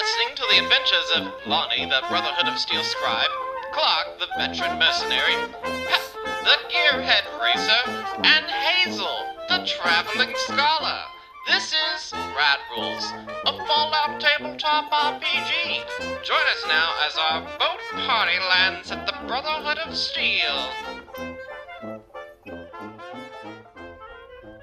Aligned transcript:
listening 0.00 0.36
to 0.36 0.42
the 0.50 0.58
adventures 0.62 1.10
of 1.16 1.46
Lonnie, 1.46 1.84
the 1.84 2.02
Brotherhood 2.08 2.46
of 2.46 2.56
Steel 2.58 2.84
scribe, 2.84 3.30
Clark, 3.72 4.20
the 4.20 4.28
veteran 4.38 4.78
mercenary, 4.78 5.34
Pep, 5.62 6.02
the 6.44 6.56
gearhead 6.70 7.26
racer, 7.42 7.90
and 8.22 8.46
Hazel, 8.46 9.26
the 9.48 9.66
traveling 9.66 10.32
scholar. 10.36 11.00
This 11.48 11.72
is 11.72 12.12
Rad 12.12 12.60
Rolls, 12.76 13.04
a 13.46 13.66
Fallout 13.66 14.20
tabletop 14.20 14.92
RPG. 14.92 15.82
Join 16.22 16.46
us 16.46 16.64
now 16.68 16.94
as 17.04 17.16
our 17.18 17.40
boat 17.58 18.06
party 18.06 18.38
lands 18.50 18.92
at 18.92 19.04
the 19.04 19.14
Brotherhood 19.26 19.78
of 19.78 19.96
Steel. 19.96 20.68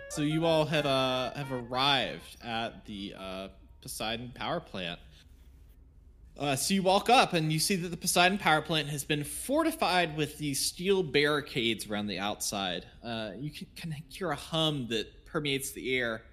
So 0.10 0.22
you 0.22 0.46
all 0.46 0.66
have 0.66 0.86
uh, 0.86 1.34
have 1.34 1.52
arrived 1.52 2.38
at 2.42 2.86
the 2.86 3.16
uh, 3.18 3.48
Poseidon 3.82 4.32
power 4.34 4.62
plant. 4.62 5.00
Uh, 6.38 6.54
so 6.54 6.74
you 6.74 6.84
walk 6.84 7.10
up 7.10 7.32
and 7.32 7.54
you 7.54 7.60
see 7.60 7.78
that 7.78 7.88
the 7.88 7.98
Poseidon 7.98 8.38
power 8.38 8.62
plant 8.62 8.90
has 8.90 9.06
been 9.06 9.24
fortified 9.24 10.18
with 10.18 10.38
these 10.38 10.60
steel 10.60 11.02
barricades 11.02 11.90
around 11.90 12.08
the 12.08 12.20
outside. 12.20 12.86
Uh, 13.02 13.32
you 13.38 13.50
can, 13.78 13.96
hear 14.10 14.32
a 14.32 14.36
hum 14.36 14.86
that 14.90 15.26
permeates 15.26 15.72
the 15.72 15.98
air 15.98 16.24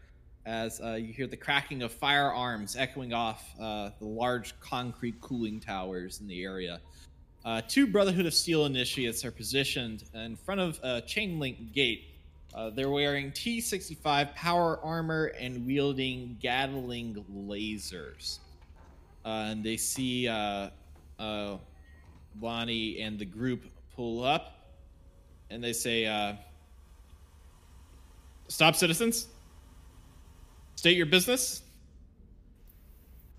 as 0.45 0.81
uh, 0.81 0.95
you 0.95 1.13
hear 1.13 1.29
the 1.29 1.37
cracking 1.37 1.83
of 1.83 1.93
firearms 1.93 2.75
echoing 2.75 3.13
off 3.13 3.49
uh, 3.61 3.91
the 4.01 4.05
large 4.05 4.59
concrete 4.59 5.21
cooling 5.21 5.61
towers 5.61 6.21
in 6.21 6.27
the 6.27 6.43
area. 6.43 6.81
Uh, 7.45 7.61
two 7.69 7.87
Brotherhood 7.87 8.27
of 8.27 8.35
Steel 8.35 8.67
initiates 8.67 9.25
are 9.25 9.31
positioned 9.31 10.03
in 10.15 10.35
front 10.35 10.61
of 10.61 10.81
a 10.83 11.01
chain 11.01 11.39
link 11.39 11.73
gate. 11.73 12.09
Uh, 12.55 12.71
they're 12.71 12.91
wearing 12.91 13.31
T 13.31 13.61
65 13.61 14.35
power 14.35 14.81
armor 14.83 15.27
and 15.39 15.65
wielding 15.65 16.37
Gatling 16.41 17.25
lasers. 17.33 18.41
Uh, 19.25 19.47
and 19.51 19.65
they 19.65 19.77
see 19.77 20.29
uh, 20.29 20.69
Lonnie 22.41 23.01
and 23.01 23.19
the 23.19 23.25
group 23.25 23.65
pull 23.95 24.25
up 24.25 24.57
and 25.51 25.63
they 25.63 25.73
say, 25.73 26.37
Stop, 28.49 28.77
citizens. 28.77 29.29
State 30.75 30.97
your 30.97 31.07
business. 31.07 31.63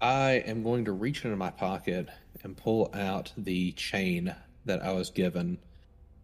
I 0.01 0.43
am 0.47 0.63
going 0.63 0.85
to 0.85 0.91
reach 0.91 1.23
into 1.23 1.37
my 1.37 1.49
pocket 1.49 2.09
and 2.43 2.57
pull 2.57 2.89
out 2.93 3.31
the 3.37 3.71
chain 3.73 4.33
that 4.65 4.83
I 4.83 4.91
was 4.91 5.09
given 5.09 5.57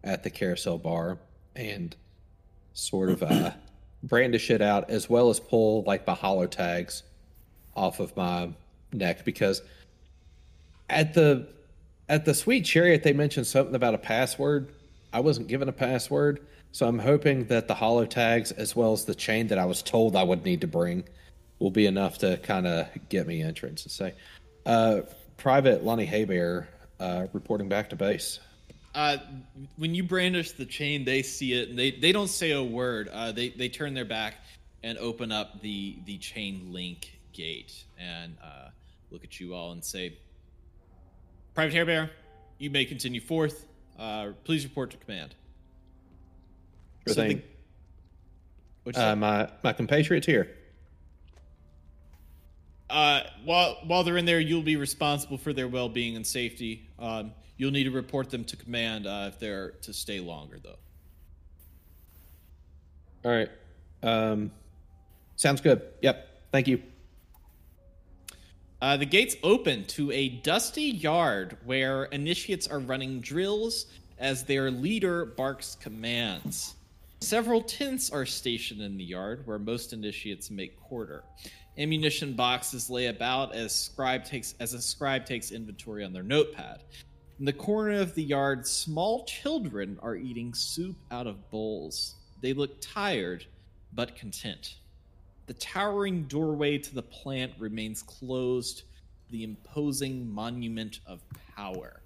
at 0.02 0.22
the 0.22 0.30
carousel 0.30 0.78
bar 0.78 1.18
and 1.54 1.94
sort 2.72 3.10
of 3.10 3.22
uh, 3.22 3.52
brandish 4.02 4.50
it 4.50 4.60
out 4.60 4.90
as 4.90 5.08
well 5.08 5.30
as 5.30 5.40
pull 5.40 5.82
like 5.84 6.04
the 6.04 6.14
holotags 6.14 7.02
off 7.74 8.00
of 8.00 8.16
my 8.16 8.50
neck 8.92 9.24
because 9.24 9.62
at 10.88 11.14
the 11.14 11.46
at 12.08 12.24
the 12.24 12.34
sweet 12.34 12.64
chariot 12.64 13.02
they 13.02 13.12
mentioned 13.12 13.46
something 13.46 13.74
about 13.74 13.94
a 13.94 13.98
password. 13.98 14.72
I 15.12 15.20
wasn't 15.20 15.48
given 15.48 15.68
a 15.68 15.72
password, 15.72 16.40
so 16.72 16.86
I'm 16.86 16.98
hoping 16.98 17.46
that 17.46 17.66
the 17.66 17.74
holotags, 17.74 18.52
as 18.56 18.76
well 18.76 18.92
as 18.92 19.04
the 19.04 19.14
chain 19.14 19.48
that 19.48 19.58
I 19.58 19.64
was 19.64 19.82
told 19.82 20.14
I 20.14 20.22
would 20.22 20.44
need 20.44 20.60
to 20.60 20.68
bring, 20.68 21.04
will 21.58 21.72
be 21.72 21.86
enough 21.86 22.18
to 22.18 22.36
kind 22.38 22.66
of 22.66 22.88
get 23.08 23.26
me 23.26 23.42
entrance 23.42 23.82
and 23.84 23.90
say, 23.90 24.14
uh, 24.66 25.00
Private 25.36 25.84
Lonnie 25.84 26.06
Haybear 26.06 26.66
uh, 27.00 27.26
reporting 27.32 27.68
back 27.68 27.90
to 27.90 27.96
base. 27.96 28.38
Uh, 28.94 29.16
when 29.76 29.94
you 29.94 30.02
brandish 30.02 30.52
the 30.52 30.66
chain, 30.66 31.04
they 31.04 31.22
see 31.22 31.54
it. 31.54 31.76
they 31.76 31.92
they 31.92 32.12
don't 32.12 32.28
say 32.28 32.52
a 32.52 32.62
word. 32.62 33.08
Uh, 33.08 33.32
they 33.32 33.50
they 33.50 33.68
turn 33.68 33.94
their 33.94 34.04
back 34.04 34.34
and 34.82 34.98
open 34.98 35.32
up 35.32 35.60
the 35.60 35.96
the 36.06 36.18
chain 36.18 36.68
link 36.72 37.18
gate 37.32 37.84
and 37.98 38.36
uh, 38.42 38.68
look 39.10 39.24
at 39.24 39.40
you 39.40 39.54
all 39.54 39.72
and 39.72 39.84
say, 39.84 40.18
"Private 41.54 41.74
Haybear, 41.74 42.10
you 42.58 42.70
may 42.70 42.84
continue 42.84 43.20
forth. 43.20 43.66
Uh, 43.98 44.32
please 44.44 44.64
report 44.64 44.90
to 44.90 44.96
command." 44.96 45.34
Sure 47.06 47.14
so 47.14 47.22
thing. 47.22 47.42
The, 48.84 49.10
uh, 49.10 49.16
my 49.16 49.50
my 49.62 49.72
compatriots 49.72 50.26
here. 50.26 50.56
Uh, 52.88 53.20
while 53.44 53.78
while 53.84 54.02
they're 54.02 54.16
in 54.16 54.24
there, 54.24 54.40
you'll 54.40 54.62
be 54.62 54.76
responsible 54.76 55.38
for 55.38 55.52
their 55.52 55.68
well-being 55.68 56.16
and 56.16 56.26
safety. 56.26 56.88
Um, 56.98 57.32
you'll 57.56 57.70
need 57.70 57.84
to 57.84 57.90
report 57.90 58.30
them 58.30 58.44
to 58.44 58.56
command 58.56 59.06
uh, 59.06 59.26
if 59.28 59.38
they're 59.38 59.72
to 59.82 59.92
stay 59.92 60.18
longer, 60.18 60.58
though. 60.62 60.78
All 63.24 63.30
right. 63.30 63.50
Um, 64.02 64.50
sounds 65.36 65.60
good. 65.60 65.82
Yep. 66.00 66.26
Thank 66.52 66.68
you. 66.68 66.82
Uh, 68.82 68.96
the 68.96 69.04
gates 69.04 69.36
open 69.42 69.84
to 69.84 70.10
a 70.10 70.28
dusty 70.28 70.84
yard 70.84 71.58
where 71.64 72.04
initiates 72.04 72.66
are 72.66 72.78
running 72.78 73.20
drills 73.20 73.86
as 74.18 74.44
their 74.44 74.70
leader 74.70 75.26
barks 75.26 75.76
commands. 75.80 76.74
Several 77.20 77.60
tents 77.60 78.10
are 78.10 78.24
stationed 78.24 78.80
in 78.80 78.96
the 78.96 79.04
yard 79.04 79.42
where 79.46 79.58
most 79.58 79.92
initiates 79.92 80.50
make 80.50 80.80
quarter. 80.80 81.24
Ammunition 81.76 82.32
boxes 82.32 82.88
lay 82.88 83.06
about 83.06 83.54
as 83.54 83.74
scribe 83.74 84.24
takes 84.24 84.54
as 84.60 84.72
a 84.72 84.80
scribe 84.80 85.26
takes 85.26 85.50
inventory 85.50 86.02
on 86.02 86.14
their 86.14 86.22
notepad. 86.22 86.82
In 87.38 87.44
the 87.44 87.52
corner 87.52 88.00
of 88.00 88.14
the 88.14 88.22
yard, 88.22 88.66
small 88.66 89.24
children 89.24 89.98
are 90.02 90.16
eating 90.16 90.54
soup 90.54 90.96
out 91.10 91.26
of 91.26 91.50
bowls. 91.50 92.14
They 92.40 92.54
look 92.54 92.80
tired 92.80 93.44
but 93.92 94.16
content. 94.16 94.76
The 95.50 95.54
towering 95.54 96.26
doorway 96.26 96.78
to 96.78 96.94
the 96.94 97.02
plant 97.02 97.54
remains 97.58 98.04
closed, 98.04 98.84
the 99.30 99.42
imposing 99.42 100.32
monument 100.32 101.00
of 101.06 101.24
power. 101.56 102.02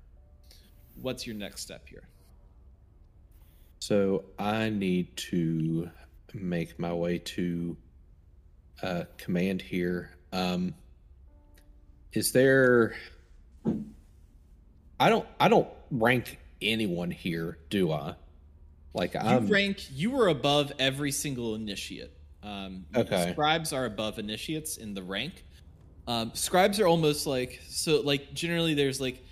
What's 1.03 1.27
your 1.27 1.37
next 1.37 1.61
step 1.61 1.87
here? 1.87 2.09
So 3.81 4.25
I 4.39 4.71
need 4.71 5.15
to 5.29 5.91
make 6.33 6.79
my 6.79 6.95
way 6.95 7.19
to 7.19 7.77
uh, 8.83 9.05
command 9.19 9.61
here. 9.61 10.17
Um, 10.33 10.75
is 12.15 12.33
there? 12.33 12.97
I 14.99 15.11
don't. 15.11 15.29
I 15.39 15.49
don't 15.49 15.69
rank 15.91 16.39
anyone 16.63 17.11
here, 17.11 17.59
do 17.69 17.93
I? 17.93 18.15
Like 18.95 19.13
you 19.13 19.39
rank. 19.41 19.85
You 19.93 20.13
were 20.13 20.29
above 20.29 20.73
every 20.79 21.13
single 21.13 21.55
initiate. 21.55 22.11
Um, 22.45 22.85
okay. 22.95 23.33
Scribes 23.33 23.73
are 23.73 23.87
above 23.87 24.19
initiates 24.19 24.77
in 24.77 24.95
the 24.95 25.03
rank. 25.03 25.45
Um, 26.07 26.33
scribes 26.35 26.79
are 26.81 26.87
almost 26.87 27.27
like 27.27 27.61
so. 27.67 28.01
Like 28.03 28.35
generally, 28.35 28.75
there's 28.75 29.01
like 29.01 29.25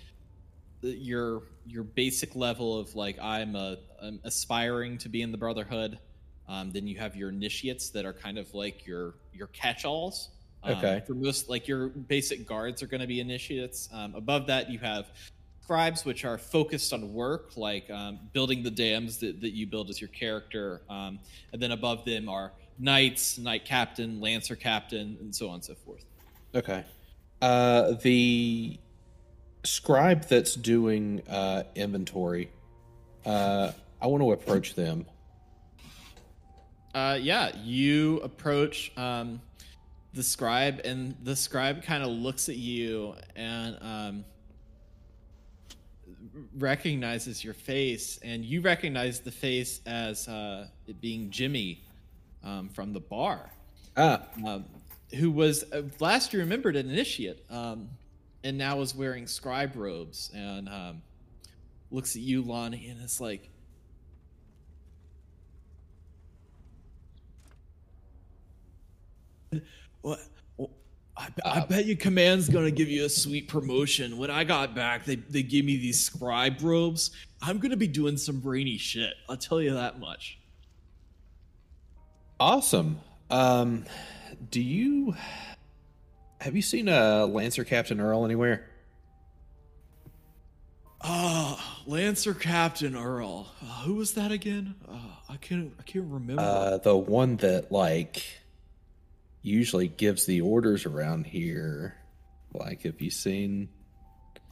your 0.81 1.43
your 1.65 1.83
basic 1.83 2.35
level 2.35 2.79
of 2.79 2.95
like 2.95 3.17
I'm 3.21 3.55
a 3.55 3.77
I'm 4.01 4.19
aspiring 4.23 4.97
to 4.99 5.09
be 5.09 5.21
in 5.21 5.31
the 5.31 5.37
Brotherhood. 5.37 5.99
Um, 6.49 6.71
then 6.71 6.87
you 6.87 6.97
have 6.97 7.15
your 7.15 7.29
initiates 7.29 7.89
that 7.91 8.05
are 8.05 8.13
kind 8.13 8.37
of 8.37 8.53
like 8.53 8.87
your 8.87 9.15
your 9.31 9.47
catch-alls. 9.47 10.29
Um, 10.63 10.77
okay. 10.77 11.03
For 11.05 11.13
most, 11.13 11.49
like 11.49 11.67
your 11.67 11.89
basic 11.89 12.47
guards 12.47 12.81
are 12.81 12.87
going 12.87 13.01
to 13.01 13.07
be 13.07 13.19
initiates. 13.19 13.89
Um, 13.93 14.15
above 14.15 14.47
that, 14.47 14.69
you 14.69 14.79
have 14.79 15.11
scribes, 15.61 16.03
which 16.05 16.25
are 16.25 16.37
focused 16.37 16.91
on 16.93 17.13
work, 17.13 17.55
like 17.55 17.89
um, 17.89 18.19
building 18.33 18.63
the 18.63 18.71
dams 18.71 19.17
that, 19.19 19.41
that 19.41 19.51
you 19.51 19.67
build 19.67 19.89
as 19.89 20.01
your 20.01 20.09
character. 20.09 20.81
Um, 20.89 21.19
and 21.51 21.61
then 21.61 21.71
above 21.71 22.03
them 22.05 22.27
are 22.27 22.51
knights, 22.83 23.37
knight 23.37 23.63
captain, 23.63 24.19
lancer 24.19 24.55
captain, 24.55 25.17
and 25.21 25.33
so 25.33 25.47
on 25.47 25.55
and 25.55 25.63
so 25.63 25.73
forth. 25.73 26.05
Okay. 26.53 26.83
Uh, 27.41 27.93
the 28.01 28.77
scribe 29.63 30.25
that's 30.25 30.55
doing 30.55 31.21
uh, 31.29 31.63
inventory, 31.75 32.51
uh, 33.25 33.71
I 34.01 34.07
want 34.07 34.21
to 34.21 34.33
approach 34.33 34.75
them. 34.75 35.05
Uh, 36.93 37.17
yeah, 37.19 37.55
you 37.63 38.19
approach 38.19 38.91
um, 38.97 39.41
the 40.13 40.21
scribe, 40.21 40.81
and 40.83 41.15
the 41.23 41.35
scribe 41.35 41.83
kind 41.83 42.03
of 42.03 42.09
looks 42.09 42.49
at 42.49 42.57
you 42.57 43.15
and 43.35 43.77
um, 43.81 44.25
recognizes 46.57 47.43
your 47.43 47.53
face, 47.53 48.19
and 48.23 48.43
you 48.43 48.59
recognize 48.59 49.21
the 49.21 49.31
face 49.31 49.79
as 49.85 50.27
uh, 50.27 50.67
it 50.85 50.99
being 50.99 51.31
Jimmy 51.31 51.81
um, 52.43 52.69
from 52.69 52.93
the 52.93 52.99
bar. 52.99 53.51
Ah. 53.95 54.23
Um, 54.45 54.65
who 55.15 55.31
was 55.31 55.63
uh, 55.71 55.83
last 55.99 56.33
you 56.33 56.39
remembered 56.39 56.75
an 56.75 56.89
initiate 56.89 57.45
um, 57.49 57.89
and 58.43 58.57
now 58.57 58.81
is 58.81 58.95
wearing 58.95 59.27
scribe 59.27 59.75
robes 59.75 60.31
and 60.33 60.67
um, 60.67 61.01
looks 61.91 62.15
at 62.15 62.21
you, 62.21 62.41
Lonnie, 62.41 62.89
and 62.89 63.01
it's 63.01 63.21
like, 63.21 63.49
what? 70.01 70.19
I, 71.15 71.27
I, 71.45 71.59
uh, 71.59 71.65
bet 71.67 71.85
you 71.85 71.95
command's 71.95 72.49
gonna 72.49 72.71
give 72.71 72.89
you 72.89 73.05
a 73.05 73.09
sweet 73.09 73.47
promotion. 73.47 74.17
When 74.17 74.31
I 74.31 74.43
got 74.43 74.73
back, 74.73 75.05
they 75.05 75.17
they 75.17 75.43
gave 75.43 75.63
me 75.63 75.77
these 75.77 75.99
scribe 75.99 76.63
robes. 76.63 77.11
I'm 77.39 77.59
gonna 77.59 77.77
be 77.77 77.87
doing 77.87 78.17
some 78.17 78.39
brainy 78.39 78.79
shit. 78.79 79.13
I'll 79.29 79.37
tell 79.37 79.61
you 79.61 79.75
that 79.75 79.99
much. 79.99 80.39
Awesome. 82.43 82.99
Um, 83.31 83.85
do 84.51 84.61
you 84.61 85.15
have 86.41 86.57
you 86.57 86.61
seen 86.61 86.89
uh, 86.89 87.25
Lancer 87.25 87.63
Captain 87.63 88.01
Earl 88.01 88.25
anywhere? 88.25 88.69
Ah, 90.99 91.81
Lancer 91.87 92.33
Captain 92.33 92.97
Earl. 92.97 93.47
Uh, 93.61 93.83
who 93.83 93.93
was 93.93 94.15
that 94.15 94.33
again? 94.33 94.75
Uh, 94.85 94.97
I 95.29 95.37
can't. 95.37 95.71
I 95.79 95.83
can't 95.83 96.11
remember. 96.11 96.41
Uh, 96.41 96.79
the 96.79 96.97
one 96.97 97.37
that 97.37 97.71
like 97.71 98.25
usually 99.41 99.87
gives 99.87 100.25
the 100.25 100.41
orders 100.41 100.85
around 100.85 101.27
here. 101.27 101.95
Like, 102.53 102.81
have 102.81 102.99
you 102.99 103.09
seen? 103.09 103.69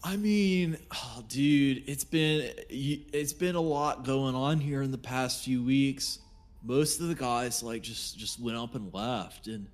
I 0.01 0.15
mean, 0.15 0.77
oh, 0.95 1.25
dude, 1.27 1.83
it's 1.89 2.05
been 2.05 2.53
it's 2.69 3.33
been 3.33 3.55
a 3.55 3.61
lot 3.61 4.05
going 4.05 4.33
on 4.33 4.61
here 4.61 4.81
in 4.81 4.91
the 4.91 4.97
past 4.97 5.43
few 5.43 5.61
weeks. 5.61 6.19
Most 6.63 6.99
of 7.01 7.07
the 7.07 7.15
guys 7.15 7.63
like 7.63 7.81
just 7.81 8.17
just 8.17 8.39
went 8.39 8.57
up 8.57 8.75
and 8.75 8.93
left, 8.93 9.47
and 9.47 9.67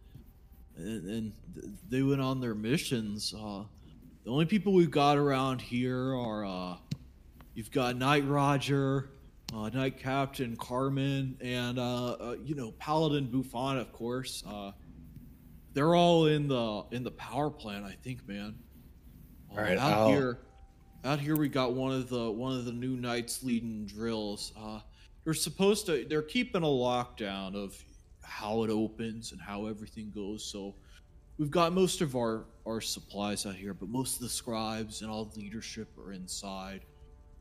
and, 0.78 1.10
and 1.10 1.34
they 1.89 2.01
went 2.01 2.22
on 2.22 2.39
their 2.39 2.56
missions. 2.56 3.34
Uh, 3.38 3.63
the 4.24 4.31
only 4.31 4.45
people 4.45 4.74
we've 4.74 4.92
got 4.92 5.18
around 5.18 5.62
here 5.62 6.16
are 6.16 6.45
uh, 6.45 6.78
you've 7.56 7.72
got 7.72 7.98
Knight 7.98 8.25
Roger, 8.28 9.10
uh, 9.54 9.69
Knight 9.69 10.00
Captain 10.00 10.56
Carmen, 10.56 11.36
and 11.42 11.78
uh, 11.78 12.12
uh, 12.13 12.36
you 12.45 12.56
know 12.56 12.72
Paladin 12.80 13.25
Buffon, 13.28 13.78
of 13.78 13.92
course. 13.92 14.44
Uh, 14.48 14.72
they're 15.74 15.95
all 15.95 16.28
in 16.28 16.48
the 16.48 16.86
in 16.92 17.04
the 17.04 17.12
power 17.12 17.50
plant, 17.50 17.86
I 17.86 17.95
think, 18.04 18.28
man. 18.28 18.56
All 19.51 19.57
right, 19.57 19.78
out 19.78 19.94
I'll- 19.94 20.10
here, 20.10 20.39
out 21.04 21.19
here 21.19 21.36
we 21.36 21.50
got 21.50 21.74
one 21.74 21.92
of 21.92 22.07
the 22.10 22.31
one 22.31 22.54
of 22.57 22.66
the 22.66 22.72
new 22.72 22.95
knights 22.95 23.44
leading 23.44 23.86
drills. 23.86 24.54
They're 25.27 25.33
supposed 25.33 25.88
to. 25.88 26.06
They're 26.06 26.21
keeping 26.21 26.63
a 26.63 26.68
lockdown 26.68 27.53
of 27.53 27.75
how 28.24 28.63
it 28.63 28.69
opens 28.69 29.33
and 29.33 29.41
how 29.41 29.65
everything 29.65 30.09
goes. 30.15 30.41
So 30.41 30.74
we've 31.38 31.51
got 31.51 31.74
most 31.74 32.00
of 32.00 32.15
our 32.15 32.45
our 32.65 32.79
supplies 32.79 33.45
out 33.45 33.56
here, 33.56 33.74
but 33.74 33.89
most 33.89 34.15
of 34.15 34.21
the 34.21 34.29
scribes 34.29 35.01
and 35.01 35.12
all 35.12 35.25
the 35.25 35.38
leadership 35.38 35.89
are 35.97 36.13
inside. 36.13 36.85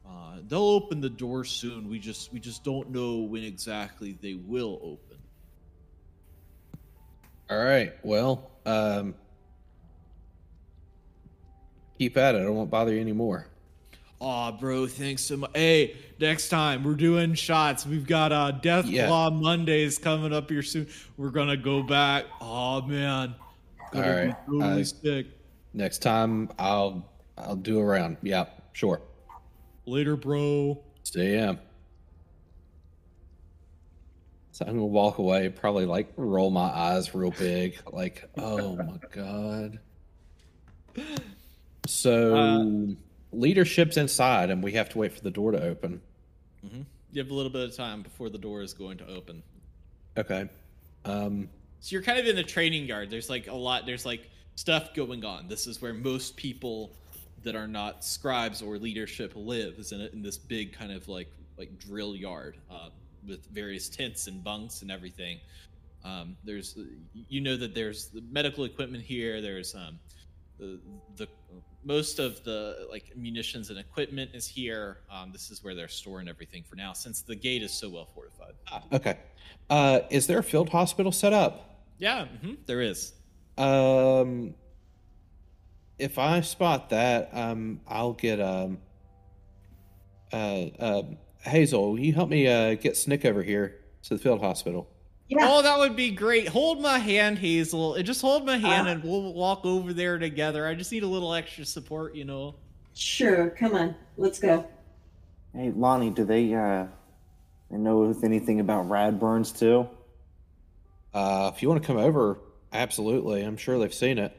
Uh, 0.04 0.38
they'll 0.48 0.62
open 0.62 1.00
the 1.00 1.08
door 1.08 1.44
soon. 1.44 1.88
We 1.88 2.00
just 2.00 2.32
we 2.32 2.40
just 2.40 2.64
don't 2.64 2.90
know 2.90 3.18
when 3.18 3.44
exactly 3.44 4.18
they 4.20 4.34
will 4.34 4.80
open. 4.82 5.18
All 7.48 7.64
right. 7.64 7.94
Well, 8.02 8.50
um, 8.66 9.14
keep 11.96 12.16
at 12.16 12.34
it. 12.34 12.38
I 12.38 12.42
don't 12.42 12.56
won't 12.56 12.68
bother 12.68 12.92
you 12.92 13.00
anymore. 13.00 13.46
Aw, 14.20 14.52
bro, 14.52 14.86
thanks 14.86 15.22
so 15.22 15.36
much. 15.36 15.50
Hey, 15.54 15.96
next 16.18 16.48
time 16.48 16.82
we're 16.84 16.94
doing 16.94 17.34
shots. 17.34 17.84
We've 17.86 18.06
got 18.06 18.32
uh 18.32 18.50
Death 18.52 18.86
Yeah. 18.86 19.08
Claw 19.08 19.30
Mondays 19.30 19.98
coming 19.98 20.32
up 20.32 20.48
here 20.50 20.62
soon. 20.62 20.86
We're 21.18 21.30
gonna 21.30 21.56
go 21.56 21.82
back. 21.82 22.24
Oh 22.40 22.80
man. 22.82 23.34
All 23.94 24.00
right, 24.00 24.34
totally 24.46 24.80
I- 24.80 24.82
sick. 24.82 25.26
Next 25.74 25.98
time, 25.98 26.48
I'll 26.58 27.06
I'll 27.36 27.56
do 27.56 27.78
a 27.78 27.84
round. 27.84 28.16
Yeah, 28.22 28.46
sure. 28.72 29.02
Later, 29.84 30.16
bro. 30.16 30.82
See 31.02 31.34
ya. 31.34 31.56
So 34.52 34.64
I'm 34.66 34.72
gonna 34.72 34.86
walk 34.86 35.18
away, 35.18 35.50
probably 35.50 35.84
like 35.84 36.10
roll 36.16 36.50
my 36.50 36.62
eyes 36.70 37.14
real 37.14 37.30
big, 37.32 37.76
like, 37.92 38.24
oh 38.38 38.76
my 38.76 38.98
god. 39.12 39.78
So 41.86 42.34
Uh, 42.34 42.64
leadership's 43.32 43.96
inside, 43.96 44.50
and 44.50 44.62
we 44.62 44.72
have 44.72 44.88
to 44.90 44.98
wait 44.98 45.12
for 45.12 45.20
the 45.20 45.30
door 45.30 45.52
to 45.52 45.62
open. 45.62 46.00
You 47.12 47.22
have 47.22 47.30
a 47.30 47.34
little 47.34 47.50
bit 47.52 47.68
of 47.68 47.76
time 47.76 48.02
before 48.02 48.28
the 48.28 48.38
door 48.38 48.62
is 48.62 48.74
going 48.74 48.98
to 48.98 49.06
open. 49.08 49.42
Okay. 50.18 50.48
Um, 51.04 51.48
So 51.80 51.94
you're 51.94 52.02
kind 52.02 52.18
of 52.18 52.26
in 52.26 52.36
the 52.36 52.42
training 52.42 52.86
yard. 52.86 53.10
There's 53.10 53.30
like 53.30 53.46
a 53.46 53.54
lot. 53.54 53.86
There's 53.86 54.04
like 54.04 54.28
stuff 54.56 54.94
going 54.94 55.24
on. 55.24 55.48
This 55.48 55.66
is 55.66 55.80
where 55.80 55.94
most 55.94 56.36
people 56.36 56.92
that 57.44 57.54
are 57.54 57.68
not 57.68 58.04
scribes 58.04 58.60
or 58.62 58.76
leadership 58.78 59.32
live. 59.36 59.74
Is 59.78 59.92
in, 59.92 60.00
a, 60.00 60.06
in 60.06 60.22
this 60.22 60.36
big 60.36 60.72
kind 60.72 60.90
of 60.92 61.08
like 61.08 61.30
like 61.58 61.78
drill 61.78 62.16
yard 62.16 62.56
uh, 62.70 62.88
with 63.26 63.46
various 63.46 63.88
tents 63.88 64.26
and 64.26 64.42
bunks 64.42 64.82
and 64.82 64.90
everything. 64.90 65.38
Um, 66.04 66.36
there's 66.44 66.78
you 67.28 67.40
know 67.40 67.56
that 67.56 67.74
there's 67.74 68.08
the 68.08 68.22
medical 68.30 68.64
equipment 68.64 69.04
here. 69.04 69.40
There's 69.40 69.74
um, 69.74 69.98
the, 70.58 70.80
the 71.16 71.28
most 71.84 72.18
of 72.18 72.42
the 72.44 72.86
like 72.90 73.12
munitions 73.16 73.70
and 73.70 73.78
equipment 73.78 74.30
is 74.34 74.46
here. 74.46 74.98
Um, 75.10 75.30
this 75.32 75.50
is 75.50 75.62
where 75.62 75.74
they're 75.74 75.88
storing 75.88 76.28
everything 76.28 76.62
for 76.62 76.76
now, 76.76 76.92
since 76.92 77.22
the 77.22 77.36
gate 77.36 77.62
is 77.62 77.72
so 77.72 77.88
well 77.88 78.08
fortified. 78.14 78.54
Ah, 78.70 78.82
okay. 78.92 79.18
Uh, 79.70 80.00
is 80.10 80.26
there 80.26 80.38
a 80.38 80.42
field 80.42 80.68
hospital 80.68 81.12
set 81.12 81.32
up? 81.32 81.84
Yeah, 81.98 82.26
hmm 82.26 82.54
there 82.66 82.80
is. 82.80 83.12
Um, 83.56 84.54
if 85.98 86.18
I 86.18 86.40
spot 86.42 86.90
that, 86.90 87.30
um, 87.32 87.80
I'll 87.86 88.12
get 88.12 88.40
um, 88.40 88.78
uh, 90.32 90.66
uh, 90.78 91.02
Hazel. 91.40 91.92
Will 91.92 92.00
you 92.00 92.12
help 92.12 92.28
me 92.28 92.46
uh, 92.46 92.74
get 92.74 92.96
Snick 92.96 93.24
over 93.24 93.42
here 93.42 93.78
to 94.02 94.14
the 94.14 94.18
field 94.18 94.40
hospital? 94.40 94.88
Yeah. 95.28 95.38
Oh, 95.48 95.62
that 95.62 95.78
would 95.78 95.96
be 95.96 96.10
great. 96.12 96.46
Hold 96.48 96.80
my 96.80 96.98
hand, 96.98 97.38
Hazel. 97.38 97.94
And 97.94 98.06
Just 98.06 98.20
hold 98.20 98.46
my 98.46 98.56
hand 98.58 98.86
Ah. 98.86 98.92
and 98.92 99.02
we'll 99.02 99.32
walk 99.34 99.64
over 99.64 99.92
there 99.92 100.18
together. 100.18 100.66
I 100.66 100.74
just 100.74 100.92
need 100.92 101.02
a 101.02 101.06
little 101.08 101.34
extra 101.34 101.64
support, 101.64 102.14
you 102.14 102.24
know. 102.24 102.54
Sure. 102.94 103.50
Come 103.50 103.74
on. 103.74 103.94
Let's 104.16 104.38
go. 104.38 104.66
Hey, 105.52 105.72
Lonnie, 105.74 106.10
do 106.10 106.24
they 106.24 106.54
uh 106.54 106.86
they 107.70 107.76
know 107.78 108.14
anything 108.22 108.60
about 108.60 108.86
Radburns 108.88 109.56
too? 109.58 109.88
Uh, 111.12 111.50
if 111.54 111.62
you 111.62 111.68
want 111.68 111.82
to 111.82 111.86
come 111.86 111.96
over, 111.96 112.38
absolutely. 112.72 113.42
I'm 113.42 113.56
sure 113.56 113.78
they've 113.78 113.92
seen 113.92 114.18
it. 114.18 114.36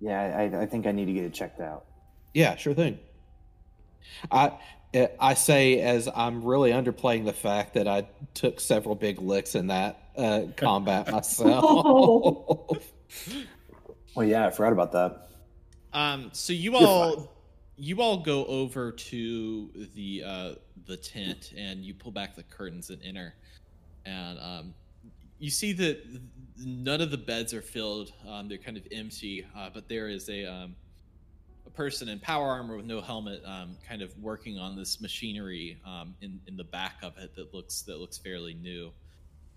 Yeah, 0.00 0.20
I, 0.20 0.62
I 0.62 0.66
think 0.66 0.86
I 0.86 0.92
need 0.92 1.04
to 1.04 1.12
get 1.12 1.24
it 1.24 1.32
checked 1.34 1.60
out. 1.60 1.84
Yeah, 2.32 2.56
sure 2.56 2.74
thing. 2.74 2.98
I 4.32 4.52
I 5.20 5.34
say 5.34 5.80
as 5.80 6.08
I'm 6.14 6.44
really 6.44 6.70
underplaying 6.72 7.24
the 7.24 7.32
fact 7.32 7.74
that 7.74 7.86
I 7.86 8.06
took 8.32 8.58
several 8.60 8.94
big 8.94 9.20
licks 9.20 9.54
in 9.54 9.68
that 9.68 10.00
uh, 10.16 10.42
combat 10.56 11.10
myself. 11.10 12.92
Well, 14.16 14.26
yeah, 14.28 14.46
I 14.46 14.50
forgot 14.50 14.72
about 14.72 14.92
that. 14.92 15.28
Um, 15.92 16.30
so 16.32 16.52
you 16.52 16.76
all 16.76 17.32
you 17.76 18.00
all 18.00 18.18
go 18.18 18.44
over 18.46 18.92
to 18.92 19.70
the 19.96 20.22
uh 20.24 20.54
the 20.86 20.96
tent 20.96 21.52
and 21.56 21.84
you 21.84 21.94
pull 21.94 22.12
back 22.12 22.36
the 22.36 22.44
curtains 22.44 22.90
and 22.90 23.02
enter. 23.02 23.34
And 24.06 24.38
um 24.38 24.74
you 25.38 25.50
see 25.50 25.72
that 25.72 26.00
none 26.56 27.00
of 27.00 27.10
the 27.10 27.18
beds 27.18 27.52
are 27.52 27.62
filled. 27.62 28.12
Um, 28.28 28.48
they're 28.48 28.58
kind 28.58 28.76
of 28.76 28.86
empty, 28.92 29.44
uh, 29.56 29.70
but 29.72 29.88
there 29.88 30.08
is 30.08 30.28
a 30.28 30.44
um, 30.44 30.76
a 31.66 31.70
person 31.70 32.08
in 32.08 32.18
power 32.20 32.48
armor 32.48 32.76
with 32.76 32.86
no 32.86 33.00
helmet, 33.00 33.42
um, 33.44 33.76
kind 33.86 34.02
of 34.02 34.16
working 34.18 34.58
on 34.58 34.76
this 34.76 35.00
machinery 35.00 35.78
um, 35.86 36.14
in 36.20 36.40
in 36.46 36.56
the 36.56 36.64
back 36.64 36.96
of 37.02 37.18
it 37.18 37.34
that 37.34 37.52
looks 37.52 37.82
that 37.82 37.98
looks 37.98 38.16
fairly 38.16 38.54
new. 38.54 38.90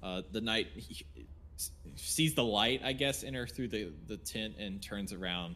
Uh, 0.01 0.21
the 0.31 0.41
knight 0.41 0.67
sees 1.95 2.35
the 2.35 2.43
light, 2.43 2.81
I 2.83 2.93
guess, 2.93 3.23
enter 3.23 3.47
through 3.47 3.69
the 3.69 3.91
the 4.07 4.17
tent 4.17 4.55
and 4.59 4.81
turns 4.81 5.13
around 5.13 5.55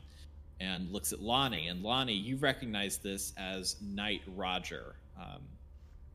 and 0.60 0.92
looks 0.92 1.14
at 1.14 1.22
Lonnie. 1.22 1.68
And 1.68 1.82
Lonnie, 1.82 2.14
you 2.14 2.38
recognize 2.38 2.98
this 2.98 3.34
as 3.38 3.76
Knight 3.82 4.22
Roger, 4.36 4.96
um, 5.20 5.42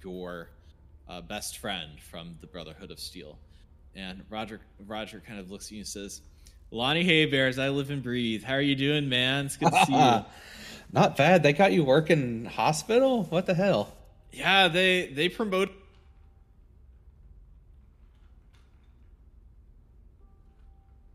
your 0.03 0.51
uh, 1.09 1.21
best 1.21 1.59
friend 1.59 2.01
from 2.11 2.37
the 2.41 2.47
Brotherhood 2.47 2.91
of 2.91 3.01
Steel. 3.01 3.39
And 3.95 4.23
Roger 4.31 4.61
Roger 4.87 5.23
kind 5.27 5.41
of 5.41 5.51
looks 5.51 5.67
at 5.67 5.73
you 5.73 5.79
and 5.79 5.87
says, 5.87 6.21
Lonnie 6.71 7.05
Haybears, 7.05 7.63
I 7.63 7.71
live 7.71 7.91
and 7.91 8.03
breathe. 8.03 8.43
How 8.45 8.55
are 8.55 8.61
you 8.61 8.75
doing, 8.75 9.09
man? 9.09 9.47
It's 9.47 9.57
good 9.57 9.73
to 9.73 9.87
see 9.87 9.93
you. 9.93 10.25
Not 10.93 11.17
bad. 11.17 11.43
They 11.43 11.53
got 11.53 11.73
you 11.73 11.85
working 11.85 12.45
hospital. 12.45 13.25
What 13.25 13.47
the 13.47 13.55
hell? 13.55 13.93
Yeah, 14.33 14.69
they 14.69 15.09
they 15.09 15.29
promote. 15.29 15.71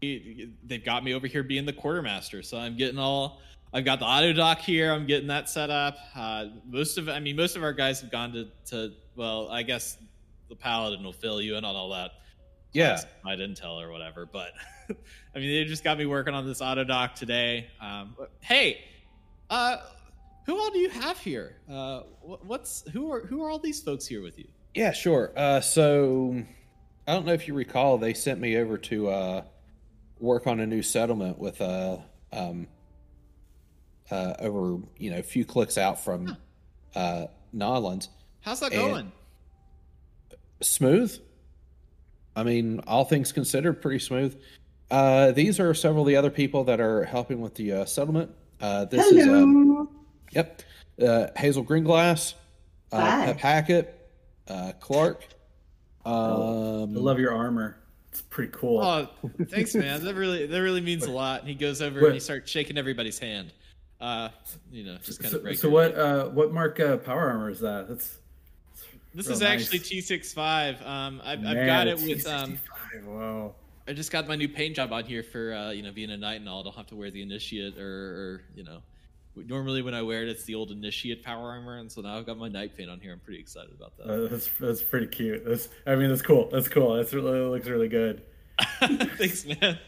They've 0.01 0.83
got 0.83 1.03
me 1.03 1.13
over 1.13 1.27
here 1.27 1.43
being 1.43 1.65
the 1.65 1.73
quartermaster, 1.73 2.41
so 2.41 2.57
I'm 2.57 2.75
getting 2.75 2.97
all. 2.99 3.39
I've 3.73 3.85
got 3.85 3.99
the 3.99 4.05
Autodoc 4.05 4.57
here. 4.57 4.91
I'm 4.91 5.05
getting 5.05 5.27
that 5.27 5.47
set 5.47 5.69
up. 5.69 5.97
Uh, 6.15 6.47
most 6.67 6.97
of, 6.97 7.07
I 7.07 7.19
mean, 7.19 7.35
most 7.35 7.55
of 7.55 7.63
our 7.63 7.71
guys 7.71 8.01
have 8.01 8.11
gone 8.11 8.33
to, 8.33 8.47
to. 8.71 8.93
Well, 9.15 9.49
I 9.49 9.63
guess 9.63 9.97
the 10.49 10.55
paladin 10.55 11.03
will 11.03 11.13
fill 11.13 11.41
you 11.41 11.55
in 11.55 11.63
on 11.63 11.75
all 11.75 11.89
that. 11.91 12.11
Yeah. 12.73 13.01
my 13.23 13.35
intel 13.35 13.81
or 13.81 13.91
whatever. 13.91 14.25
But 14.25 14.51
I 14.89 15.39
mean, 15.39 15.49
they 15.49 15.65
just 15.65 15.83
got 15.83 15.97
me 15.97 16.05
working 16.05 16.33
on 16.33 16.45
this 16.45 16.61
Autodoc 16.61 17.13
today. 17.15 17.67
Um, 17.79 18.15
hey, 18.39 18.83
uh, 19.49 19.77
who 20.45 20.57
all 20.57 20.71
do 20.71 20.79
you 20.79 20.89
have 20.89 21.17
here? 21.19 21.57
Uh, 21.69 22.01
what's 22.21 22.89
who 22.91 23.11
are 23.11 23.21
who 23.21 23.43
are 23.43 23.49
all 23.49 23.59
these 23.59 23.81
folks 23.81 24.07
here 24.07 24.21
with 24.21 24.39
you? 24.39 24.47
Yeah, 24.73 24.91
sure. 24.93 25.31
Uh, 25.35 25.61
so 25.61 26.43
I 27.07 27.13
don't 27.13 27.25
know 27.25 27.33
if 27.33 27.47
you 27.47 27.53
recall, 27.53 27.97
they 27.97 28.13
sent 28.13 28.39
me 28.39 28.57
over 28.57 28.77
to 28.77 29.09
uh, 29.09 29.43
work 30.21 30.47
on 30.47 30.59
a 30.59 30.65
new 30.65 30.81
settlement 30.81 31.37
with 31.39 31.59
uh, 31.59 31.97
um, 32.31 32.67
uh, 34.09 34.35
over 34.39 34.77
you 34.97 35.09
know 35.11 35.17
a 35.17 35.23
few 35.23 35.43
clicks 35.43 35.77
out 35.77 36.01
from 36.03 36.37
uh, 36.95 37.25
Nodlands. 37.53 38.07
How's 38.41 38.59
that 38.61 38.71
And- 38.71 38.81
going? 38.81 39.11
Smooth. 40.61 41.19
I 42.35 42.43
mean, 42.43 42.79
all 42.87 43.03
things 43.03 43.31
considered, 43.31 43.81
pretty 43.81 43.99
smooth. 43.99 44.39
Uh, 44.89 45.31
these 45.31 45.59
are 45.59 45.73
several 45.73 46.03
of 46.03 46.07
the 46.07 46.15
other 46.15 46.29
people 46.29 46.63
that 46.65 46.79
are 46.79 47.03
helping 47.03 47.41
with 47.41 47.55
the 47.55 47.71
uh, 47.73 47.85
settlement. 47.85 48.31
Uh, 48.61 48.85
this 48.85 49.05
is 49.07 49.27
um, 49.27 49.89
yep, 50.31 50.61
uh, 51.01 51.27
Hazel 51.35 51.65
Greenglass, 51.65 52.35
uh, 52.91 52.99
Hi. 53.01 53.25
Pep 53.25 53.37
Hackett, 53.39 54.09
uh, 54.47 54.71
Clark. 54.79 55.25
Um, 56.05 56.95
I 56.95 56.99
love 56.99 57.19
your 57.19 57.33
armor. 57.33 57.77
It's 58.11 58.21
pretty 58.23 58.51
cool. 58.53 58.81
Oh, 58.81 59.07
thanks, 59.45 59.73
man. 59.73 60.03
That 60.03 60.15
really 60.15 60.45
that 60.45 60.61
really 60.61 60.81
means 60.81 61.05
a 61.05 61.11
lot. 61.11 61.39
And 61.41 61.49
he 61.49 61.55
goes 61.55 61.81
over 61.81 62.01
What- 62.01 62.07
and 62.07 62.13
he 62.15 62.19
starts 62.19 62.51
shaking 62.51 62.77
everybody's 62.77 63.17
hand. 63.19 63.53
Uh, 64.01 64.29
you 64.71 64.83
know, 64.83 64.97
just 65.03 65.21
kind 65.21 65.31
so, 65.31 65.37
of 65.37 65.43
break. 65.43 65.57
so 65.57 65.69
what? 65.69 65.95
Uh, 65.95 66.25
what 66.29 66.51
mark 66.51 66.79
uh, 66.79 66.97
power 66.97 67.29
armor 67.29 67.49
is 67.51 67.59
that? 67.59 67.87
That's 67.87 68.17
This 69.13 69.27
is 69.29 69.41
nice. 69.41 69.61
actually 69.61 69.79
T65. 69.79 70.85
Um, 70.85 71.21
I've, 71.23 71.45
I've 71.45 71.65
got 71.65 71.87
it 71.87 71.97
with 72.01 72.25
um. 72.27 72.57
T65, 72.93 73.05
Wow. 73.05 73.55
I 73.87 73.93
just 73.93 74.11
got 74.11 74.27
my 74.27 74.35
new 74.35 74.49
paint 74.49 74.75
job 74.75 74.91
on 74.91 75.05
here 75.05 75.23
for 75.23 75.53
uh, 75.53 75.71
you 75.71 75.83
know 75.83 75.91
being 75.91 76.11
a 76.11 76.17
knight 76.17 76.39
and 76.39 76.49
all. 76.49 76.61
I 76.61 76.63
don't 76.63 76.75
have 76.75 76.87
to 76.87 76.95
wear 76.95 77.11
the 77.11 77.21
initiate 77.21 77.77
or, 77.77 77.83
or 77.83 78.41
you 78.55 78.63
know. 78.63 78.79
Normally 79.35 79.81
when 79.81 79.93
I 79.93 80.01
wear 80.01 80.23
it, 80.23 80.29
it's 80.29 80.43
the 80.43 80.55
old 80.55 80.71
initiate 80.71 81.23
power 81.23 81.51
armor, 81.51 81.77
and 81.77 81.89
so 81.89 82.01
now 82.01 82.17
I've 82.17 82.25
got 82.25 82.37
my 82.37 82.49
knight 82.49 82.75
paint 82.75 82.89
on 82.89 82.99
here. 82.99 83.13
I'm 83.13 83.19
pretty 83.19 83.39
excited 83.39 83.71
about 83.71 83.95
that. 83.97 84.09
Uh, 84.09 84.27
that's 84.27 84.49
that's 84.59 84.83
pretty 84.83 85.07
cute. 85.07 85.45
That's 85.45 85.69
I 85.87 85.95
mean 85.95 86.09
that's 86.09 86.21
cool. 86.21 86.49
That's 86.51 86.67
cool. 86.67 86.95
That's 86.95 87.13
really 87.13 87.39
that 87.39 87.45
looks 87.47 87.67
really 87.67 87.87
good. 87.87 88.23
Thanks, 88.81 89.45
man. 89.45 89.79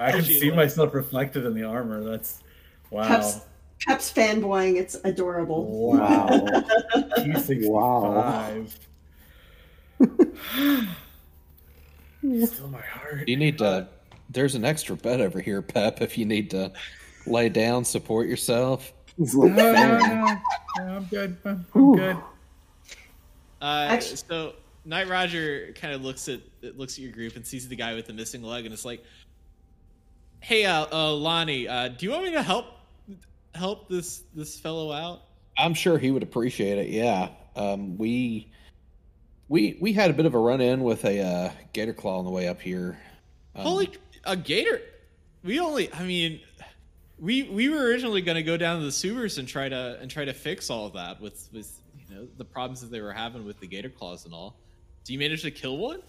I 0.00 0.10
can 0.12 0.24
see 0.24 0.48
it. 0.48 0.56
myself 0.56 0.94
reflected 0.94 1.44
in 1.46 1.54
the 1.54 1.62
armor. 1.62 2.02
That's 2.02 2.42
wow. 2.90 3.06
Pep's, 3.06 3.40
Pep's 3.86 4.12
fanboying. 4.12 4.76
It's 4.76 4.96
adorable. 5.04 5.92
Wow. 5.92 6.28
Wow. 6.94 7.04
T 7.16 7.34
sixty 7.34 7.68
five. 7.72 8.78
Still 12.20 12.68
my 12.68 12.80
heart. 12.80 13.28
you 13.28 13.36
need 13.36 13.58
to. 13.58 13.88
There's 14.30 14.54
an 14.56 14.64
extra 14.64 14.96
bed 14.96 15.20
over 15.20 15.40
here, 15.40 15.62
Pep. 15.62 16.02
If 16.02 16.18
you 16.18 16.24
need 16.24 16.50
to 16.50 16.72
lay 17.30 17.48
down, 17.48 17.84
support 17.84 18.28
yourself. 18.28 18.92
He's 19.16 19.34
No, 19.34 19.46
no, 19.46 19.72
no, 19.72 20.38
no, 20.78 20.82
I'm 20.84 21.04
good. 21.04 21.36
I'm, 21.44 21.66
I'm 21.74 21.96
good. 21.96 22.16
Uh, 23.60 23.88
Actu- 23.90 24.16
so 24.16 24.54
Knight 24.84 25.08
Roger 25.08 25.72
kind 25.74 25.92
of 25.92 26.04
looks 26.04 26.28
at 26.28 26.40
looks 26.76 26.94
at 26.94 27.00
your 27.00 27.12
group 27.12 27.36
and 27.36 27.46
sees 27.46 27.68
the 27.68 27.76
guy 27.76 27.94
with 27.94 28.06
the 28.06 28.12
missing 28.12 28.42
leg, 28.42 28.64
and 28.64 28.72
it's 28.72 28.84
like, 28.84 29.02
"Hey, 30.40 30.64
uh, 30.64 30.86
uh, 30.92 31.12
Lonnie, 31.12 31.66
uh, 31.66 31.88
do 31.88 32.06
you 32.06 32.12
want 32.12 32.24
me 32.24 32.30
to 32.32 32.42
help 32.42 32.66
help 33.54 33.88
this 33.88 34.22
this 34.34 34.58
fellow 34.58 34.92
out?" 34.92 35.22
I'm 35.56 35.74
sure 35.74 35.98
he 35.98 36.12
would 36.12 36.22
appreciate 36.22 36.78
it. 36.78 36.88
Yeah. 36.88 37.30
Um, 37.56 37.98
we 37.98 38.48
we 39.48 39.76
we 39.80 39.92
had 39.92 40.10
a 40.10 40.14
bit 40.14 40.26
of 40.26 40.34
a 40.34 40.38
run 40.38 40.60
in 40.60 40.84
with 40.84 41.04
a 41.04 41.20
uh, 41.20 41.50
gator 41.72 41.92
claw 41.92 42.20
on 42.20 42.24
the 42.24 42.30
way 42.30 42.46
up 42.46 42.60
here. 42.60 42.98
Um, 43.56 43.62
Holy, 43.62 43.90
a 44.24 44.36
gator! 44.36 44.80
We 45.42 45.58
only, 45.60 45.92
I 45.92 46.04
mean, 46.04 46.40
we 47.20 47.44
we 47.44 47.68
were 47.68 47.82
originally 47.82 48.20
going 48.22 48.36
to 48.36 48.42
go 48.42 48.56
down 48.56 48.78
to 48.78 48.84
the 48.84 48.92
sewers 48.92 49.38
and 49.38 49.48
try 49.48 49.68
to 49.68 49.98
and 50.00 50.10
try 50.10 50.24
to 50.24 50.32
fix 50.32 50.70
all 50.70 50.86
of 50.86 50.92
that 50.94 51.20
with 51.20 51.48
with 51.52 51.80
you 51.98 52.14
know 52.14 52.28
the 52.36 52.44
problems 52.44 52.80
that 52.80 52.90
they 52.90 53.00
were 53.00 53.12
having 53.12 53.44
with 53.44 53.58
the 53.60 53.66
gator 53.66 53.88
claws 53.88 54.24
and 54.24 54.34
all. 54.34 54.56
Do 55.04 55.12
you 55.12 55.18
manage 55.18 55.42
to 55.42 55.50
kill 55.50 55.76
one? 55.78 56.02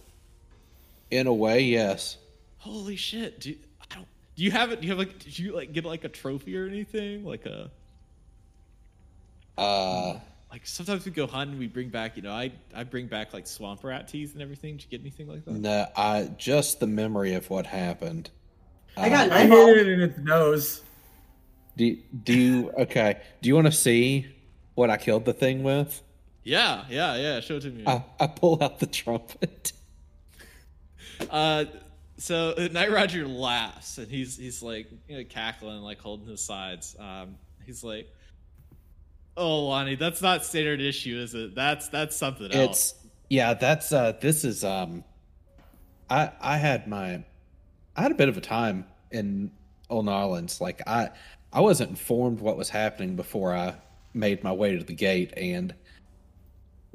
in 1.12 1.26
a 1.26 1.34
way, 1.34 1.62
yes. 1.62 2.18
Holy 2.60 2.96
shit! 2.96 3.40
Do 3.40 3.50
you, 3.50 3.58
I 3.82 3.96
don't. 3.96 4.08
Do 4.36 4.44
you 4.44 4.52
have 4.52 4.72
it? 4.72 4.82
Do 4.82 4.88
you 4.88 4.92
have 4.92 5.00
like? 5.00 5.18
Did 5.20 5.40
you 5.40 5.56
like 5.56 5.74
get 5.74 5.86
like 5.86 6.04
a 6.04 6.10
trophy 6.10 6.56
or 6.58 6.68
anything? 6.68 7.26
Like 7.26 7.46
a 7.46 7.72
Uh, 9.58 10.20
like 10.52 10.66
sometimes 10.66 11.06
we 11.06 11.12
go 11.12 11.26
hunting, 11.28 11.58
we 11.58 11.68
bring 11.68 11.90
back. 11.90 12.16
You 12.16 12.24
know, 12.24 12.32
I 12.32 12.52
I 12.76 12.84
bring 12.84 13.08
back 13.08 13.34
like 13.34 13.48
swamp 13.48 13.84
rat 13.84 14.08
teeth 14.08 14.34
and 14.34 14.42
everything. 14.42 14.78
Did 14.78 14.84
you 14.84 14.90
get 14.92 15.02
anything 15.02 15.28
like 15.28 15.46
that? 15.46 15.54
no, 15.54 15.88
I 15.96 16.30
just 16.38 16.80
the 16.80 16.88
memory 16.88 17.34
of 17.34 17.50
what 17.50 17.66
happened. 17.66 18.30
I 18.98 19.10
got 19.10 19.32
Uh, 19.32 19.36
I 19.36 19.46
hit 19.48 19.78
it 19.78 19.88
in 19.88 20.02
its 20.02 20.18
nose. 20.20 20.82
Do 21.80 21.96
do 22.26 22.34
you 22.34 22.72
okay? 22.72 23.22
Do 23.42 23.48
you 23.48 23.56
want 23.56 23.68
to 23.68 23.72
see 23.72 24.28
what 24.76 24.90
I 24.90 24.98
killed 24.98 25.24
the 25.24 25.32
thing 25.32 25.64
with? 25.64 26.02
Yeah, 26.44 26.84
yeah, 26.90 27.16
yeah. 27.16 27.40
Show 27.40 27.56
it 27.56 27.62
to 27.62 27.70
me. 27.70 27.86
I, 27.88 28.04
I 28.20 28.28
pull 28.28 28.62
out 28.62 28.80
the 28.80 28.86
trumpet. 28.86 29.74
Uh, 31.30 31.66
so 32.16 32.54
uh, 32.58 32.70
Knight 32.72 32.94
Roger 32.94 33.28
laughs 33.28 33.98
and 33.98 34.08
he's 34.08 34.38
he's 34.38 34.64
like 34.64 34.88
you 35.10 35.18
know, 35.18 35.24
cackling, 35.26 35.82
like 35.82 36.00
holding 36.00 36.28
his 36.28 36.42
sides. 36.42 36.96
Um, 36.98 37.36
he's 37.66 37.84
like, 37.84 38.08
"Oh, 39.36 39.66
Lonnie, 39.66 39.96
that's 39.96 40.22
not 40.22 40.46
standard 40.46 40.80
issue, 40.80 41.18
is 41.18 41.36
it? 41.36 41.56
That's 41.56 41.90
that's 41.90 42.16
something 42.16 42.50
else." 42.54 42.94
It's 42.94 43.08
yeah, 43.30 43.54
that's 43.54 43.92
uh 43.92 44.14
this 44.22 44.46
is 44.46 44.64
um 44.64 45.04
I 46.10 46.32
I 46.40 46.56
had 46.56 46.88
my 46.88 47.22
I 47.98 48.02
had 48.02 48.12
a 48.12 48.16
bit 48.16 48.30
of 48.30 48.38
a 48.38 48.42
time 48.42 48.86
in 49.12 49.52
Old 49.90 50.08
Orleans. 50.08 50.62
Like 50.62 50.82
I 50.88 51.10
I 51.52 51.62
wasn't 51.62 51.92
informed 51.92 52.40
what 52.40 52.58
was 52.58 52.70
happening 52.70 53.16
before 53.16 53.54
I 53.56 53.76
made 54.14 54.44
my 54.44 54.52
way 54.52 54.78
to 54.78 54.84
the 54.84 54.94
gate 54.94 55.34
and 55.38 55.74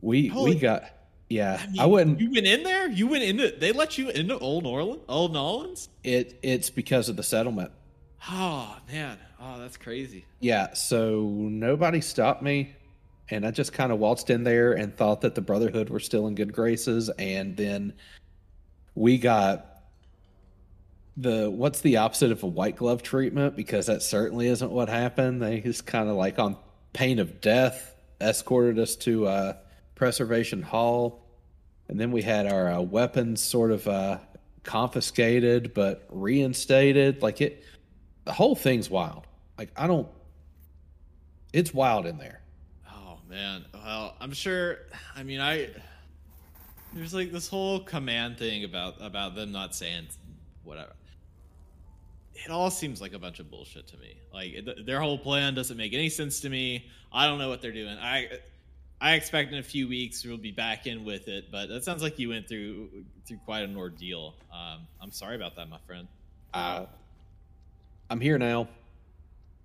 we 0.00 0.28
Holy- 0.28 0.54
we 0.54 0.60
got 0.60 0.90
yeah, 1.30 1.58
I, 1.60 1.66
mean, 1.66 1.80
I 1.80 1.86
wouldn't 1.86 2.20
You 2.20 2.30
went 2.30 2.46
in 2.46 2.62
there. 2.62 2.88
You 2.88 3.06
went 3.06 3.24
into. 3.24 3.50
They 3.58 3.72
let 3.72 3.96
you 3.96 4.10
into 4.10 4.38
Old 4.38 4.66
Orleans. 4.66 5.02
Old 5.08 5.36
Orleans. 5.36 5.88
it 6.04 6.38
it's 6.42 6.70
because 6.70 7.08
of 7.08 7.16
the 7.16 7.22
settlement. 7.22 7.72
Oh 8.30 8.76
man. 8.92 9.18
Oh, 9.40 9.58
that's 9.58 9.76
crazy. 9.76 10.24
Yeah, 10.40 10.72
so 10.72 11.22
nobody 11.22 12.00
stopped 12.00 12.42
me, 12.42 12.74
and 13.30 13.46
I 13.46 13.50
just 13.50 13.72
kind 13.72 13.92
of 13.92 13.98
waltzed 13.98 14.30
in 14.30 14.44
there 14.44 14.72
and 14.72 14.96
thought 14.96 15.20
that 15.22 15.34
the 15.34 15.42
Brotherhood 15.42 15.90
were 15.90 16.00
still 16.00 16.26
in 16.28 16.34
good 16.34 16.52
graces, 16.52 17.10
and 17.18 17.56
then 17.56 17.92
we 18.94 19.18
got 19.18 19.73
the 21.16 21.48
what's 21.50 21.80
the 21.80 21.98
opposite 21.98 22.32
of 22.32 22.42
a 22.42 22.46
white 22.46 22.76
glove 22.76 23.02
treatment 23.02 23.54
because 23.56 23.86
that 23.86 24.02
certainly 24.02 24.48
isn't 24.48 24.70
what 24.70 24.88
happened. 24.88 25.40
They 25.40 25.60
just 25.60 25.86
kind 25.86 26.08
of 26.08 26.16
like 26.16 26.38
on 26.38 26.56
pain 26.92 27.18
of 27.18 27.40
death 27.40 27.94
escorted 28.20 28.78
us 28.78 28.96
to 28.96 29.26
uh, 29.26 29.52
Preservation 29.94 30.62
Hall, 30.62 31.24
and 31.88 32.00
then 32.00 32.10
we 32.10 32.22
had 32.22 32.46
our 32.46 32.70
uh, 32.70 32.80
weapons 32.80 33.40
sort 33.40 33.70
of 33.70 33.86
uh, 33.86 34.18
confiscated 34.64 35.72
but 35.74 36.06
reinstated. 36.10 37.22
Like 37.22 37.40
it, 37.40 37.64
the 38.24 38.32
whole 38.32 38.56
thing's 38.56 38.90
wild. 38.90 39.26
Like 39.56 39.70
I 39.76 39.86
don't. 39.86 40.08
It's 41.52 41.72
wild 41.72 42.06
in 42.06 42.18
there. 42.18 42.40
Oh 42.90 43.18
man. 43.28 43.64
Well, 43.72 44.16
I'm 44.20 44.32
sure. 44.32 44.78
I 45.14 45.22
mean, 45.22 45.40
I. 45.40 45.68
There's 46.92 47.14
like 47.14 47.30
this 47.32 47.48
whole 47.48 47.80
command 47.80 48.38
thing 48.38 48.64
about 48.64 48.96
about 49.00 49.36
them 49.36 49.52
not 49.52 49.74
saying 49.74 50.08
whatever. 50.64 50.92
It 52.34 52.50
all 52.50 52.70
seems 52.70 53.00
like 53.00 53.12
a 53.12 53.18
bunch 53.18 53.38
of 53.40 53.50
bullshit 53.50 53.86
to 53.88 53.96
me. 53.96 54.16
Like 54.32 54.52
th- 54.52 54.84
their 54.86 55.00
whole 55.00 55.18
plan 55.18 55.54
doesn't 55.54 55.76
make 55.76 55.92
any 55.94 56.08
sense 56.08 56.40
to 56.40 56.48
me. 56.50 56.86
I 57.12 57.26
don't 57.26 57.38
know 57.38 57.48
what 57.48 57.62
they're 57.62 57.72
doing. 57.72 57.96
I 57.98 58.28
I 59.00 59.14
expect 59.14 59.52
in 59.52 59.58
a 59.58 59.62
few 59.62 59.86
weeks 59.88 60.24
we'll 60.24 60.36
be 60.36 60.50
back 60.50 60.86
in 60.86 61.04
with 61.04 61.28
it, 61.28 61.50
but 61.52 61.68
that 61.68 61.84
sounds 61.84 62.02
like 62.02 62.18
you 62.18 62.30
went 62.30 62.48
through 62.48 62.88
through 63.26 63.38
quite 63.44 63.62
an 63.62 63.76
ordeal. 63.76 64.34
Um, 64.52 64.80
I'm 65.00 65.12
sorry 65.12 65.36
about 65.36 65.54
that, 65.56 65.68
my 65.68 65.78
friend. 65.86 66.08
Uh, 66.52 66.86
I'm 68.10 68.20
here 68.20 68.38
now. 68.38 68.68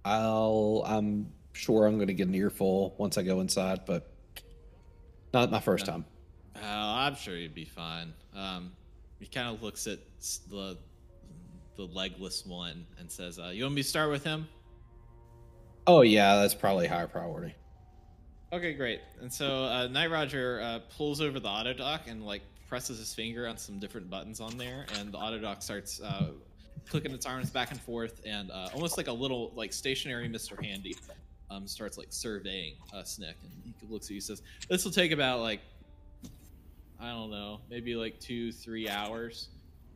I'll. 0.06 0.84
I'm 0.86 1.32
sure 1.54 1.86
I'm 1.86 1.96
going 1.96 2.08
to 2.08 2.14
get 2.14 2.28
an 2.28 2.36
earful 2.36 2.96
once 2.98 3.18
I 3.18 3.24
go 3.24 3.42
inside, 3.42 3.82
but 3.86 4.12
not 5.34 5.52
my 5.52 5.60
first 5.60 5.86
Yeah. 5.88 5.94
time. 5.94 6.06
Uh, 6.56 6.60
I'm 6.66 7.16
sure 7.16 7.36
you'd 7.36 7.54
be 7.56 7.66
fine. 7.66 8.14
Um, 8.36 8.72
he 9.20 9.26
kind 9.28 9.48
of 9.54 9.62
looks 9.62 9.88
at 9.88 10.00
the 10.50 10.78
the 11.80 11.86
legless 11.94 12.46
one 12.46 12.86
and 13.00 13.10
says, 13.10 13.40
uh, 13.40 13.48
"You 13.48 13.64
want 13.64 13.76
me 13.76 13.84
to 13.84 13.88
start 13.88 14.12
with 14.12 14.24
him?" 14.24 14.48
Oh 15.88 16.02
yeah, 16.02 16.36
that's 16.36 16.54
probably 16.54 16.88
higher 16.88 17.08
priority. 17.08 17.56
Okay, 18.52 18.74
great. 18.74 19.00
And 19.22 19.32
so 19.32 19.64
uh, 19.64 19.88
Knight 19.88 20.12
Roger 20.12 20.60
uh, 20.62 20.80
pulls 20.98 21.22
over 21.22 21.40
the 21.40 21.48
Autodoc 21.48 22.08
and 22.08 22.26
like 22.26 22.42
presses 22.68 23.00
his 23.00 23.14
finger 23.14 23.48
on 23.48 23.58
some 23.58 23.80
different 23.80 24.10
buttons 24.10 24.42
on 24.42 24.58
there, 24.58 24.86
and 25.00 25.12
the 25.12 25.18
Autodoc 25.18 25.64
starts 25.64 26.02
uh, 26.02 26.32
clicking 26.90 27.14
its 27.14 27.26
arms 27.26 27.50
back 27.50 27.72
and 27.72 27.80
forth, 27.80 28.22
and 28.26 28.52
uh, 28.52 28.68
almost 28.74 28.98
like 28.98 29.08
a 29.08 29.14
little 29.14 29.54
like 29.56 29.72
stationary 29.72 30.28
Mister 30.28 30.62
Handy 30.62 30.98
um, 31.50 31.66
starts 31.66 31.98
like 31.98 32.08
surveying 32.10 32.74
uh, 32.94 33.04
Snick, 33.04 33.38
and 33.42 33.74
he 33.80 33.88
looks 33.88 34.08
at 34.08 34.12
you 34.12 34.18
and 34.18 34.24
says, 34.24 34.42
"This 34.68 34.84
will 34.84 34.92
take 34.92 35.14
about 35.14 35.40
like 35.40 35.62
I 37.00 37.12
don't 37.12 37.32
know, 37.32 37.62
maybe 37.70 37.96
like 37.96 38.20
two, 38.20 38.52
three 38.52 38.90
hours." 38.90 39.48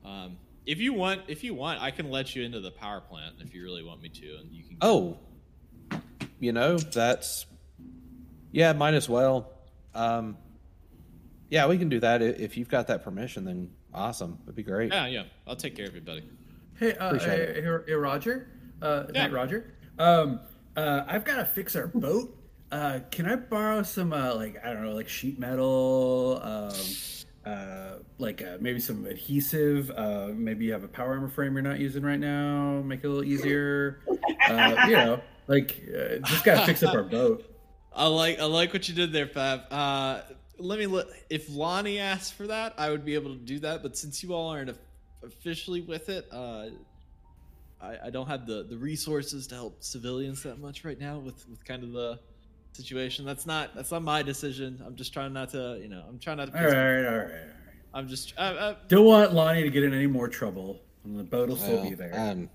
Um, 0.06 0.38
if 0.65 0.79
you 0.79 0.93
want, 0.93 1.22
if 1.27 1.43
you 1.43 1.53
want, 1.53 1.82
I 1.82 1.91
can 1.91 2.10
let 2.10 2.36
you 2.36 2.43
into 2.43 2.60
the 2.60 2.72
power 2.72 3.01
plant 3.01 3.36
if 3.39 3.53
you 3.53 3.63
really 3.63 3.84
want 3.84 4.01
me 4.01 4.10
to, 4.10 4.36
and 4.38 4.51
you 4.51 4.63
can. 4.63 4.77
Oh, 4.82 5.17
you 6.39 6.51
know 6.51 6.77
that's 6.77 7.46
yeah, 8.51 8.74
might 8.74 8.93
as 8.93 9.08
well. 9.10 9.51
Um, 9.96 10.38
yeah, 11.50 11.67
we 11.67 11.77
can 11.77 11.89
do 11.89 12.00
that 12.00 12.22
if 12.22 12.58
you've 12.58 12.70
got 12.70 12.88
that 12.88 13.03
permission. 13.03 13.46
Then 13.46 13.70
awesome, 13.93 14.39
it'd 14.43 14.55
be 14.55 14.63
great. 14.63 14.91
yeah, 14.91 15.08
yeah, 15.08 15.24
I'll 15.48 15.55
take 15.55 15.75
care 15.75 15.86
of 15.88 15.96
you, 15.96 16.01
buddy. 16.01 16.24
Hey, 16.79 16.96
uh, 16.96 17.17
hey, 17.20 17.62
hey, 17.62 17.62
hey, 17.88 17.93
Roger. 17.93 18.48
Uh, 18.82 19.05
Yeah. 19.13 19.24
Knight 19.24 19.32
Roger. 19.34 19.74
Um, 20.00 20.39
uh, 20.75 21.03
I've 21.08 21.24
got 21.24 21.38
to 21.38 21.46
fix 21.46 21.75
our 21.75 21.88
boat. 21.88 22.36
Uh, 22.72 23.00
can 23.12 23.27
I 23.27 23.36
borrow 23.36 23.84
some, 23.84 24.12
uh, 24.12 24.34
like 24.36 24.60
I 24.65 24.74
don't 24.74 24.84
know, 24.84 24.93
like 24.96 25.08
sheet 25.08 25.38
metal, 25.39 26.39
um, 26.41 26.74
uh, 27.45 27.95
like 28.17 28.41
uh, 28.41 28.57
maybe 28.59 28.79
some 28.79 29.05
adhesive. 29.05 29.91
Uh, 29.91 30.29
maybe 30.33 30.65
you 30.65 30.73
have 30.73 30.83
a 30.83 30.88
power 30.88 31.13
armor 31.13 31.29
frame 31.29 31.53
you're 31.53 31.62
not 31.62 31.79
using 31.79 32.03
right 32.03 32.19
now. 32.19 32.81
Make 32.85 33.03
it 33.03 33.07
a 33.07 33.09
little 33.09 33.23
easier. 33.23 34.00
Uh, 34.47 34.85
you 34.88 34.95
know, 34.95 35.21
like 35.47 35.81
uh, 35.89 36.17
just 36.19 36.43
gotta 36.43 36.65
fix 36.65 36.83
up 36.83 36.95
our 36.95 37.03
boat. 37.19 37.45
I 37.93 38.07
like 38.07 38.39
I 38.39 38.45
like 38.45 38.73
what 38.73 38.88
you 38.88 38.95
did 38.95 39.12
there, 39.12 39.27
Fab. 39.27 39.71
Uh, 39.71 40.21
let 40.57 40.79
me 40.79 40.88
look. 40.88 41.09
If 41.29 41.50
Lonnie 41.50 42.00
asked 42.00 42.33
for 42.33 42.47
that, 42.47 42.73
I 42.77 42.89
would 42.89 43.05
be 43.05 43.15
able 43.15 43.33
to 43.33 43.39
do 43.39 43.59
that. 43.59 43.83
But 43.83 43.97
since 43.97 44.23
you 44.23 44.33
all 44.33 44.50
aren't 44.50 44.75
officially 45.23 45.81
with 45.81 46.09
it, 46.09 46.27
uh, 46.31 46.67
I, 47.81 47.97
I 48.05 48.09
don't 48.09 48.27
have 48.27 48.47
the, 48.47 48.63
the 48.63 48.77
resources 48.77 49.47
to 49.47 49.55
help 49.55 49.83
civilians 49.83 50.43
that 50.43 50.59
much 50.59 50.85
right 50.85 51.00
now 51.00 51.19
with, 51.19 51.47
with 51.50 51.63
kind 51.65 51.83
of 51.83 51.91
the 51.91 52.19
situation. 52.75 53.25
That's 53.25 53.46
not 53.46 53.75
that's 53.75 53.92
not 53.92 54.03
my 54.03 54.24
decision. 54.24 54.82
I'm 54.86 54.96
just 54.96 55.13
trying 55.13 55.34
not 55.34 55.50
to, 55.51 55.80
you 55.82 55.88
know, 55.88 56.03
I'm 56.08 56.20
trying 56.20 56.38
not 56.38 56.51
to. 56.51 56.58
All 56.58 56.65
right, 56.65 56.75
all 56.75 56.84
right, 56.84 57.06
all 57.13 57.18
right. 57.20 57.32
I'm 57.94 58.08
just 58.08 58.34
I, 58.38 58.48
uh, 58.48 58.75
Don't 58.88 59.06
want 59.06 59.34
Lonnie 59.34 59.63
to 59.63 59.70
get 59.70 59.84
in 59.84 59.94
any 59.94 60.08
more 60.08 60.27
trouble, 60.27 60.80
and 61.03 61.18
the 61.18 61.24
boat 61.24 61.50
will 61.50 61.58
still 61.58 61.75
Well, 61.77 61.89
be 61.89 61.96
there. 61.96 62.13
I'm- 62.13 62.50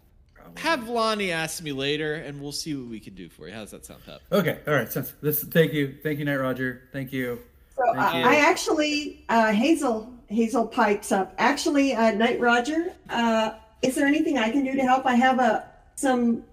have 0.57 0.89
Lonnie 0.89 1.31
ask 1.31 1.63
me 1.63 1.73
later, 1.73 2.15
and 2.15 2.41
we'll 2.41 2.53
see 2.53 2.75
what 2.75 2.89
we 2.89 3.01
can 3.01 3.15
do 3.15 3.29
for 3.29 3.47
you. 3.47 3.53
How 3.53 3.61
does 3.61 3.71
that 3.73 3.85
sound, 3.85 4.01
Pep? 4.07 4.23
Okay, 4.33 4.59
all 4.67 4.75
right. 4.75 4.91
Sense. 4.91 5.13
This. 5.21 5.45
Thank 5.45 5.75
you, 5.75 5.99
thank 6.03 6.19
you, 6.19 6.25
Knight 6.25 6.37
Roger. 6.41 6.89
Thank 6.91 7.13
you. 7.13 7.39
So 7.77 7.83
Thank 7.93 7.99
I, 7.99 8.19
you. 8.21 8.27
I 8.27 8.35
actually, 8.37 9.25
uh, 9.29 9.53
Hazel, 9.53 10.11
Hazel 10.29 10.67
pipes 10.67 11.13
up. 11.13 11.35
Actually, 11.39 11.95
uh, 11.95 12.13
Knight 12.13 12.41
Roger, 12.41 12.93
uh, 13.11 13.53
is 13.83 13.95
there 13.95 14.07
anything 14.07 14.39
I 14.39 14.51
can 14.51 14.65
do 14.65 14.73
to 14.75 14.83
help? 14.83 15.05
I 15.05 15.15
have 15.17 15.39
a 15.39 15.67
some, 15.97 16.45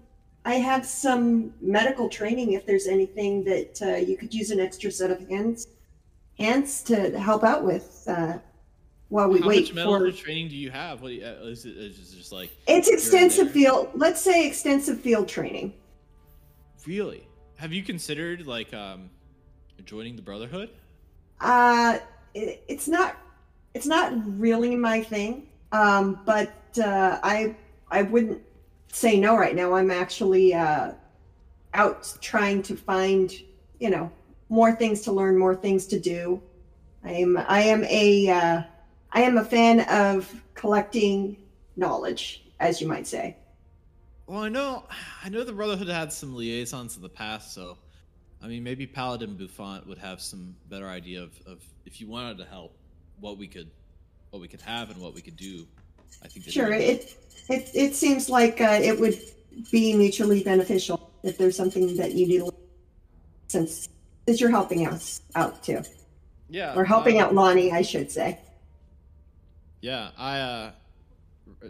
I 0.46 0.54
have 0.54 0.86
some 0.86 1.52
medical 1.60 2.08
training. 2.08 2.52
If 2.52 2.64
there's 2.66 2.86
anything 2.86 3.42
that 3.44 3.82
uh, 3.82 3.96
you 3.96 4.16
could 4.16 4.32
use 4.32 4.52
an 4.52 4.60
extra 4.60 4.92
set 4.92 5.10
of 5.10 5.28
hands, 5.28 5.66
hands 6.38 6.82
to 6.84 7.18
help 7.18 7.42
out 7.42 7.64
with 7.64 8.04
uh, 8.06 8.38
while 9.08 9.28
we 9.28 9.40
How 9.40 9.48
wait 9.48 9.68
How 9.68 9.74
much 9.74 9.74
medical 9.74 10.12
for. 10.12 10.16
training 10.16 10.48
do 10.48 10.54
you 10.56 10.70
have? 10.70 11.02
What 11.02 11.08
do 11.08 11.14
you, 11.14 11.26
uh, 11.26 11.46
is 11.46 11.66
it 11.66 11.76
is 11.76 11.98
it 11.98 12.16
just 12.16 12.30
like 12.30 12.50
It's 12.68 12.88
extensive 12.88 13.50
field. 13.50 13.90
Let's 13.94 14.20
say 14.20 14.46
extensive 14.46 15.00
field 15.00 15.28
training. 15.28 15.74
really? 16.86 17.26
Have 17.56 17.72
you 17.72 17.82
considered 17.82 18.46
like 18.46 18.72
um 18.72 19.10
joining 19.84 20.14
the 20.14 20.22
Brotherhood? 20.22 20.70
Uh, 21.40 21.98
it, 22.34 22.62
it's 22.68 22.86
not 22.86 23.16
it's 23.74 23.86
not 23.86 24.12
really 24.38 24.76
my 24.76 25.02
thing. 25.02 25.48
Um, 25.72 26.20
but 26.24 26.54
uh, 26.78 27.18
I 27.24 27.56
I 27.90 28.02
wouldn't 28.02 28.45
say 28.92 29.18
no 29.18 29.36
right 29.36 29.54
now. 29.54 29.74
I'm 29.74 29.90
actually 29.90 30.54
uh, 30.54 30.92
out 31.74 32.16
trying 32.20 32.62
to 32.64 32.76
find 32.76 33.32
you 33.78 33.90
know 33.90 34.10
more 34.48 34.74
things 34.74 35.02
to 35.02 35.12
learn, 35.12 35.38
more 35.38 35.54
things 35.54 35.86
to 35.88 36.00
do. 36.00 36.42
I 37.04 37.12
am 37.12 37.36
I 37.36 37.60
am 37.62 37.84
a 37.84 38.28
uh, 38.28 38.62
I 39.12 39.22
am 39.22 39.38
a 39.38 39.44
fan 39.44 39.80
of 39.80 40.42
collecting 40.54 41.36
knowledge, 41.76 42.44
as 42.60 42.80
you 42.80 42.88
might 42.88 43.06
say. 43.06 43.36
Well, 44.26 44.40
I 44.40 44.48
know, 44.48 44.84
I 45.22 45.28
know 45.28 45.44
the 45.44 45.52
Brotherhood 45.52 45.86
had 45.88 46.12
some 46.12 46.34
liaisons 46.34 46.96
in 46.96 47.02
the 47.02 47.08
past, 47.08 47.54
so 47.54 47.78
I 48.42 48.48
mean, 48.48 48.64
maybe 48.64 48.86
Paladin 48.86 49.36
Buffon 49.36 49.82
would 49.86 49.98
have 49.98 50.20
some 50.20 50.56
better 50.68 50.88
idea 50.88 51.22
of, 51.22 51.40
of 51.46 51.64
if 51.84 52.00
you 52.00 52.08
wanted 52.08 52.38
to 52.38 52.44
help, 52.44 52.76
what 53.20 53.38
we 53.38 53.46
could, 53.46 53.70
what 54.30 54.40
we 54.40 54.48
could 54.48 54.60
have 54.60 54.90
and 54.90 55.00
what 55.00 55.14
we 55.14 55.22
could 55.22 55.36
do. 55.36 55.66
I 56.22 56.28
think. 56.28 56.48
Sure, 56.48 56.72
it 56.72 57.16
it 57.48 57.70
it 57.74 57.94
seems 57.94 58.28
like 58.28 58.60
uh, 58.60 58.78
it 58.82 58.98
would 58.98 59.18
be 59.70 59.94
mutually 59.94 60.42
beneficial 60.42 61.12
if 61.22 61.38
there's 61.38 61.56
something 61.56 61.96
that 61.96 62.14
you 62.14 62.26
need, 62.26 62.42
since 63.48 63.88
since 64.26 64.40
you're 64.40 64.50
helping 64.50 64.86
us 64.86 65.22
out 65.34 65.62
too, 65.62 65.82
yeah, 66.48 66.74
or 66.74 66.84
helping 66.84 67.20
uh, 67.20 67.24
out 67.24 67.34
Lonnie, 67.34 67.72
I 67.72 67.82
should 67.82 68.10
say. 68.10 68.40
Yeah, 69.80 70.10
I. 70.16 70.40
uh 70.40 70.70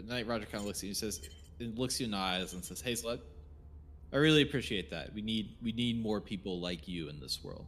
Knight 0.05 0.27
Roger 0.27 0.45
kind 0.45 0.61
of 0.61 0.65
looks 0.65 0.79
at 0.79 0.83
you 0.83 0.89
and 0.89 0.97
says, 0.97 1.29
and 1.59 1.77
looks 1.77 1.99
you 1.99 2.05
in 2.05 2.11
the 2.11 2.17
eyes 2.17 2.53
and 2.53 2.63
says, 2.63 2.81
"Hazelet, 2.81 3.19
I 4.11 4.17
really 4.17 4.41
appreciate 4.41 4.89
that. 4.91 5.13
We 5.13 5.21
need 5.21 5.55
we 5.61 5.71
need 5.71 6.01
more 6.01 6.21
people 6.21 6.59
like 6.59 6.87
you 6.87 7.09
in 7.09 7.19
this 7.19 7.43
world." 7.43 7.67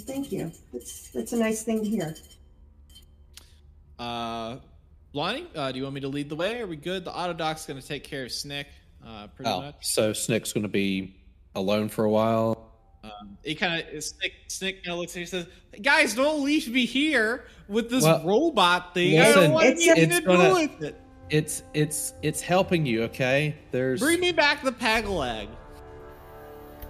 Thank 0.00 0.30
you. 0.30 0.52
That's 0.72 1.10
that's 1.10 1.32
a 1.32 1.36
nice 1.36 1.62
thing 1.62 1.82
to 1.82 1.88
hear. 1.88 2.14
Uh, 3.98 4.56
Lonnie, 5.12 5.46
uh, 5.54 5.70
do 5.72 5.78
you 5.78 5.84
want 5.84 5.94
me 5.94 6.00
to 6.02 6.08
lead 6.08 6.28
the 6.28 6.36
way? 6.36 6.60
Are 6.60 6.66
we 6.66 6.76
good? 6.76 7.04
The 7.04 7.10
Autodoc's 7.12 7.66
going 7.66 7.80
to 7.80 7.86
take 7.86 8.04
care 8.04 8.24
of 8.24 8.32
Snick, 8.32 8.66
uh, 9.06 9.26
pretty 9.28 9.50
Oh, 9.50 9.60
much. 9.60 9.74
so 9.82 10.12
Snick's 10.12 10.52
going 10.52 10.62
to 10.62 10.68
be 10.68 11.14
alone 11.54 11.88
for 11.88 12.04
a 12.04 12.10
while. 12.10 12.70
Um, 13.04 13.36
he 13.44 13.54
kind 13.54 13.84
of 13.92 14.02
Snick. 14.04 14.32
Snick 14.48 14.84
kind 14.84 14.94
of 14.94 15.00
looks 15.00 15.12
at 15.12 15.16
you 15.16 15.20
and 15.22 15.28
says, 15.28 15.46
"Guys, 15.82 16.14
don't 16.14 16.42
leave 16.44 16.68
me 16.72 16.86
here 16.86 17.44
with 17.68 17.90
this 17.90 18.04
Well, 18.04 18.22
robot 18.24 18.94
thing. 18.94 19.18
I 19.20 19.32
don't 19.32 19.52
want 19.52 19.66
it's- 19.66 19.88
anything 19.88 20.24
do 20.24 20.54
with 20.54 20.82
it. 20.82 21.00
It's 21.28 21.62
it's 21.74 22.12
it's 22.22 22.40
helping 22.40 22.86
you. 22.86 23.02
Okay, 23.04 23.56
there's 23.70 24.00
Bring 24.00 24.20
me 24.20 24.32
back 24.32 24.62
the 24.62 24.70
Pagalag." 24.72 25.48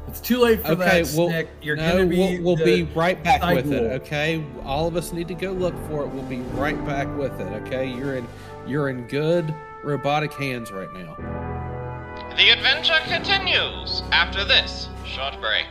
It's 0.08 0.20
too 0.20 0.38
late 0.40 0.60
for 0.60 0.72
okay. 0.72 1.02
that, 1.02 1.14
Well, 1.16 1.28
Snick. 1.28 1.48
You're 1.62 1.76
no, 1.76 1.92
gonna 1.92 2.06
be. 2.06 2.18
we'll, 2.18 2.42
we'll 2.42 2.56
the- 2.56 2.64
be 2.64 2.82
right 2.94 3.22
back 3.22 3.40
side 3.40 3.56
with 3.56 3.72
it. 3.72 3.92
Okay, 4.02 4.44
all 4.64 4.86
of 4.86 4.96
us 4.96 5.12
need 5.12 5.28
to 5.28 5.34
go 5.34 5.52
look 5.52 5.74
for 5.88 6.02
it. 6.04 6.08
We'll 6.08 6.24
be 6.24 6.40
right 6.54 6.82
back 6.84 7.08
with 7.16 7.38
it. 7.40 7.46
Okay, 7.66 7.88
you're 7.88 8.16
in 8.16 8.26
you're 8.66 8.88
in 8.88 9.06
good 9.06 9.54
robotic 9.84 10.32
hands 10.34 10.70
right 10.70 10.92
now. 10.92 11.16
The 12.36 12.50
adventure 12.50 12.98
continues 13.06 14.02
after 14.12 14.44
this 14.44 14.88
short 15.06 15.34
break. 15.40 15.66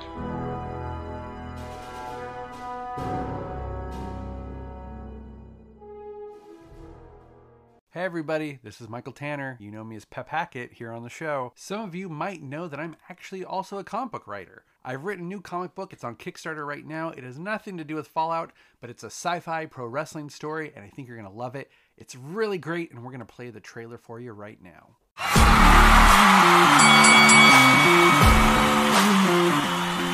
Hey 7.94 8.06
everybody, 8.06 8.58
this 8.64 8.80
is 8.80 8.88
Michael 8.88 9.12
Tanner. 9.12 9.58
You 9.60 9.70
know 9.70 9.84
me 9.84 9.98
as 9.98 10.06
Pep 10.06 10.30
Hackett 10.30 10.72
here 10.72 10.94
on 10.94 11.04
the 11.04 11.10
show. 11.10 11.52
Some 11.58 11.82
of 11.82 11.94
you 11.94 12.08
might 12.08 12.42
know 12.42 12.70
that 12.70 12.80
I'm 12.80 12.96
actually 13.10 13.44
also 13.44 13.80
a 13.80 13.84
comic 13.84 14.14
book 14.14 14.28
writer. 14.28 14.64
I've 14.82 15.04
written 15.04 15.26
a 15.26 15.28
new 15.28 15.42
comic 15.42 15.76
book, 15.76 15.92
it's 15.92 16.06
on 16.06 16.16
Kickstarter 16.16 16.66
right 16.66 16.86
now. 16.86 17.10
It 17.10 17.26
has 17.26 17.38
nothing 17.38 17.76
to 17.76 17.84
do 17.84 17.96
with 17.96 18.08
Fallout, 18.08 18.54
but 18.80 18.90
it's 18.90 19.04
a 19.04 19.08
sci 19.08 19.42
fi 19.42 19.66
pro 19.66 19.88
wrestling 19.88 20.30
story, 20.30 20.72
and 20.74 20.86
I 20.86 20.88
think 20.88 21.10
you're 21.10 21.18
gonna 21.18 21.34
love 21.34 21.54
it. 21.54 21.70
It's 21.98 22.16
really 22.16 22.58
great, 22.58 22.92
and 22.92 23.04
we're 23.04 23.12
gonna 23.12 23.26
play 23.26 23.50
the 23.50 23.60
trailer 23.60 23.98
for 23.98 24.22
you 24.22 24.32
right 24.32 24.60
now. 24.64 24.96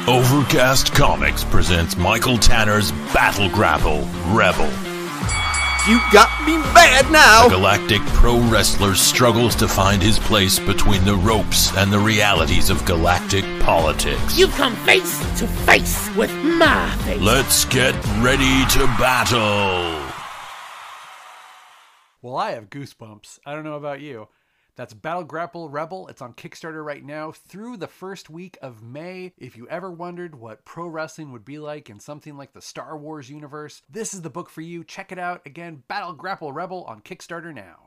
Overcast 0.07 0.95
Comics 0.95 1.43
presents 1.43 1.95
Michael 1.95 2.39
Tanner's 2.39 2.91
Battle 3.13 3.49
Grapple 3.49 4.01
Rebel. 4.35 4.86
You 5.87 6.01
got 6.11 6.45
me 6.45 6.57
bad 6.73 7.09
now! 7.13 7.47
A 7.47 7.49
galactic 7.49 8.01
pro 8.07 8.41
wrestler 8.49 8.93
struggles 8.93 9.55
to 9.55 9.69
find 9.69 10.03
his 10.03 10.19
place 10.19 10.59
between 10.59 11.05
the 11.05 11.15
ropes 11.15 11.73
and 11.77 11.93
the 11.93 11.97
realities 11.97 12.69
of 12.69 12.83
galactic 12.83 13.45
politics. 13.61 14.37
You've 14.37 14.51
come 14.51 14.75
face 14.85 15.17
to 15.39 15.47
face 15.47 16.13
with 16.17 16.33
my 16.43 16.93
face. 17.05 17.21
Let's 17.21 17.63
get 17.63 17.95
ready 18.19 18.65
to 18.71 18.79
battle! 18.99 20.11
Well, 22.21 22.35
I 22.35 22.51
have 22.51 22.69
goosebumps. 22.69 23.39
I 23.45 23.55
don't 23.55 23.63
know 23.63 23.75
about 23.75 24.01
you. 24.01 24.27
That's 24.77 24.93
Battle 24.93 25.23
Grapple 25.23 25.69
Rebel. 25.69 26.07
It's 26.07 26.21
on 26.21 26.35
Kickstarter 26.35 26.85
right 26.85 27.03
now 27.03 27.31
through 27.31 27.77
the 27.77 27.87
first 27.87 28.29
week 28.29 28.59
of 28.61 28.83
May. 28.83 29.33
If 29.35 29.57
you 29.57 29.67
ever 29.69 29.91
wondered 29.91 30.35
what 30.35 30.65
pro 30.65 30.87
wrestling 30.87 31.31
would 31.31 31.43
be 31.43 31.57
like 31.57 31.89
in 31.89 31.99
something 31.99 32.37
like 32.37 32.53
the 32.53 32.61
Star 32.61 32.95
Wars 32.95 33.27
universe, 33.27 33.81
this 33.89 34.13
is 34.13 34.21
the 34.21 34.29
book 34.29 34.49
for 34.51 34.61
you. 34.61 34.83
Check 34.83 35.11
it 35.11 35.17
out. 35.17 35.41
Again, 35.47 35.81
Battle 35.87 36.13
Grapple 36.13 36.53
Rebel 36.53 36.83
on 36.83 37.01
Kickstarter 37.01 37.53
now. 37.53 37.86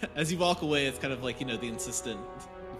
as 0.16 0.32
you 0.32 0.38
walk 0.38 0.62
away, 0.62 0.86
it's 0.86 0.98
kind 0.98 1.12
of 1.12 1.22
like 1.22 1.40
you 1.40 1.46
know 1.46 1.56
the 1.56 1.68
insistent 1.68 2.20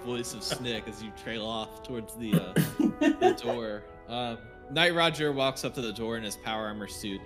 voice 0.05 0.35
of 0.35 0.43
Snick 0.43 0.89
as 0.89 1.03
you 1.03 1.11
trail 1.23 1.45
off 1.45 1.83
towards 1.83 2.15
the, 2.15 2.35
uh, 2.35 2.53
the 2.99 3.37
door. 3.43 3.85
Um, 4.09 4.39
Knight 4.71 4.95
Roger 4.95 5.33
walks 5.33 5.65
up 5.65 5.75
to 5.75 5.81
the 5.81 5.93
door 5.93 6.17
in 6.17 6.23
his 6.23 6.37
power 6.37 6.67
armor 6.67 6.89
suit 6.89 7.21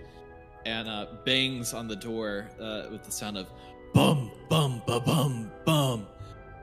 and 0.65 0.89
uh, 0.89 1.07
bangs 1.25 1.75
on 1.75 1.89
the 1.89 1.97
door 1.97 2.49
uh, 2.61 2.85
with 2.91 3.05
the 3.05 3.11
sound 3.11 3.37
of 3.37 3.49
bum 3.93 4.31
bum 4.49 4.83
ba 4.87 5.01
bum 5.01 5.51
bum, 5.65 6.07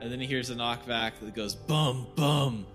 and 0.02 0.12
then 0.12 0.20
he 0.20 0.26
hears 0.26 0.50
a 0.50 0.56
knockback 0.56 1.14
that 1.22 1.34
goes 1.36 1.56
bum 1.56 2.08
bum, 2.16 2.66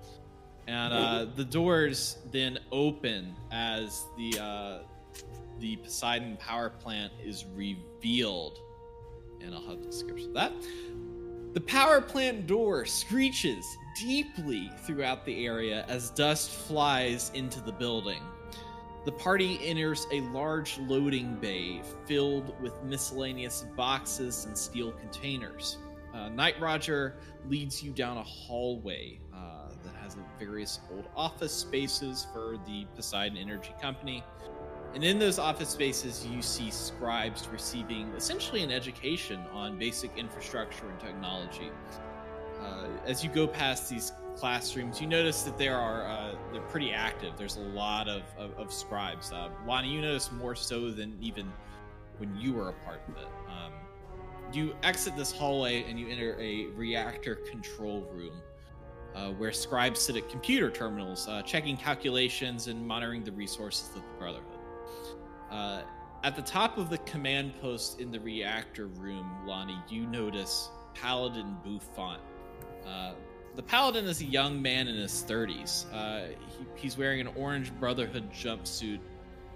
and 0.67 0.93
uh, 0.93 1.27
the 1.35 1.45
doors 1.45 2.19
then 2.31 2.59
open 2.71 3.35
as 3.51 4.05
the 4.17 4.39
uh, 4.39 4.79
the 5.61 5.77
Poseidon 5.77 6.37
power 6.37 6.69
plant 6.71 7.13
is 7.25 7.45
revealed, 7.55 8.59
and 9.41 9.55
I'll 9.55 9.63
have 9.63 9.81
the 9.81 9.87
description 9.87 10.29
of 10.29 10.35
that. 10.35 10.53
The 11.55 11.61
power 11.61 12.01
plant 12.01 12.47
door 12.47 12.85
screeches 12.85 13.65
deeply 13.97 14.71
throughout 14.87 15.25
the 15.25 15.47
area 15.47 15.85
as 15.89 16.11
dust 16.11 16.51
flies 16.51 17.31
into 17.35 17.61
the 17.61 17.73
building. 17.73 18.23
The 19.05 19.13
party 19.13 19.61
enters 19.63 20.07
a 20.11 20.23
large 20.23 20.79
loading 20.79 21.37
bay 21.37 21.83
filled 22.07 22.61
with 22.61 22.73
miscellaneous 22.83 23.67
boxes 23.77 24.47
and 24.47 24.57
steel 24.57 24.93
containers. 24.93 25.79
Uh, 26.15 26.29
Knight 26.31 26.59
Roger 26.61 27.17
leads 27.49 27.83
you 27.83 27.93
down 27.93 28.17
a 28.17 28.23
hallway 28.23 29.21
uh, 29.35 29.69
that 29.85 29.95
has 30.03 30.17
various 30.39 30.81
old 30.91 31.09
office 31.15 31.53
spaces 31.53 32.27
for 32.33 32.57
the 32.67 32.87
Poseidon 32.97 33.37
Energy 33.37 33.75
Company. 33.81 34.25
And 34.95 35.03
in 35.03 35.19
those 35.19 35.41
office 35.41 35.71
spaces, 35.71 36.25
you 36.25 36.41
see 36.41 36.71
scribes 36.71 37.49
receiving 37.49 38.13
essentially 38.17 38.63
an 38.63 38.71
education 38.71 39.41
on 39.53 39.77
basic 39.77 40.17
infrastructure 40.17 40.89
and 40.89 41.01
technology. 41.01 41.71
Uh, 42.63 42.87
as 43.05 43.25
you 43.25 43.29
go 43.29 43.47
past 43.47 43.91
these 43.91 44.13
classrooms, 44.37 45.01
you 45.01 45.09
notice 45.09 45.43
that 45.43 45.59
there 45.59 45.77
are 45.77 46.07
uh, 46.07 46.35
they're 46.53 46.63
pretty 46.63 46.93
active. 46.93 47.33
There's 47.37 47.57
a 47.57 47.61
lot 47.61 48.07
of, 48.09 48.23
of, 48.39 48.57
of 48.57 48.73
scribes. 48.73 49.33
Uh, 49.33 49.51
Lonnie, 49.67 49.91
you 49.91 50.01
notice 50.01 50.31
more 50.31 50.55
so 50.55 50.93
than 50.93 51.19
even 51.21 51.53
when 52.19 52.35
you 52.37 52.53
were 52.53 52.69
a 52.69 52.73
part 52.85 53.03
of 53.09 53.17
it. 53.17 53.29
Um, 53.49 53.73
you 54.53 54.77
exit 54.85 55.17
this 55.17 55.33
hallway 55.33 55.83
and 55.91 55.99
you 55.99 56.07
enter 56.09 56.39
a 56.41 56.67
reactor 56.77 57.35
control 57.35 58.09
room. 58.13 58.35
Uh, 59.17 59.31
where 59.31 59.53
scribes 59.53 60.01
sit 60.01 60.17
at 60.17 60.29
computer 60.29 60.69
terminals, 60.69 61.29
uh, 61.29 61.41
checking 61.43 61.77
calculations 61.77 62.67
and 62.67 62.85
monitoring 62.85 63.23
the 63.23 63.31
resources 63.31 63.91
of 63.91 63.95
the 63.95 64.03
Brotherhood. 64.19 64.54
Uh, 65.51 65.83
at 66.23 66.35
the 66.35 66.43
top 66.43 66.79
of 66.79 66.89
the 66.89 66.99
command 66.99 67.53
post 67.61 68.01
in 68.01 68.11
the 68.11 68.19
reactor 68.21 68.87
room, 68.87 69.31
Lonnie, 69.47 69.79
you 69.89 70.07
notice 70.07 70.71
Paladin 70.95 71.57
Buffon. 71.65 72.19
Uh, 72.87 73.13
the 73.55 73.63
Paladin 73.63 74.07
is 74.07 74.21
a 74.21 74.25
young 74.25 74.61
man 74.61 74.89
in 74.89 74.97
his 74.97 75.25
30s. 75.29 75.85
Uh, 75.93 76.29
he, 76.49 76.67
he's 76.77 76.99
wearing 76.99 77.21
an 77.21 77.29
orange 77.37 77.73
Brotherhood 77.79 78.33
jumpsuit 78.33 79.01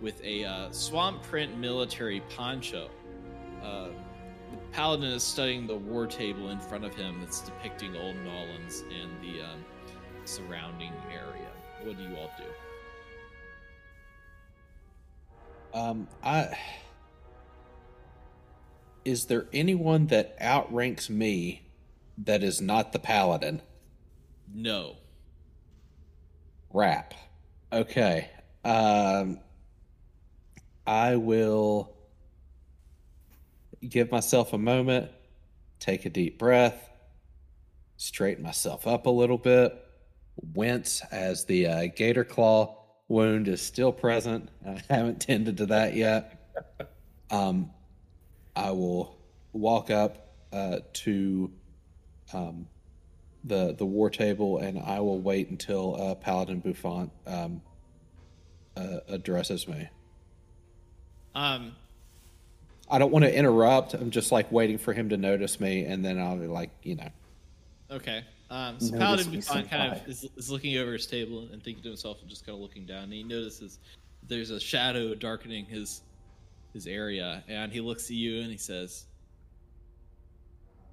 with 0.01 0.23
a 0.23 0.45
uh, 0.45 0.71
swamp 0.71 1.23
print 1.23 1.57
military 1.59 2.21
poncho. 2.37 2.89
Uh, 3.63 3.89
the 4.51 4.57
Paladin 4.73 5.11
is 5.11 5.23
studying 5.23 5.67
the 5.67 5.77
war 5.77 6.07
table 6.07 6.51
in 6.51 6.61
front 6.61 6.85
of 6.85 6.95
him 6.95 7.19
that's 7.21 7.41
depicting 7.41 7.97
Old 7.97 8.17
Nolans 8.17 8.85
and 9.01 9.11
the 9.23 9.43
um, 9.43 9.65
surrounding 10.25 10.93
area. 11.11 11.49
What 11.83 11.97
do 11.97 12.03
you 12.03 12.17
all 12.17 12.31
do? 12.39 12.45
Um, 15.75 16.09
I 16.23 16.57
is 19.05 19.25
there 19.27 19.47
anyone 19.53 20.07
that 20.09 20.37
outranks 20.39 21.09
me 21.09 21.63
that 22.19 22.43
is 22.43 22.61
not 22.61 22.93
the 22.93 22.99
paladin? 22.99 23.63
No. 24.53 24.97
Rap. 26.71 27.15
Okay. 27.73 28.29
Um, 28.65 29.41
I 30.87 31.17
will 31.17 31.95
give 33.87 34.11
myself 34.11 34.53
a 34.53 34.59
moment, 34.59 35.11
take 35.81 36.05
a 36.05 36.11
deep 36.11 36.39
breath, 36.39 36.91
straighten 37.97 38.43
myself 38.43 38.87
up 38.87 39.07
a 39.07 39.11
little 39.11 39.39
bit, 39.39 39.75
wince 40.55 41.03
as 41.11 41.47
the 41.47 41.67
uh, 41.67 41.87
gator 41.97 42.25
claw 42.25 42.78
wound 43.09 43.49
is 43.49 43.61
still 43.61 43.93
present. 43.93 44.49
I 44.67 44.83
haven't 44.91 45.21
tended 45.21 45.57
to 45.59 45.67
that 45.67 45.95
yet. 45.95 46.35
Um, 47.31 47.71
I 48.55 48.71
will 48.71 49.17
walk 49.53 49.91
up 49.91 50.35
uh, 50.53 50.79
to 50.93 51.51
um, 52.33 52.69
the 53.45 53.75
the 53.77 53.87
war 53.87 54.11
table, 54.11 54.59
and 54.59 54.79
I 54.79 55.01
will 55.01 55.21
wait 55.21 55.51
until 55.51 56.01
uh, 56.01 56.15
Paladin 56.15 56.61
Buffon 56.61 57.11
um, 57.27 57.63
uh, 58.77 59.01
addresses 59.09 59.69
me. 59.69 59.89
Um, 61.35 61.73
I 62.91 62.99
don't 62.99 63.13
want 63.13 63.25
to 63.25 63.35
interrupt. 63.35 63.95
I'm 63.95 64.11
just 64.11 64.33
like 64.33 64.51
waiting 64.51 64.79
for 64.79 64.93
him 64.93 65.11
to 65.11 65.17
notice 65.17 65.61
me, 65.61 65.85
and 65.85 66.05
then 66.05 66.19
I'll 66.19 66.37
be 66.37 66.47
like, 66.47 66.71
you 66.83 66.97
know. 66.97 67.11
Okay. 67.91 68.25
Um, 68.51 68.81
so 68.81 68.97
Notice 68.97 68.99
Paladin 68.99 69.31
me, 69.31 69.37
Buffon 69.39 69.69
kind 69.69 69.93
of 69.93 70.09
is, 70.09 70.27
is 70.37 70.51
looking 70.51 70.79
over 70.79 70.93
his 70.93 71.07
table 71.07 71.49
and 71.53 71.63
thinking 71.63 71.83
to 71.83 71.89
himself 71.89 72.21
and 72.21 72.31
just 72.31 72.47
kind 72.47 72.57
of 72.57 72.63
looking 72.63 72.87
down. 72.87 73.05
And 73.05 73.13
he 73.13 73.23
notices 73.23 73.79
there's 74.27 74.51
a 74.51 74.61
shadow 74.61 75.15
darkening 75.15 75.67
his 75.67 76.03
his 76.73 76.87
area, 76.87 77.43
and 77.49 77.73
he 77.73 77.81
looks 77.81 78.05
at 78.05 78.17
you 78.17 78.41
and 78.41 78.51
he 78.51 78.57
says, 78.57 79.05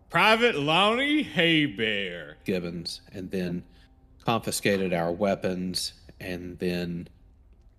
"Private 0.09 0.55
Lonnie 0.55 1.23
Haybear." 1.23 2.35
Gibbons, 2.43 3.01
and 3.13 3.31
then 3.31 3.63
confiscated 4.25 4.93
our 4.93 5.11
weapons, 5.11 5.93
and 6.19 6.57
then 6.59 7.07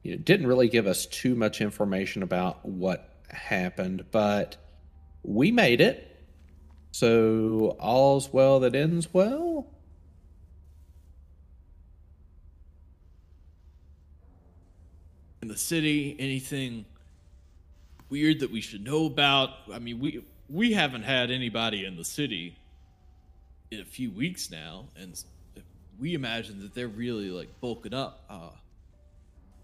you 0.02 0.12
know, 0.12 0.18
didn't 0.18 0.46
really 0.46 0.68
give 0.68 0.86
us 0.86 1.06
too 1.06 1.34
much 1.34 1.60
information 1.60 2.22
about 2.22 2.64
what 2.64 3.16
happened, 3.28 4.04
but 4.10 4.56
we 5.22 5.50
made 5.50 5.80
it. 5.80 6.15
So 6.96 7.76
all's 7.78 8.32
well 8.32 8.60
that 8.60 8.74
ends 8.74 9.12
well. 9.12 9.66
in 15.42 15.48
the 15.48 15.56
city 15.58 16.16
anything 16.18 16.86
weird 18.08 18.40
that 18.40 18.50
we 18.50 18.60
should 18.60 18.82
know 18.82 19.04
about 19.04 19.50
i 19.72 19.78
mean 19.78 20.00
we 20.00 20.24
we 20.48 20.72
haven't 20.72 21.02
had 21.02 21.30
anybody 21.30 21.84
in 21.84 21.96
the 21.96 22.04
city 22.04 22.56
in 23.70 23.78
a 23.78 23.84
few 23.84 24.10
weeks 24.10 24.50
now 24.50 24.86
and 24.96 25.22
we 26.00 26.14
imagine 26.14 26.60
that 26.60 26.74
they're 26.74 26.88
really 26.88 27.30
like 27.30 27.48
bulking 27.60 27.94
up 27.94 28.24
uh 28.28 28.48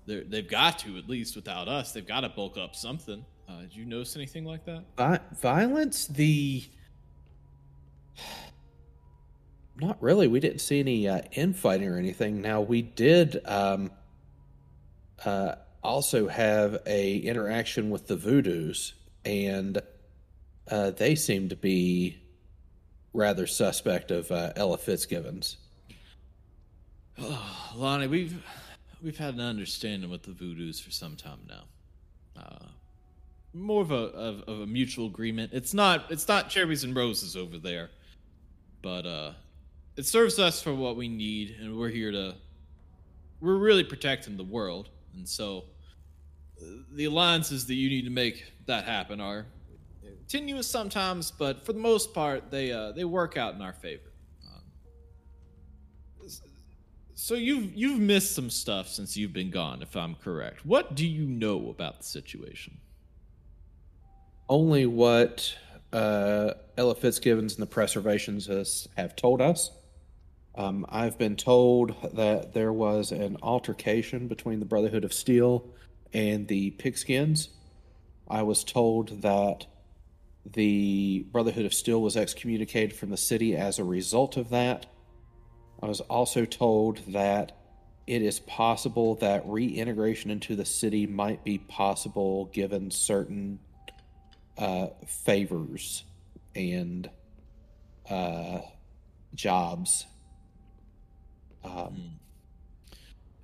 they're, 0.06 0.22
they've 0.22 0.48
got 0.48 0.78
to 0.78 0.98
at 0.98 1.08
least 1.08 1.34
without 1.34 1.66
us 1.66 1.90
they've 1.92 2.06
got 2.06 2.20
to 2.20 2.28
bulk 2.28 2.56
up 2.56 2.76
something 2.76 3.24
uh, 3.48 3.62
did 3.62 3.74
you 3.74 3.84
notice 3.84 4.14
anything 4.14 4.44
like 4.44 4.64
that 4.64 4.84
Vi- 4.96 5.20
violence, 5.40 6.06
the. 6.06 6.62
Not 9.76 10.00
really. 10.02 10.28
We 10.28 10.40
didn't 10.40 10.60
see 10.60 10.80
any 10.80 11.08
uh, 11.08 11.22
infighting 11.32 11.88
or 11.88 11.96
anything. 11.96 12.40
Now 12.40 12.60
we 12.60 12.82
did 12.82 13.40
um, 13.46 13.90
uh, 15.24 15.56
also 15.82 16.28
have 16.28 16.80
a 16.86 17.16
interaction 17.16 17.90
with 17.90 18.06
the 18.06 18.16
Voodoos, 18.16 18.92
and 19.24 19.80
uh, 20.70 20.90
they 20.90 21.14
seem 21.14 21.48
to 21.48 21.56
be 21.56 22.18
rather 23.12 23.46
suspect 23.46 24.10
of 24.10 24.30
uh, 24.30 24.52
Ella 24.56 24.78
Fitzgibbons. 24.78 25.56
Oh, 27.18 27.72
Lonnie, 27.74 28.06
we've 28.06 28.42
we've 29.02 29.18
had 29.18 29.34
an 29.34 29.40
understanding 29.40 30.10
with 30.10 30.22
the 30.22 30.32
Voodoos 30.32 30.80
for 30.80 30.90
some 30.90 31.16
time 31.16 31.40
now. 31.48 31.64
Uh, 32.40 32.66
more 33.52 33.82
of 33.82 33.90
a 33.90 33.94
of, 33.94 34.42
of 34.42 34.60
a 34.60 34.66
mutual 34.66 35.06
agreement. 35.06 35.50
It's 35.52 35.74
not 35.74 36.10
it's 36.10 36.28
not 36.28 36.48
cherries 36.48 36.84
and 36.84 36.94
roses 36.96 37.36
over 37.36 37.58
there, 37.58 37.90
but 38.82 39.06
uh, 39.06 39.32
it 39.96 40.06
serves 40.06 40.38
us 40.38 40.60
for 40.60 40.74
what 40.74 40.96
we 40.96 41.08
need, 41.08 41.56
and 41.60 41.76
we're 41.76 41.90
here 41.90 42.10
to. 42.10 42.34
We're 43.40 43.56
really 43.56 43.84
protecting 43.84 44.36
the 44.36 44.44
world, 44.44 44.88
and 45.14 45.28
so 45.28 45.64
the 46.92 47.06
alliances 47.06 47.66
that 47.66 47.74
you 47.74 47.88
need 47.88 48.04
to 48.04 48.10
make 48.10 48.52
that 48.66 48.84
happen 48.84 49.20
are 49.20 49.46
tenuous 50.28 50.66
sometimes, 50.66 51.30
but 51.30 51.64
for 51.64 51.72
the 51.72 51.80
most 51.80 52.14
part, 52.14 52.50
they 52.50 52.72
uh, 52.72 52.92
they 52.92 53.04
work 53.04 53.36
out 53.36 53.54
in 53.54 53.62
our 53.62 53.72
favor. 53.72 54.12
So 57.14 57.34
you've 57.34 57.72
you've 57.74 58.00
missed 58.00 58.34
some 58.34 58.50
stuff 58.50 58.88
since 58.88 59.16
you've 59.16 59.32
been 59.32 59.50
gone, 59.50 59.82
if 59.82 59.96
I'm 59.96 60.16
correct. 60.16 60.66
What 60.66 60.96
do 60.96 61.06
you 61.06 61.24
know 61.24 61.70
about 61.70 61.98
the 61.98 62.04
situation? 62.04 62.78
Only 64.48 64.86
what 64.86 65.56
uh, 65.92 66.54
Ella 66.76 66.94
Fitzgibbons 66.94 67.54
and 67.54 67.62
the 67.62 67.66
preservations 67.66 68.46
has, 68.46 68.88
have 68.96 69.14
told 69.16 69.40
us. 69.40 69.70
Um, 70.54 70.84
I've 70.88 71.18
been 71.18 71.36
told 71.36 71.94
that 72.14 72.52
there 72.52 72.72
was 72.72 73.10
an 73.10 73.38
altercation 73.42 74.28
between 74.28 74.60
the 74.60 74.66
Brotherhood 74.66 75.04
of 75.04 75.12
Steel 75.12 75.66
and 76.12 76.46
the 76.48 76.72
Pigskins. 76.72 77.48
I 78.28 78.42
was 78.42 78.64
told 78.64 79.22
that 79.22 79.66
the 80.44 81.26
Brotherhood 81.30 81.64
of 81.64 81.72
Steel 81.72 82.02
was 82.02 82.16
excommunicated 82.16 82.94
from 82.94 83.10
the 83.10 83.16
city 83.16 83.56
as 83.56 83.78
a 83.78 83.84
result 83.84 84.36
of 84.36 84.50
that. 84.50 84.86
I 85.82 85.86
was 85.86 86.00
also 86.00 86.44
told 86.44 86.98
that 87.12 87.52
it 88.06 88.22
is 88.22 88.40
possible 88.40 89.14
that 89.16 89.46
reintegration 89.46 90.30
into 90.30 90.56
the 90.56 90.64
city 90.64 91.06
might 91.06 91.44
be 91.44 91.58
possible 91.58 92.46
given 92.46 92.90
certain 92.90 93.60
uh, 94.58 94.88
favors 95.06 96.04
and 96.54 97.08
uh, 98.10 98.60
jobs. 99.34 100.06
Um, 101.64 102.18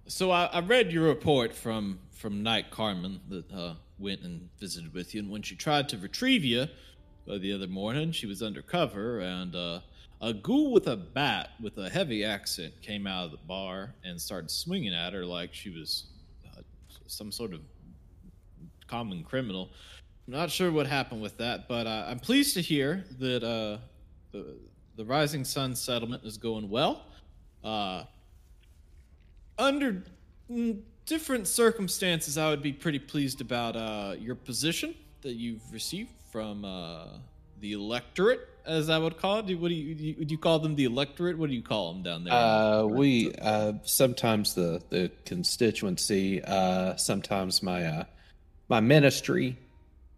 So 0.06 0.30
I, 0.30 0.46
I 0.46 0.60
read 0.60 0.90
your 0.90 1.04
report 1.04 1.54
from 1.54 1.98
from 2.12 2.42
Knight 2.42 2.70
Carmen 2.70 3.20
that 3.28 3.52
uh, 3.52 3.74
went 3.98 4.22
and 4.22 4.48
visited 4.58 4.92
with 4.94 5.14
you, 5.14 5.20
and 5.20 5.30
when 5.30 5.42
she 5.42 5.54
tried 5.54 5.88
to 5.90 5.98
retrieve 5.98 6.44
you 6.44 6.62
uh, 6.62 7.38
the 7.38 7.52
other 7.52 7.68
morning, 7.68 8.10
she 8.12 8.26
was 8.26 8.42
undercover, 8.42 9.20
and 9.20 9.54
uh, 9.54 9.80
a 10.20 10.32
ghoul 10.32 10.72
with 10.72 10.88
a 10.88 10.96
bat 10.96 11.50
with 11.60 11.76
a 11.78 11.88
heavy 11.90 12.24
accent 12.24 12.72
came 12.82 13.06
out 13.06 13.26
of 13.26 13.30
the 13.32 13.46
bar 13.46 13.94
and 14.02 14.20
started 14.20 14.50
swinging 14.50 14.94
at 14.94 15.12
her 15.12 15.24
like 15.24 15.54
she 15.54 15.70
was 15.70 16.06
uh, 16.46 16.62
some 17.06 17.30
sort 17.30 17.52
of 17.52 17.60
common 18.86 19.22
criminal. 19.22 19.70
I'm 20.28 20.34
not 20.34 20.50
sure 20.50 20.70
what 20.70 20.86
happened 20.86 21.22
with 21.22 21.38
that, 21.38 21.68
but 21.68 21.86
uh, 21.86 22.04
I'm 22.06 22.18
pleased 22.18 22.52
to 22.54 22.60
hear 22.60 23.02
that 23.18 23.42
uh, 23.42 23.78
the 24.30 24.56
the 24.96 25.04
Rising 25.06 25.42
Sun 25.42 25.74
settlement 25.74 26.22
is 26.22 26.36
going 26.36 26.68
well. 26.68 27.02
Uh, 27.64 28.04
under 29.58 30.02
different 31.06 31.48
circumstances, 31.48 32.36
I 32.36 32.50
would 32.50 32.60
be 32.60 32.74
pretty 32.74 32.98
pleased 32.98 33.40
about 33.40 33.74
uh, 33.74 34.16
your 34.20 34.34
position 34.34 34.94
that 35.22 35.32
you've 35.32 35.62
received 35.72 36.10
from 36.30 36.62
uh, 36.62 37.06
the 37.60 37.72
electorate, 37.72 38.46
as 38.66 38.90
I 38.90 38.98
would 38.98 39.16
call 39.16 39.38
it. 39.38 39.54
What 39.54 39.68
do 39.68 39.74
you, 39.74 39.94
do 39.94 40.04
you 40.04 40.12
do? 40.12 40.34
You 40.34 40.38
call 40.38 40.58
them 40.58 40.74
the 40.74 40.84
electorate? 40.84 41.38
What 41.38 41.48
do 41.48 41.56
you 41.56 41.62
call 41.62 41.94
them 41.94 42.02
down 42.02 42.24
there? 42.24 42.34
Uh, 42.34 42.82
we 42.84 43.32
uh, 43.40 43.72
sometimes 43.82 44.52
the 44.52 44.82
the 44.90 45.10
constituency, 45.24 46.44
uh, 46.44 46.96
sometimes 46.96 47.62
my 47.62 47.86
uh, 47.86 48.04
my 48.68 48.80
ministry. 48.80 49.56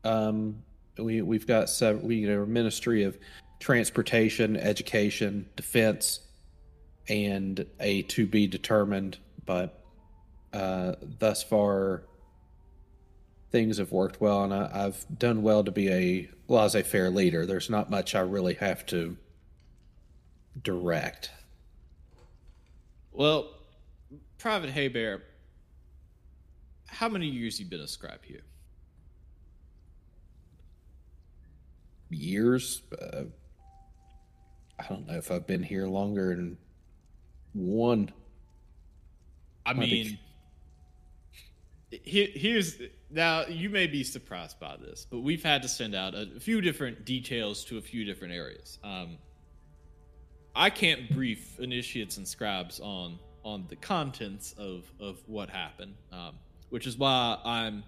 Um, 0.04 0.62
we 0.98 1.22
we've 1.22 1.46
got 1.46 1.68
several. 1.68 2.06
We 2.06 2.16
you 2.16 2.28
know, 2.28 2.46
ministry 2.46 3.04
of 3.04 3.18
transportation, 3.58 4.56
education, 4.56 5.48
defense, 5.56 6.20
and 7.08 7.66
a 7.78 8.02
to 8.02 8.26
be 8.26 8.46
determined. 8.46 9.18
But 9.44 9.82
uh, 10.52 10.94
thus 11.18 11.42
far, 11.42 12.04
things 13.50 13.78
have 13.78 13.92
worked 13.92 14.20
well, 14.20 14.44
and 14.44 14.54
I, 14.54 14.70
I've 14.72 15.06
done 15.18 15.42
well 15.42 15.64
to 15.64 15.70
be 15.70 15.90
a 15.90 16.30
laissez-faire 16.48 17.10
leader. 17.10 17.46
There's 17.46 17.70
not 17.70 17.90
much 17.90 18.14
I 18.14 18.20
really 18.20 18.54
have 18.54 18.84
to 18.86 19.16
direct. 20.62 21.30
Well, 23.12 23.54
Private 24.38 24.70
Haybear, 24.70 25.20
how 26.86 27.08
many 27.08 27.26
years 27.26 27.60
you 27.60 27.66
been 27.66 27.80
a 27.80 27.88
scribe 27.88 28.24
here? 28.24 28.42
Years? 32.10 32.82
Uh, 33.00 33.22
I 34.78 34.86
don't 34.88 35.06
know 35.06 35.14
if 35.14 35.30
I've 35.30 35.46
been 35.46 35.62
here 35.62 35.86
longer 35.86 36.34
than 36.34 36.58
one. 37.52 38.10
I 39.66 39.74
mean, 39.74 40.18
here, 41.90 42.28
here's 42.32 42.80
now 43.10 43.46
you 43.46 43.68
may 43.68 43.86
be 43.86 44.04
surprised 44.04 44.58
by 44.58 44.76
this, 44.76 45.06
but 45.10 45.20
we've 45.20 45.42
had 45.42 45.62
to 45.62 45.68
send 45.68 45.94
out 45.94 46.14
a, 46.14 46.40
few 46.40 46.60
different 46.60 47.04
details 47.04 47.64
to 47.66 47.78
a 47.78 47.80
few 47.80 48.04
different 48.04 48.32
areas. 48.32 48.78
Um, 48.82 49.18
I 50.54 50.70
can't 50.70 51.10
brief 51.10 51.58
initiates 51.60 52.16
and 52.16 52.26
scribes 52.26 52.80
on 52.80 53.18
on 53.44 53.66
the 53.68 53.76
contents 53.76 54.54
of 54.58 54.90
of 55.00 55.18
what 55.26 55.50
happened, 55.50 55.94
um, 56.12 56.34
which 56.70 56.86
is 56.86 56.96
why 56.96 57.38
I'm 57.44 57.82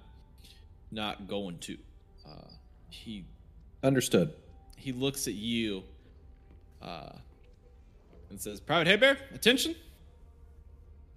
not 0.90 1.26
going 1.26 1.58
to. 1.60 1.78
Uh, 2.26 2.48
he 2.90 3.24
Understood. 3.82 4.32
he 4.76 4.92
looks 4.92 5.26
at 5.26 5.34
you 5.34 5.82
uh, 6.80 7.10
and 8.30 8.40
says, 8.40 8.60
"Private 8.60 8.88
Haybear, 8.88 9.16
attention." 9.34 9.74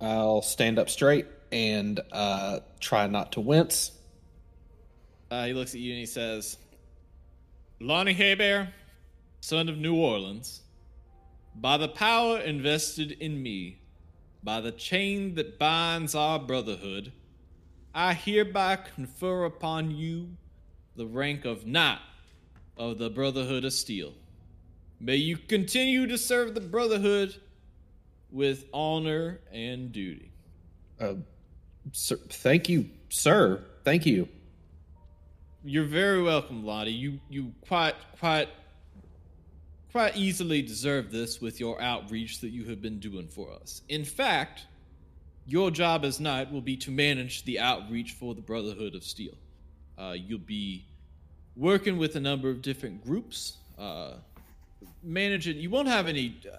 I'll 0.02 0.42
stand 0.42 0.78
up 0.78 0.90
straight 0.90 1.26
and 1.52 2.00
uh, 2.12 2.60
try 2.80 3.08
not 3.08 3.32
to 3.34 3.42
wince. 3.42 3.92
Uh, 5.32 5.46
he 5.46 5.54
looks 5.54 5.74
at 5.74 5.80
you 5.80 5.92
and 5.92 6.00
he 6.00 6.06
says, 6.06 6.58
Lonnie 7.80 8.14
Haybear, 8.14 8.70
son 9.40 9.70
of 9.70 9.78
New 9.78 9.96
Orleans, 9.96 10.62
by 11.56 11.78
the 11.78 11.88
power 11.88 12.40
invested 12.40 13.14
in 13.14 13.42
me, 13.42 13.80
by 14.44 14.60
the 14.60 14.72
chain 14.72 15.36
that 15.36 15.58
binds 15.58 16.14
our 16.14 16.40
brotherhood, 16.40 17.14
I 17.94 18.14
hereby 18.14 18.76
confer 18.76 19.46
upon 19.46 19.92
you 19.92 20.36
the 20.96 21.06
rank 21.08 21.46
of 21.46 21.66
Knight 21.66 22.00
of 22.78 22.98
the 22.98 23.10
Brotherhood 23.10 23.66
of 23.66 23.74
Steel. 23.74 24.14
May 25.00 25.18
you 25.18 25.38
continue 25.38 26.08
to 26.08 26.18
serve 26.18 26.56
the 26.56 26.62
Brotherhood 26.62 27.36
with 28.32 28.66
honor 28.74 29.40
and 29.52 29.92
duty. 29.92 30.32
Uh, 31.00 31.16
sir, 31.92 32.18
thank 32.30 32.70
you, 32.70 32.90
sir. 33.10 33.64
Thank 33.84 34.06
you. 34.06 34.28
You're 35.64 35.86
very 35.86 36.22
welcome, 36.22 36.66
Lottie. 36.66 36.92
You 36.92 37.20
you 37.30 37.54
quite 37.68 37.96
quite 38.20 38.50
quite 39.92 40.16
easily 40.16 40.62
deserve 40.62 41.12
this 41.12 41.42
with 41.42 41.60
your 41.60 41.82
outreach 41.82 42.42
that 42.42 42.50
you 42.50 42.66
have 42.66 42.82
been 42.82 43.00
doing 43.00 43.28
for 43.28 43.52
us. 43.52 43.82
In 43.90 44.04
fact, 44.04 44.66
your 45.48 45.72
job 45.72 46.04
as 46.04 46.20
knight 46.20 46.52
will 46.52 46.62
be 46.62 46.78
to 46.78 46.92
manage 46.92 47.46
the 47.46 47.60
outreach 47.60 48.12
for 48.14 48.36
the 48.36 48.42
Brotherhood 48.42 48.96
of 48.96 49.04
Steel. 49.04 49.36
Uh, 49.98 50.16
you'll 50.18 50.40
be 50.40 50.86
working 51.56 51.98
with 51.98 52.16
a 52.16 52.20
number 52.20 52.50
of 52.50 52.62
different 52.62 53.04
groups, 53.04 53.58
uh, 53.78 54.14
managing. 55.04 55.58
You 55.58 55.70
won't 55.70 55.88
have 55.88 56.08
any. 56.08 56.38
Uh, 56.52 56.58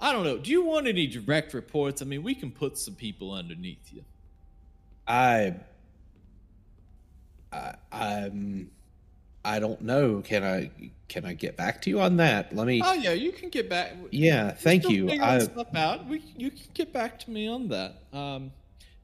I 0.00 0.12
don't 0.12 0.24
know. 0.24 0.38
Do 0.38 0.50
you 0.50 0.64
want 0.64 0.86
any 0.86 1.06
direct 1.06 1.52
reports? 1.52 2.00
I 2.00 2.06
mean, 2.06 2.22
we 2.22 2.34
can 2.34 2.50
put 2.50 2.78
some 2.78 2.94
people 2.94 3.32
underneath 3.32 3.92
you. 3.92 4.02
I, 5.06 5.54
I, 7.52 7.74
I'm, 7.92 8.70
I 9.44 9.58
don't 9.58 9.82
know. 9.82 10.22
Can 10.22 10.42
I, 10.42 10.70
can 11.08 11.26
I 11.26 11.34
get 11.34 11.56
back 11.56 11.82
to 11.82 11.90
you 11.90 12.00
on 12.00 12.16
that? 12.16 12.54
Let 12.54 12.66
me. 12.66 12.80
Oh 12.82 12.94
yeah, 12.94 13.12
you 13.12 13.32
can 13.32 13.50
get 13.50 13.68
back. 13.68 13.92
Yeah, 14.10 14.46
We're 14.46 14.52
thank 14.52 14.88
you. 14.88 15.10
I- 15.10 15.40
stuff 15.40 15.74
out. 15.74 16.06
We, 16.06 16.22
you 16.36 16.50
can 16.50 16.68
get 16.72 16.92
back 16.92 17.18
to 17.20 17.30
me 17.30 17.46
on 17.48 17.68
that. 17.68 17.96
Um, 18.12 18.52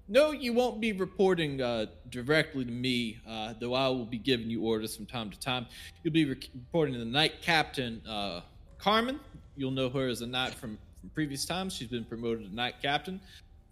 no, 0.08 0.30
you 0.30 0.52
won't 0.52 0.80
be 0.80 0.92
reporting 0.92 1.60
uh, 1.60 1.86
directly 2.10 2.64
to 2.64 2.70
me, 2.70 3.18
uh, 3.28 3.54
though 3.58 3.74
I 3.74 3.88
will 3.88 4.04
be 4.04 4.18
giving 4.18 4.48
you 4.48 4.62
orders 4.62 4.94
from 4.94 5.06
time 5.06 5.30
to 5.30 5.38
time. 5.38 5.66
You'll 6.02 6.14
be 6.14 6.24
re- 6.24 6.50
reporting 6.54 6.94
to 6.94 7.00
the 7.00 7.04
knight 7.04 7.42
captain, 7.42 8.00
uh, 8.08 8.42
Carmen. 8.78 9.18
You'll 9.56 9.72
know 9.72 9.88
her 9.88 10.06
as 10.08 10.20
a 10.20 10.26
knight 10.26 10.54
from, 10.54 10.78
from 11.00 11.10
previous 11.10 11.44
times. 11.44 11.74
She's 11.74 11.88
been 11.88 12.04
promoted 12.04 12.48
to 12.48 12.54
knight 12.54 12.76
captain. 12.80 13.20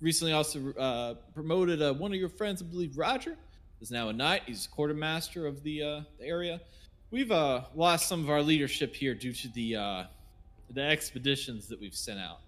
Recently, 0.01 0.33
also 0.33 0.73
uh, 0.73 1.15
promoted 1.35 1.81
uh, 1.81 1.95
one 1.95 2.13
of 2.13 2.19
your 2.19 2.29
friends, 2.29 2.61
I 2.63 2.65
believe 2.65 2.99
Roger, 2.99 3.37
is 3.81 3.91
now 3.91 4.09
a 4.09 4.13
knight. 4.13 4.43
He's 4.47 4.67
quartermaster 4.67 5.47
of 5.47 5.63
the, 5.63 5.83
uh, 5.83 6.01
the 6.19 6.27
area. 6.27 6.61
We've 7.11 7.31
lost 7.31 8.09
some 8.09 8.25
of 8.25 8.31
our 8.31 8.43
leadership 8.43 8.95
here 8.95 9.15
due 9.15 9.33
to 9.33 9.49
the 9.49 10.07
the 10.71 10.83
expeditions 10.83 11.69
that 11.69 11.79
we've 11.79 11.95
sent 11.95 12.19
out. 12.19 12.41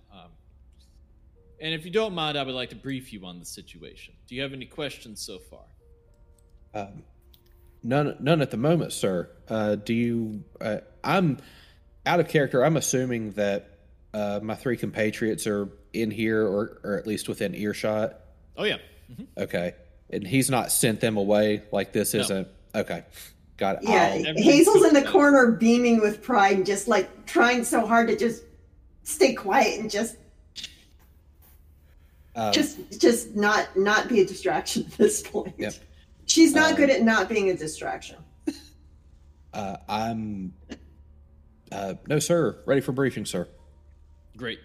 And 1.60 1.72
if 1.72 1.84
you 1.84 1.90
don't 1.90 2.14
mind, 2.14 2.36
I 2.38 2.42
would 2.42 2.54
like 2.54 2.70
to 2.70 2.76
brief 2.76 3.12
you 3.12 3.24
on 3.24 3.38
the 3.38 3.44
situation. 3.46 4.14
Do 4.28 4.34
you 4.34 4.42
have 4.42 4.52
any 4.52 4.66
questions 4.66 5.20
so 5.22 5.38
far? 5.38 5.64
Um, 6.74 7.02
none, 7.82 8.16
none 8.20 8.42
at 8.42 8.50
the 8.50 8.56
moment, 8.58 8.92
sir. 8.92 9.30
Uh, 9.48 9.76
do 9.76 9.94
you? 9.94 10.44
Uh, 10.60 10.78
I'm 11.02 11.38
out 12.04 12.20
of 12.20 12.28
character. 12.28 12.64
I'm 12.64 12.76
assuming 12.76 13.30
that 13.32 13.78
uh, 14.12 14.40
my 14.42 14.54
three 14.54 14.76
compatriots 14.76 15.46
are 15.46 15.68
in 15.94 16.10
here, 16.10 16.42
or, 16.46 16.80
or 16.84 16.98
at 16.98 17.06
least 17.06 17.28
within 17.28 17.54
earshot. 17.54 18.20
Oh 18.56 18.64
yeah. 18.64 18.76
Okay, 19.38 19.74
and 20.10 20.26
he's 20.26 20.50
not 20.50 20.70
sent 20.72 21.00
them 21.00 21.16
away. 21.16 21.62
Like 21.72 21.92
this 21.92 22.12
No. 22.12 22.20
isn't. 22.20 22.48
Okay, 22.74 23.04
got 23.56 23.76
it. 23.76 23.88
Yeah, 23.88 24.22
I'll- 24.28 24.34
Hazel's 24.42 24.84
in 24.84 24.92
the 24.92 25.00
cooked 25.00 25.12
corner 25.12 25.52
beaming 25.52 26.00
with 26.00 26.22
pride 26.22 26.56
and 26.56 26.66
just 26.66 26.88
like 26.88 27.24
trying 27.24 27.64
so 27.64 27.86
hard 27.86 28.08
to 28.08 28.16
just 28.16 28.42
stay 29.04 29.32
quiet 29.34 29.80
and 29.80 29.90
just 29.90 30.16
um, 32.36 32.52
just 32.52 33.00
just 33.00 33.34
not 33.34 33.76
not 33.76 34.08
be 34.08 34.20
a 34.20 34.26
distraction 34.26 34.84
at 34.84 34.92
this 34.92 35.22
point. 35.22 35.54
Yep. 35.58 35.74
She's 36.26 36.54
not 36.54 36.70
Um, 36.72 36.76
good 36.76 36.90
at 36.90 37.02
not 37.02 37.28
being 37.28 37.50
a 37.50 37.56
distraction. 37.56 38.16
uh, 39.52 39.76
I'm. 39.88 40.52
Uh, 41.72 41.94
no, 42.08 42.18
sir. 42.18 42.58
Ready 42.66 42.80
for 42.80 42.92
briefing, 42.92 43.24
sir. 43.26 43.48
Great. 44.36 44.60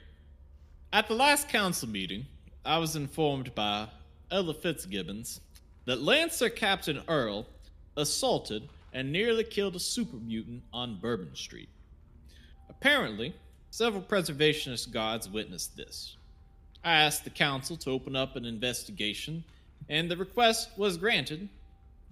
At 0.94 1.08
the 1.08 1.16
last 1.16 1.50
council 1.50 1.88
meeting, 1.88 2.26
I 2.66 2.78
was 2.78 2.96
informed 2.96 3.56
by 3.56 3.88
Ella 4.30 4.54
Fitzgibbons 4.54 5.40
that 5.86 6.02
Lancer 6.02 6.50
Captain 6.50 7.02
Earl 7.08 7.48
assaulted 7.98 8.68
and 8.94 9.12
nearly 9.12 9.44
killed 9.44 9.76
a 9.76 9.80
super 9.80 10.18
mutant 10.18 10.64
on 10.74 11.00
Bourbon 11.00 11.34
Street. 11.36 11.70
Apparently, 12.70 13.34
several 13.70 14.02
preservationist 14.04 14.92
guards 14.92 15.30
witnessed 15.30 15.76
this. 15.78 16.18
I 16.84 16.94
asked 16.94 17.24
the 17.24 17.30
council 17.30 17.78
to 17.78 17.92
open 17.92 18.16
up 18.16 18.36
an 18.36 18.46
investigation, 18.46 19.44
and 19.90 20.10
the 20.10 20.18
request 20.18 20.70
was 20.78 20.98
granted. 20.98 21.48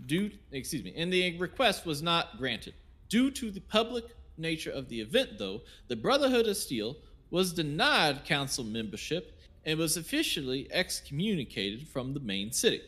Due, 0.06 0.32
excuse 0.52 0.84
me, 0.84 0.94
and 0.96 1.12
the 1.12 1.38
request 1.38 1.86
was 1.86 2.02
not 2.02 2.38
granted 2.38 2.74
due 3.10 3.30
to 3.32 3.52
the 3.52 3.60
public 3.60 4.06
nature 4.38 4.72
of 4.72 4.88
the 4.88 5.02
event. 5.02 5.38
Though 5.38 5.62
the 5.88 5.96
Brotherhood 5.96 6.48
of 6.48 6.56
Steel 6.56 6.96
was 7.32 7.52
denied 7.54 8.24
council 8.24 8.64
membership 8.64 9.38
and 9.66 9.78
was 9.78 9.98
officially 9.98 10.68
excommunicated 10.72 11.88
from 11.88 12.14
the 12.14 12.20
main 12.20 12.52
city. 12.52 12.82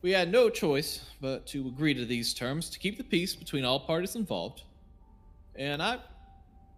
We 0.00 0.12
had 0.12 0.30
no 0.30 0.48
choice 0.48 1.04
but 1.20 1.46
to 1.48 1.66
agree 1.66 1.94
to 1.94 2.04
these 2.04 2.32
terms 2.32 2.70
to 2.70 2.78
keep 2.78 2.96
the 2.96 3.04
peace 3.04 3.34
between 3.34 3.64
all 3.64 3.80
parties 3.80 4.14
involved. 4.14 4.62
And 5.56 5.82
I 5.82 5.98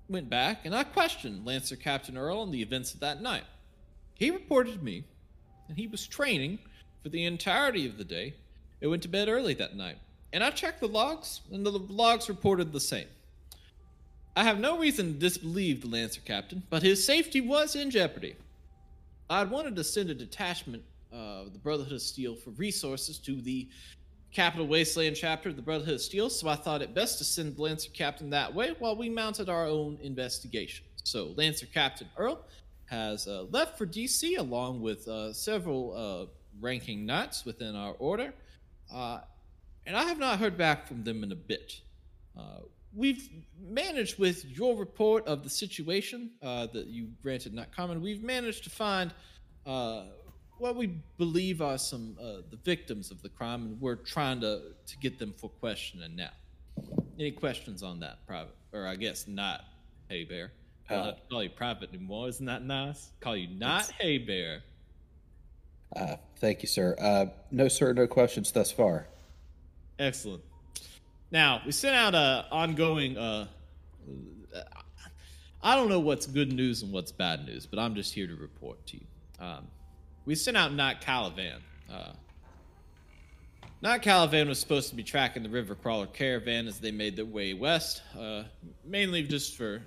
went 0.09 0.31
back 0.31 0.65
and 0.65 0.75
I 0.75 0.85
questioned 0.85 1.45
Lancer 1.45 1.77
Captain 1.77 2.17
Earl 2.17 2.41
on 2.41 2.51
the 2.51 2.63
events 2.63 2.95
of 2.95 3.01
that 3.01 3.21
night. 3.21 3.45
He 4.21 4.31
reported 4.31 4.75
to 4.75 4.85
me 4.85 5.05
that 5.67 5.79
he 5.79 5.87
was 5.87 6.07
training 6.07 6.59
for 7.03 7.09
the 7.09 7.25
entirety 7.25 7.87
of 7.87 7.97
the 7.97 8.05
day 8.05 8.35
and 8.83 8.91
went 8.91 9.03
to 9.03 9.09
bed 9.09 9.31
early 9.31 9.55
that 9.55 9.75
night. 9.75 9.97
And 10.35 10.45
I 10.45 10.51
checked 10.51 10.81
the 10.81 10.89
logs, 10.89 11.41
and 11.51 11.65
the 11.65 11.71
logs 11.71 12.29
reported 12.29 12.71
the 12.71 12.81
same. 12.81 13.07
I 14.37 14.45
have 14.45 14.61
no 14.61 14.79
reason 14.79 15.15
to 15.15 15.19
disbelieve 15.19 15.81
the 15.81 15.89
Lancer 15.89 16.21
Captain, 16.21 16.63
but 16.69 16.83
his 16.83 17.05
safety 17.05 17.41
was 17.41 17.75
in 17.75 17.91
jeopardy. 17.91 18.37
I'd 19.31 19.51
wanted 19.51 19.75
to 19.77 19.85
send 19.85 20.11
a 20.11 20.15
detachment 20.15 20.83
of 21.11 21.55
the 21.55 21.59
Brotherhood 21.59 21.95
of 21.95 22.03
Steel 22.03 22.37
for 22.37 22.51
resources 22.51 23.19
to 23.21 23.41
the 23.41 23.69
Capital 24.33 24.67
Wasteland 24.67 25.17
chapter 25.17 25.49
of 25.49 25.57
the 25.57 25.63
Brotherhood 25.63 25.95
of 25.95 26.01
Steel, 26.03 26.29
so 26.29 26.47
I 26.47 26.57
thought 26.57 26.83
it 26.83 26.95
best 26.95 27.17
to 27.19 27.25
send 27.25 27.57
the 27.57 27.63
Lancer 27.63 27.91
Captain 27.95 28.29
that 28.31 28.55
way 28.55 28.75
while 28.81 28.97
we 28.97 29.09
mounted 29.09 29.49
our 29.49 29.67
own 29.67 29.99
investigation. 30.03 30.85
So, 31.05 31.33
Lancer 31.37 31.67
Captain 31.67 32.09
Earl 32.19 32.45
has 32.91 33.29
uh, 33.29 33.47
left 33.51 33.79
for 33.79 33.87
DC 33.87 34.37
along 34.37 34.81
with 34.81 35.07
uh, 35.07 35.33
several 35.33 35.95
uh, 35.97 36.27
ranking 36.61 37.07
knights 37.07 37.45
within 37.45 37.77
our 37.77 37.95
order, 38.01 38.35
uh, 38.93 39.21
and 39.87 39.97
I 39.97 40.03
have 40.03 40.19
not 40.19 40.41
heard 40.41 40.59
back 40.59 40.89
from 40.89 41.05
them 41.05 41.23
in 41.23 41.31
a 41.31 41.37
bit. 41.37 41.81
Uh, 42.37 42.63
we've 42.95 43.29
managed, 43.61 44.19
with 44.19 44.45
your 44.45 44.77
report 44.77 45.25
of 45.29 45.45
the 45.45 45.51
situation 45.51 46.33
that 46.43 46.87
you 46.89 47.11
granted 47.23 47.55
not 47.55 47.75
common, 47.75 48.03
we've 48.03 48.25
managed 48.25 48.65
to 48.65 48.71
find 48.71 49.13
what 49.65 50.77
we 50.77 50.89
believe 51.17 51.63
are 51.63 51.79
some 51.79 52.17
the 52.19 52.59
victims 52.65 53.11
of 53.11 53.23
the 53.23 53.29
crime, 53.29 53.63
and 53.63 53.81
we're 53.81 53.95
trying 53.95 54.41
to 54.41 54.61
to 54.87 54.97
get 54.99 55.19
them 55.19 55.33
for 55.37 55.49
questioning 55.49 56.17
now. 56.17 56.31
Any 57.19 57.31
questions 57.31 57.83
on 57.83 58.01
that, 58.01 58.27
private? 58.27 58.55
Or 58.73 58.87
I 58.87 58.97
guess 58.97 59.29
not, 59.29 59.65
Haybear. 60.11 60.51
Call 60.91 61.43
you 61.43 61.51
private 61.51 61.91
anymore. 61.95 62.29
Isn't 62.29 62.47
that 62.47 62.63
nice? 62.63 63.11
Call 63.21 63.37
you 63.37 63.49
not 63.49 63.91
Haybear. 64.01 64.61
Uh, 65.95 66.17
thank 66.39 66.63
you, 66.63 66.69
sir. 66.69 66.97
Uh, 67.01 67.27
no, 67.51 67.69
sir, 67.69 67.93
no 67.93 68.07
questions 68.07 68.51
thus 68.53 68.71
far. 68.71 69.07
Excellent. 69.99 70.43
Now 71.31 71.63
we 71.65 71.73
sent 71.73 71.95
out 71.95 72.15
a 72.15 72.47
ongoing. 72.51 73.17
Uh, 73.17 73.47
I 75.63 75.77
don't 75.77 75.89
know 75.89 76.01
what's 76.01 76.27
good 76.27 76.53
news 76.53 76.83
and 76.83 76.93
what's 76.93 77.13
bad 77.13 77.45
news, 77.45 77.67
but 77.67 77.79
I'm 77.79 77.95
just 77.95 78.15
here 78.15 78.27
to 78.27 78.35
report 78.35 78.85
to 78.89 78.97
you. 78.97 79.07
Um, 79.39 79.67
we 80.25 80.35
sent 80.35 80.57
out 80.57 80.73
Knight 80.73 81.01
Calivan. 81.01 81.61
Uh, 81.93 82.13
Knight 83.83 84.03
Calivan 84.03 84.49
was 84.49 84.59
supposed 84.59 84.89
to 84.91 84.95
be 84.95 85.03
tracking 85.03 85.43
the 85.43 85.49
River 85.49 85.75
Crawler 85.75 86.07
caravan 86.07 86.67
as 86.67 86.81
they 86.81 86.91
made 86.91 87.17
their 87.17 87.25
way 87.25 87.55
west, 87.55 88.03
uh, 88.19 88.45
mainly 88.85 89.23
just 89.23 89.57
for 89.57 89.83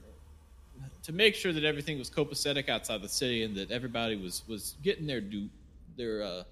to 1.04 1.12
make 1.12 1.36
sure 1.36 1.54
that 1.54 1.64
everything 1.64 1.98
was 1.98 2.10
copacetic 2.10 2.70
outside 2.70 3.02
the 3.02 3.10
city 3.10 3.44
and 3.44 3.56
that 3.56 3.72
everybody 3.72 4.16
was 4.16 4.44
was 4.48 4.76
getting 4.84 5.06
their 5.06 5.22
due 5.22 5.50
their 5.98 6.24
uh, 6.24 6.44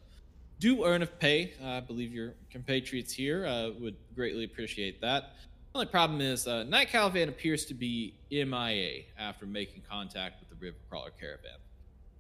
due 0.60 0.86
earn 0.86 1.02
of 1.02 1.20
pay. 1.20 1.54
I 1.64 1.80
believe 1.80 2.14
your 2.14 2.34
compatriots 2.50 3.14
here 3.14 3.46
uh, 3.46 3.72
would 3.80 3.96
greatly 4.16 4.44
appreciate 4.44 5.02
that. 5.02 5.34
The 5.74 5.80
only 5.80 5.88
problem 5.88 6.22
is 6.22 6.48
uh, 6.48 6.64
Knight 6.64 6.90
Calivan 6.90 7.30
appears 7.30 7.66
to 7.66 7.74
be 7.74 8.14
MIA 8.30 9.04
after 9.18 9.46
making 9.46 9.84
contact 9.90 10.42
with 10.42 10.50
the 10.50 10.56
River 10.64 10.78
Crawler 10.90 11.12
caravan. 11.20 11.60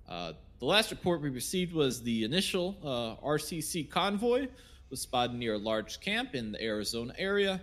Uh, 0.07 0.33
the 0.59 0.65
last 0.65 0.91
report 0.91 1.21
we 1.21 1.29
received 1.29 1.73
was 1.73 2.01
the 2.01 2.23
initial 2.23 2.77
uh, 2.83 3.25
RCC 3.25 3.89
convoy 3.89 4.47
was 4.89 5.01
spotted 5.01 5.35
near 5.35 5.55
a 5.55 5.57
large 5.57 5.99
camp 5.99 6.35
in 6.35 6.51
the 6.51 6.61
Arizona 6.63 7.13
area. 7.17 7.61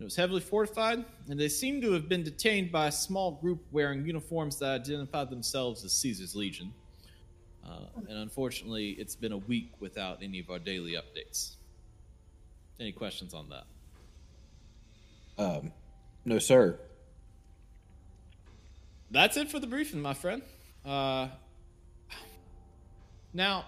It 0.00 0.04
was 0.04 0.16
heavily 0.16 0.40
fortified, 0.40 1.04
and 1.28 1.38
they 1.38 1.48
seem 1.48 1.82
to 1.82 1.92
have 1.92 2.08
been 2.08 2.22
detained 2.22 2.72
by 2.72 2.86
a 2.86 2.92
small 2.92 3.32
group 3.32 3.60
wearing 3.70 4.06
uniforms 4.06 4.58
that 4.60 4.80
identified 4.80 5.28
themselves 5.28 5.84
as 5.84 5.92
Caesar's 5.92 6.34
Legion. 6.34 6.72
Uh, 7.62 7.80
and 8.08 8.16
unfortunately, 8.16 8.92
it's 8.92 9.14
been 9.14 9.32
a 9.32 9.38
week 9.38 9.72
without 9.78 10.22
any 10.22 10.40
of 10.40 10.48
our 10.48 10.58
daily 10.58 10.92
updates. 10.92 11.56
Any 12.80 12.92
questions 12.92 13.34
on 13.34 13.50
that? 13.50 13.64
Um, 15.42 15.72
no, 16.24 16.38
sir. 16.38 16.78
That's 19.10 19.36
it 19.36 19.50
for 19.50 19.58
the 19.58 19.66
briefing, 19.66 20.00
my 20.00 20.14
friend. 20.14 20.40
Uh, 20.82 21.28
now, 23.34 23.66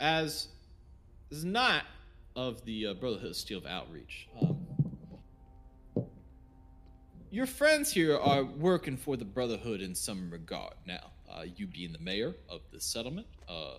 as 0.00 0.48
is 1.30 1.44
not 1.44 1.84
of 2.34 2.64
the 2.64 2.88
uh, 2.88 2.94
Brotherhood 2.94 3.30
of 3.30 3.36
Steel 3.36 3.58
of 3.58 3.66
Outreach, 3.66 4.28
um, 4.42 4.55
your 7.30 7.46
friends 7.46 7.92
here 7.92 8.16
are 8.16 8.44
working 8.44 8.96
for 8.96 9.16
the 9.16 9.24
Brotherhood 9.24 9.80
in 9.80 9.94
some 9.94 10.30
regard. 10.30 10.74
Now, 10.86 11.10
uh, 11.30 11.44
you 11.56 11.66
being 11.66 11.92
the 11.92 11.98
mayor 11.98 12.34
of 12.48 12.60
the 12.72 12.80
settlement, 12.80 13.26
uh, 13.48 13.74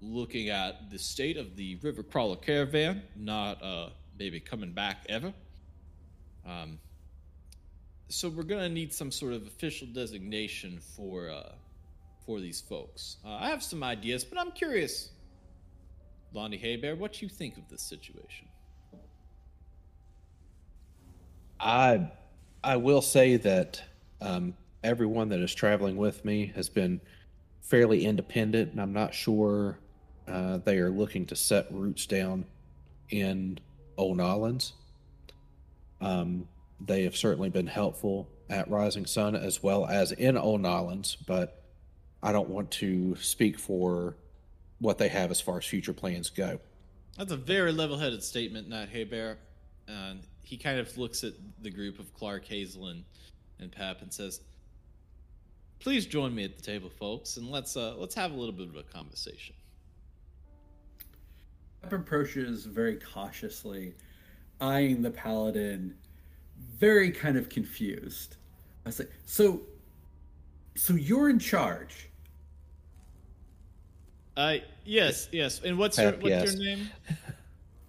looking 0.00 0.48
at 0.48 0.90
the 0.90 0.98
state 0.98 1.36
of 1.36 1.56
the 1.56 1.76
River 1.76 2.02
Crawler 2.02 2.36
caravan, 2.36 3.02
not 3.16 3.62
uh, 3.62 3.90
maybe 4.18 4.40
coming 4.40 4.72
back 4.72 5.04
ever. 5.08 5.32
Um, 6.46 6.78
so 8.08 8.28
we're 8.28 8.42
gonna 8.42 8.68
need 8.68 8.92
some 8.92 9.10
sort 9.10 9.32
of 9.32 9.46
official 9.46 9.86
designation 9.86 10.80
for 10.96 11.30
uh, 11.30 11.52
for 12.26 12.40
these 12.40 12.60
folks. 12.60 13.16
Uh, 13.24 13.34
I 13.34 13.48
have 13.48 13.62
some 13.62 13.82
ideas, 13.82 14.24
but 14.24 14.38
I'm 14.38 14.52
curious, 14.52 15.10
Lonnie 16.32 16.58
Haybear, 16.58 16.96
what 16.96 17.22
you 17.22 17.28
think 17.28 17.56
of 17.56 17.68
this 17.68 17.82
situation. 17.82 18.48
I 21.58 22.10
I 22.64 22.76
will 22.76 23.02
say 23.02 23.36
that 23.38 23.82
um, 24.20 24.54
everyone 24.84 25.28
that 25.30 25.40
is 25.40 25.54
traveling 25.54 25.96
with 25.96 26.24
me 26.24 26.52
has 26.54 26.68
been 26.68 27.00
fairly 27.60 28.04
independent, 28.04 28.72
and 28.72 28.80
I'm 28.80 28.92
not 28.92 29.14
sure 29.14 29.78
uh, 30.28 30.58
they 30.58 30.78
are 30.78 30.90
looking 30.90 31.26
to 31.26 31.36
set 31.36 31.72
roots 31.72 32.06
down 32.06 32.44
in 33.10 33.58
Old 33.96 34.18
Nolans. 34.18 34.74
Um, 36.00 36.48
they 36.80 37.04
have 37.04 37.16
certainly 37.16 37.50
been 37.50 37.66
helpful 37.66 38.28
at 38.48 38.68
Rising 38.70 39.06
Sun 39.06 39.36
as 39.36 39.62
well 39.62 39.86
as 39.86 40.12
in 40.12 40.36
Old 40.36 40.60
Nolans, 40.60 41.16
but 41.26 41.62
I 42.22 42.32
don't 42.32 42.48
want 42.48 42.70
to 42.72 43.16
speak 43.16 43.58
for 43.58 44.16
what 44.78 44.98
they 44.98 45.08
have 45.08 45.30
as 45.30 45.40
far 45.40 45.58
as 45.58 45.64
future 45.64 45.92
plans 45.92 46.30
go. 46.30 46.60
That's 47.18 47.32
a 47.32 47.36
very 47.36 47.72
level-headed 47.72 48.22
statement, 48.22 48.68
Nat 48.68 48.86
Haybear. 48.92 49.36
And 49.86 50.20
he 50.42 50.56
kind 50.56 50.78
of 50.78 50.96
looks 50.98 51.24
at 51.24 51.32
the 51.62 51.70
group 51.70 51.98
of 51.98 52.12
Clark, 52.14 52.44
Hazel, 52.44 52.88
and, 52.88 53.04
and 53.58 53.70
Pep 53.70 54.02
and 54.02 54.12
says, 54.12 54.40
"Please 55.78 56.06
join 56.06 56.34
me 56.34 56.44
at 56.44 56.56
the 56.56 56.62
table, 56.62 56.90
folks, 56.90 57.36
and 57.36 57.50
let's 57.50 57.76
uh, 57.76 57.94
let's 57.96 58.14
have 58.14 58.32
a 58.32 58.34
little 58.34 58.54
bit 58.54 58.68
of 58.68 58.76
a 58.76 58.82
conversation." 58.82 59.54
Pep 61.82 61.92
approaches 61.92 62.64
very 62.64 62.96
cautiously, 62.96 63.94
eyeing 64.60 65.02
the 65.02 65.10
paladin, 65.10 65.94
very 66.78 67.10
kind 67.10 67.36
of 67.36 67.48
confused. 67.48 68.36
I 68.84 68.90
say, 68.90 69.06
"So, 69.24 69.62
so 70.74 70.94
you're 70.94 71.30
in 71.30 71.38
charge." 71.38 72.08
Uh, 74.36 74.56
yes, 74.84 75.28
yes. 75.30 75.60
And 75.62 75.78
what's 75.78 75.98
your 75.98 76.12
what's 76.12 76.26
yes. 76.26 76.54
your 76.54 76.64
name? 76.64 76.90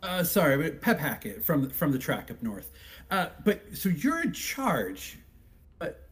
Uh, 0.04 0.22
sorry, 0.22 0.58
but 0.58 0.82
Pep 0.82 1.00
Hackett 1.00 1.44
from 1.44 1.70
from 1.70 1.94
the 1.94 1.98
track 1.98 2.30
up 2.30 2.44
north. 2.44 2.72
Uh, 3.10 3.28
but 3.46 3.62
so 3.74 3.88
you're 3.88 4.22
in 4.22 4.34
charge, 4.34 5.18
but 5.80 6.10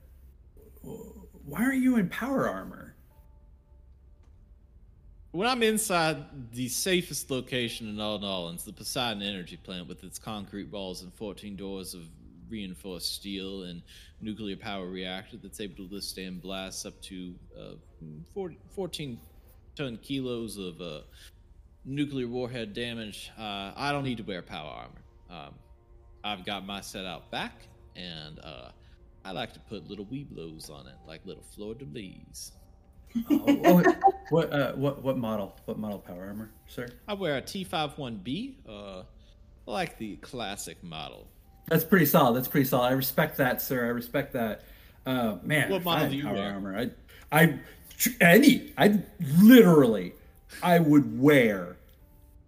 why 0.82 1.62
aren't 1.62 1.84
you 1.84 1.98
in 1.98 2.08
power 2.08 2.48
armor? 2.48 2.96
When 5.32 5.48
I'm 5.48 5.62
inside 5.62 6.52
the 6.54 6.70
safest 6.70 7.30
location 7.32 7.90
in 7.90 8.00
all 8.00 8.18
Nolans, 8.18 8.64
the 8.64 8.74
Poseidon 8.74 9.22
Energy 9.22 9.58
Plant 9.58 9.88
with 9.88 10.04
its 10.04 10.18
concrete 10.18 10.70
walls 10.72 11.04
and 11.04 11.14
14 11.14 11.56
doors 11.56 11.94
of 11.94 12.04
reinforced 12.50 13.14
steel 13.14 13.64
and 13.64 13.82
nuclear 14.22 14.58
power 14.58 14.88
reactor 14.88 15.38
that's 15.38 15.60
able 15.60 15.76
to 15.76 15.88
withstand 15.88 16.42
blasts 16.42 16.86
up 16.86 17.02
to 17.02 17.34
uh, 17.58 17.74
40, 18.34 18.58
14 18.70 19.20
ton 19.76 19.98
kilos 20.02 20.58
of 20.58 20.82
uh, 20.82 21.00
nuclear 21.86 22.28
warhead 22.28 22.74
damage, 22.74 23.32
uh, 23.38 23.72
I 23.76 23.92
don't 23.92 24.04
need 24.04 24.18
to 24.18 24.24
wear 24.24 24.42
power 24.42 24.70
armor. 24.70 25.02
Um, 25.30 25.54
I've 26.24 26.46
got 26.46 26.66
my 26.66 26.82
set 26.82 27.06
out 27.06 27.32
back, 27.32 27.54
and 27.96 28.40
uh, 28.44 28.70
I 29.26 29.32
like 29.32 29.54
to 29.54 29.60
put 29.60 29.90
little 29.90 30.06
weeblos 30.06 30.70
on 30.70 30.88
it, 30.88 30.96
like 31.08 31.26
little 31.26 31.44
fleur 31.44 31.74
de 31.74 31.86
lis. 31.86 32.52
Oh, 33.30 33.44
oh, 33.66 33.84
what 34.30 34.54
uh, 34.54 34.72
what 34.72 35.04
what 35.04 35.18
model? 35.18 35.54
What 35.66 35.78
model 35.78 36.00
power 36.00 36.28
armor, 36.28 36.50
sir? 36.68 36.88
I 37.10 37.14
wear 37.14 37.36
a 37.38 37.42
T51B. 37.42 38.54
Uh, 38.70 39.00
I 39.02 39.04
like 39.66 39.98
the 39.98 40.16
classic 40.18 40.82
model. 40.82 41.28
That's 41.68 41.84
pretty 41.84 42.06
solid. 42.06 42.38
That's 42.38 42.48
pretty 42.48 42.68
solid. 42.70 42.88
I 42.88 42.92
respect 42.92 43.36
that, 43.36 43.62
sir. 43.62 43.84
I 43.84 43.90
respect 43.90 44.32
that. 44.32 44.62
Uh, 45.06 45.36
man, 45.44 45.70
What 45.72 45.84
model 45.84 46.10
do 46.10 46.16
you 46.16 46.24
power 46.24 46.36
wear? 46.36 46.52
armor. 46.54 46.78
I 46.78 46.92
I 47.38 47.60
Any, 48.22 48.72
I 48.78 49.00
literally, 49.42 50.14
I 50.62 50.80
would 50.80 51.20
wear 51.20 51.78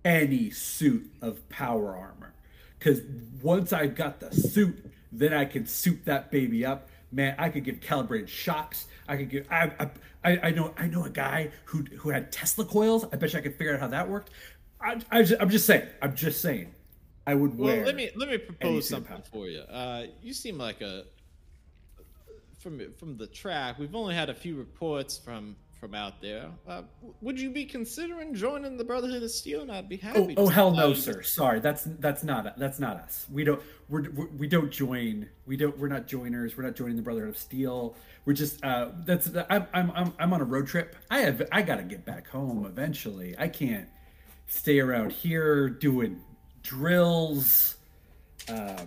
any 0.05 0.49
suit 0.49 1.09
of 1.21 1.47
power 1.49 1.95
armor 1.95 2.33
because 2.77 3.01
once 3.41 3.71
I've 3.71 3.95
got 3.95 4.19
the 4.19 4.33
suit, 4.33 4.91
then 5.11 5.33
I 5.33 5.45
can 5.45 5.65
suit 5.65 6.05
that 6.05 6.31
baby 6.31 6.65
up. 6.65 6.89
Man, 7.11 7.35
I 7.37 7.49
could 7.49 7.63
give 7.63 7.79
calibrated 7.79 8.29
shocks. 8.29 8.87
I 9.07 9.17
could 9.17 9.29
give. 9.29 9.47
I, 9.51 9.89
I, 10.23 10.39
I 10.43 10.51
know. 10.51 10.73
I 10.77 10.87
know 10.87 11.05
a 11.05 11.09
guy 11.09 11.51
who 11.65 11.83
who 11.97 12.09
had 12.09 12.31
Tesla 12.31 12.65
coils. 12.65 13.05
I 13.13 13.17
bet 13.17 13.33
you 13.33 13.39
I 13.39 13.41
could 13.41 13.55
figure 13.55 13.73
out 13.73 13.79
how 13.79 13.87
that 13.87 14.09
worked. 14.09 14.31
I, 14.81 14.99
I 15.11 15.23
just, 15.23 15.41
I'm 15.41 15.49
just 15.49 15.65
saying. 15.65 15.87
I'm 16.01 16.15
just 16.15 16.41
saying. 16.41 16.73
I 17.25 17.35
would 17.35 17.57
wear. 17.57 17.77
Well, 17.77 17.85
let 17.85 17.95
me 17.95 18.09
let 18.15 18.29
me 18.29 18.37
propose 18.37 18.89
something 18.89 19.21
for 19.31 19.47
you. 19.47 19.59
Uh, 19.59 20.07
you 20.21 20.33
seem 20.33 20.57
like 20.57 20.81
a 20.81 21.05
from 22.59 22.81
from 22.97 23.17
the 23.17 23.27
track. 23.27 23.77
We've 23.77 23.95
only 23.95 24.15
had 24.15 24.29
a 24.29 24.33
few 24.33 24.55
reports 24.55 25.17
from 25.17 25.55
from 25.83 25.93
out 25.93 26.21
there. 26.21 26.49
Uh, 26.65 26.81
would 27.19 27.37
you 27.37 27.49
be 27.49 27.65
considering 27.65 28.33
joining 28.33 28.77
the 28.77 28.83
Brotherhood 28.85 29.21
of 29.21 29.29
Steel? 29.29 29.63
And 29.63 29.69
I'd 29.69 29.89
be 29.89 29.99
Oh, 30.01 30.07
happy. 30.07 30.33
oh 30.37 30.47
to 30.47 30.53
hell 30.53 30.71
no, 30.71 30.93
sir. 30.93 31.21
Sorry, 31.21 31.59
that's 31.59 31.83
that's 31.99 32.23
not 32.23 32.57
that's 32.57 32.79
not 32.79 32.95
us. 32.95 33.25
We 33.29 33.43
don't 33.43 33.61
we're, 33.89 34.09
we're 34.11 34.27
we 34.27 34.47
don't 34.47 34.71
join. 34.71 35.27
We 35.45 35.57
don't 35.57 35.77
we're 35.77 35.89
not 35.89 36.07
joiners. 36.07 36.55
We're 36.55 36.63
not 36.63 36.75
joining 36.75 36.95
the 36.95 37.01
Brotherhood 37.01 37.31
of 37.31 37.37
Steel. 37.37 37.97
We're 38.23 38.31
just 38.31 38.63
uh 38.63 38.91
that's 39.03 39.29
I'm 39.49 39.67
I'm 39.73 39.91
I'm, 39.91 40.13
I'm 40.17 40.31
on 40.33 40.39
a 40.39 40.45
road 40.45 40.67
trip. 40.67 40.95
I 41.11 41.19
have 41.19 41.41
I 41.51 41.61
got 41.61 41.75
to 41.75 41.83
get 41.83 42.05
back 42.05 42.29
home 42.29 42.65
eventually. 42.65 43.35
I 43.37 43.49
can't 43.49 43.89
stay 44.47 44.79
around 44.79 45.11
here 45.11 45.67
doing 45.67 46.21
drills 46.61 47.75
um 48.47 48.77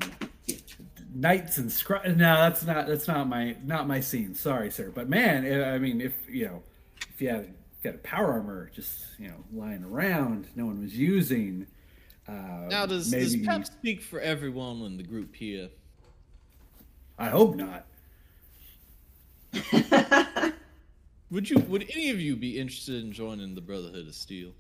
knights 1.14 1.58
and 1.58 1.70
scr- 1.70 2.06
no 2.06 2.36
that's 2.36 2.64
not 2.64 2.86
that's 2.86 3.06
not 3.06 3.28
my 3.28 3.54
not 3.64 3.86
my 3.86 4.00
scene 4.00 4.34
sorry 4.34 4.70
sir 4.70 4.90
but 4.94 5.08
man 5.08 5.62
i 5.62 5.78
mean 5.78 6.00
if 6.00 6.12
you 6.28 6.44
know 6.46 6.62
if 7.10 7.20
you 7.20 7.28
had 7.28 7.54
if 7.78 7.84
you 7.84 7.90
had 7.90 7.94
a 7.94 7.98
power 7.98 8.32
armor 8.32 8.70
just 8.74 9.04
you 9.18 9.28
know 9.28 9.44
lying 9.52 9.84
around 9.84 10.46
no 10.54 10.66
one 10.66 10.80
was 10.82 10.96
using 10.96 11.66
uh 12.28 12.66
Now, 12.68 12.86
does 12.86 13.10
maybe 13.10 13.24
does 13.24 13.36
Pep 13.46 13.66
speak 13.66 14.02
for 14.02 14.20
everyone 14.20 14.82
in 14.82 14.96
the 14.96 15.02
group 15.02 15.34
here? 15.34 15.68
i 17.18 17.28
hope 17.28 17.56
not 17.56 17.86
Would 21.30 21.50
you? 21.50 21.58
Would 21.58 21.90
any 21.92 22.10
of 22.10 22.20
you 22.20 22.36
be 22.36 22.58
interested 22.58 23.02
in 23.02 23.10
joining 23.12 23.54
the 23.54 23.60
Brotherhood 23.60 24.06
of 24.06 24.14
Steel? 24.14 24.52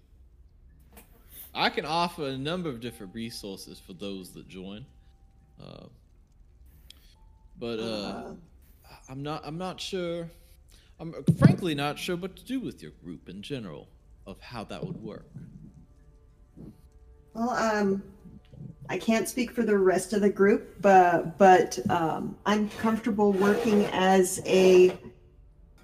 I 1.54 1.70
can 1.70 1.84
offer 1.84 2.26
a 2.26 2.36
number 2.36 2.68
of 2.68 2.80
different 2.80 3.14
resources 3.14 3.78
for 3.78 3.92
those 3.92 4.30
that 4.32 4.48
join, 4.48 4.84
uh, 5.62 5.84
but 7.58 7.78
uh, 7.78 8.32
I'm 9.08 9.22
not. 9.22 9.42
I'm 9.44 9.58
not 9.58 9.80
sure. 9.80 10.28
I'm 10.98 11.14
frankly 11.38 11.74
not 11.74 11.98
sure 11.98 12.16
what 12.16 12.36
to 12.36 12.44
do 12.44 12.60
with 12.60 12.82
your 12.82 12.92
group 13.02 13.28
in 13.28 13.42
general, 13.42 13.88
of 14.26 14.40
how 14.40 14.64
that 14.64 14.84
would 14.84 15.02
work. 15.02 15.26
Well, 17.34 17.50
um, 17.50 18.02
I 18.88 18.98
can't 18.98 19.28
speak 19.28 19.50
for 19.50 19.62
the 19.62 19.76
rest 19.76 20.12
of 20.12 20.22
the 20.22 20.30
group, 20.30 20.80
but 20.80 21.36
but 21.38 21.78
um, 21.90 22.36
I'm 22.46 22.68
comfortable 22.70 23.32
working 23.32 23.84
as 23.86 24.40
a 24.46 24.96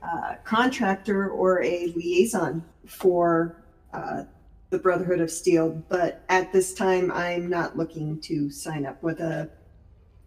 uh, 0.03 0.35
contractor 0.45 1.31
or 1.31 1.63
a 1.63 1.93
liaison 1.95 2.65
for 2.87 3.63
uh, 3.93 4.25
the 4.71 4.79
Brotherhood 4.79 5.21
of 5.21 5.31
Steel. 5.31 5.83
But 5.89 6.25
at 6.29 6.53
this 6.53 6.75
time, 6.75 7.13
I'm 7.13 7.51
not 7.51 7.77
looking 7.77 8.19
to 8.23 8.51
sign 8.51 8.87
up 8.87 9.03
with 9.03 9.21
a 9.21 9.51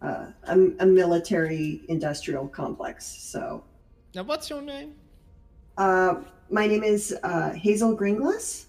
uh, 0.01 0.27
a, 0.43 0.59
a 0.79 0.85
military 0.85 1.81
industrial 1.87 2.47
complex. 2.47 3.05
So, 3.05 3.63
Now, 4.15 4.23
what's 4.23 4.49
your 4.49 4.61
name? 4.61 4.95
uh, 5.77 6.21
my 6.49 6.67
name 6.67 6.83
is 6.83 7.13
uh, 7.21 7.51
Hazel 7.51 7.97
Gringlas. 7.97 8.67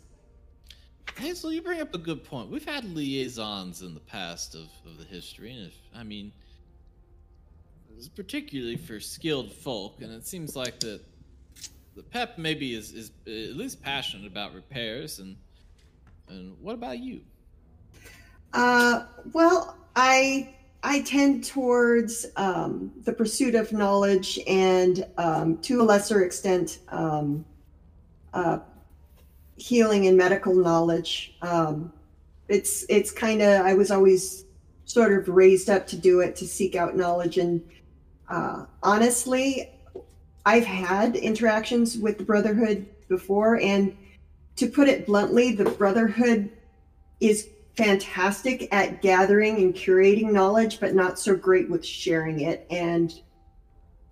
Hazel, 1.17 1.53
you 1.53 1.63
bring 1.63 1.81
up 1.81 1.95
a 1.95 1.99
good 1.99 2.25
point. 2.25 2.51
We've 2.51 2.65
had 2.65 2.85
liaisons 2.85 3.81
in 3.83 3.95
the 3.95 4.01
past 4.01 4.57
of, 4.57 4.69
of 4.85 4.99
the 4.99 5.05
history, 5.05 5.53
and 5.53 5.69
if 5.69 5.75
I 5.95 6.03
mean, 6.03 6.33
particularly 8.17 8.77
for 8.77 8.99
skilled 8.99 9.53
folk, 9.53 10.03
and 10.03 10.13
it 10.13 10.27
seems 10.27 10.57
like 10.57 10.81
that 10.81 11.01
the 11.95 12.03
Pep 12.03 12.39
maybe 12.39 12.75
is, 12.75 12.93
is 12.93 13.13
at 13.29 13.57
least 13.57 13.81
passionate 13.81 14.27
about 14.27 14.53
repairs. 14.53 15.21
And 15.21 15.37
and 16.29 16.57
what 16.61 16.75
about 16.75 16.99
you? 16.99 17.21
Uh, 18.53 19.05
well, 19.33 19.79
I 19.95 20.56
I 20.89 21.01
tend 21.01 21.43
towards 21.43 22.27
um, 22.37 22.93
the 23.05 23.13
pursuit 23.13 23.57
of 23.57 23.73
knowledge 23.73 24.39
and, 24.47 25.05
um, 25.19 25.59
to 25.63 25.83
a 25.83 25.85
lesser 25.85 26.23
extent, 26.23 26.79
um, 26.91 27.45
uh, 28.33 28.61
healing 29.57 30.07
and 30.07 30.17
medical 30.17 30.55
knowledge. 30.55 31.35
Um, 31.43 31.93
it's 32.49 32.87
it's 32.89 33.11
kind 33.11 33.43
of 33.43 33.67
I 33.67 33.75
was 33.75 33.91
always 33.91 34.45
sort 34.85 35.13
of 35.13 35.29
raised 35.29 35.69
up 35.69 35.89
to 35.89 35.97
do 35.97 36.21
it 36.21 36.37
to 36.37 36.47
seek 36.47 36.77
out 36.77 36.97
knowledge 36.97 37.39
and 37.39 37.61
uh, 38.29 38.67
honestly, 38.81 39.69
I've 40.45 40.67
had 40.67 41.17
interactions 41.17 41.99
with 41.99 42.19
the 42.19 42.25
Brotherhood 42.25 42.87
before, 43.09 43.59
and 43.61 43.97
to 44.55 44.69
put 44.69 44.89
it 44.89 45.05
bluntly, 45.07 45.53
the 45.53 45.65
Brotherhood 45.65 46.49
is 47.19 47.49
fantastic 47.77 48.73
at 48.73 49.03
gathering 49.03 49.57
and 49.59 49.75
curating 49.75 50.33
knowledge, 50.33 50.81
but 50.81 50.95
not 50.95 51.19
so 51.19 51.37
great 51.37 51.69
with 51.69 51.85
sharing 51.85 52.41
it. 52.41 52.67
And 52.71 53.13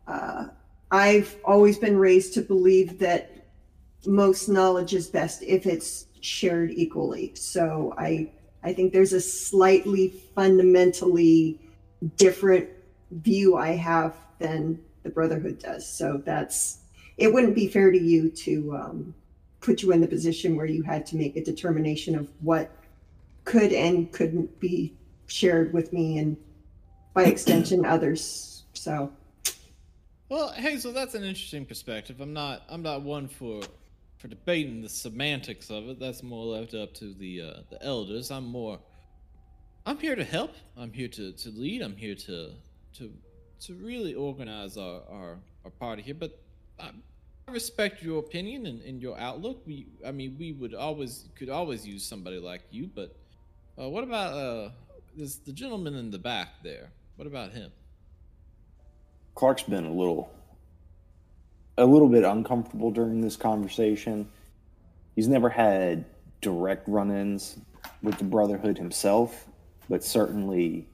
uh, 0.07 0.49
I've 0.91 1.37
always 1.45 1.79
been 1.79 1.97
raised 1.97 2.35
to 2.35 2.43
believe 2.43 2.99
that 2.99 3.31
most 4.07 4.49
knowledge 4.49 4.95
is 4.95 5.07
best 5.09 5.43
if 5.43 5.67
it's 5.67 6.07
shared 6.21 6.71
equally. 6.71 7.33
So 7.35 7.95
I 7.97 8.31
I 8.63 8.73
think 8.73 8.93
there's 8.93 9.13
a 9.13 9.21
slightly 9.21 10.09
fundamentally 10.35 11.61
different 12.17 12.69
view 13.11 13.57
I 13.57 13.73
have 13.73 14.15
than 14.39 14.81
the 15.03 15.11
Brotherhood 15.11 15.59
does. 15.59 15.87
So 15.87 16.23
that's 16.25 16.79
it 17.17 17.33
wouldn't 17.33 17.55
be 17.55 17.69
fair 17.69 17.91
to 17.91 17.99
you 17.99 18.31
to 18.31 18.77
um, 18.77 19.15
put 19.61 19.83
you 19.83 19.93
in 19.93 20.01
the 20.01 20.07
position 20.07 20.57
where 20.57 20.67
you 20.67 20.83
had 20.83 21.07
to 21.07 21.17
make 21.17 21.37
a 21.37 21.45
determination 21.45 22.17
of 22.17 22.29
what 22.41 22.71
could 23.45 23.73
and 23.73 24.11
couldn't 24.13 24.59
be 24.61 24.95
shared 25.27 25.73
with 25.73 25.93
me 25.93 26.19
and 26.19 26.37
by 27.13 27.25
extension 27.35 27.85
others. 27.85 28.65
So 28.73 29.13
Well, 30.29 30.53
Hazel, 30.53 30.93
that's 30.93 31.15
an 31.15 31.25
interesting 31.25 31.67
perspective. 31.67 32.21
I'm 32.21 32.33
not 32.33 32.63
I'm 32.69 32.83
not 32.83 33.03
one 33.03 33.29
for 33.29 33.63
for 34.19 34.29
debating 34.29 34.81
the 34.81 34.89
semantics 34.89 35.71
of 35.71 35.89
it. 35.89 36.01
That's 36.01 36.23
more 36.23 36.45
left 36.45 36.75
up 36.75 36.95
to 36.95 37.13
the 37.15 37.43
uh, 37.43 37.61
the 37.71 37.83
elders. 37.83 38.31
I'm 38.31 38.47
more 38.47 38.79
I'm 39.87 39.99
here 39.99 40.17
to 40.17 40.25
help. 40.25 40.55
I'm 40.77 40.93
here 40.93 41.09
to, 41.09 41.33
to 41.33 41.51
lead. 41.51 41.83
I'm 41.83 41.97
here 41.97 42.15
to 42.15 42.53
to 42.95 43.13
to 43.61 43.75
really 43.75 44.15
organize 44.15 44.77
our, 44.77 45.03
our, 45.11 45.39
our 45.65 45.71
party 45.71 46.03
here. 46.03 46.15
But 46.15 46.39
I 46.81 46.91
respect 47.49 48.03
your 48.03 48.19
opinion 48.19 48.67
and, 48.67 48.83
and 48.83 49.01
your 49.01 49.19
outlook. 49.19 49.63
We 49.67 49.87
I 50.07 50.11
mean 50.11 50.37
we 50.39 50.53
would 50.53 50.75
always 50.75 51.29
could 51.35 51.51
always 51.51 51.87
use 51.87 52.05
somebody 52.05 52.39
like 52.39 52.63
you, 52.71 52.89
but 52.95 53.15
uh, 53.79 53.89
what 53.89 54.05
about 54.05 54.35
uh 54.35 54.71
this 55.17 55.37
the 55.37 55.53
gentleman 55.53 55.95
in 55.95 56.11
the 56.11 56.19
back 56.19 56.63
there? 56.63 56.91
What 57.17 57.27
about 57.27 57.53
him? 57.53 57.71
Clark's 59.35 59.63
been 59.63 59.85
a 59.85 59.93
little 59.93 60.31
a 61.77 61.85
little 61.85 62.09
bit 62.09 62.25
uncomfortable 62.25 62.91
during 62.91 63.21
this 63.21 63.37
conversation. 63.37 64.29
He's 65.17 65.29
never 65.29 65.49
had 65.49 66.05
direct 66.41 66.89
run-ins 66.89 67.57
with 68.03 68.19
the 68.19 68.25
Brotherhood 68.25 68.79
himself, 68.79 69.47
but 69.89 70.05
certainly 70.05 70.87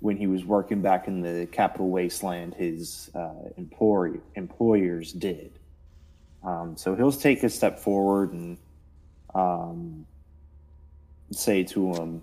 when 0.00 0.16
he 0.16 0.26
was 0.26 0.44
working 0.44 0.80
back 0.80 1.08
in 1.08 1.20
the 1.20 1.46
Capital 1.50 1.88
Wasteland, 1.88 2.54
his 2.54 3.10
uh, 3.14 3.50
employ- 3.56 4.20
employers 4.36 5.12
did. 5.12 5.58
Um, 6.44 6.76
so 6.76 6.94
he'll 6.94 7.10
take 7.10 7.42
a 7.42 7.50
step 7.50 7.80
forward 7.80 8.32
and 8.32 8.58
um, 9.34 10.06
say 11.30 11.64
to 11.64 11.92
him, 11.94 12.22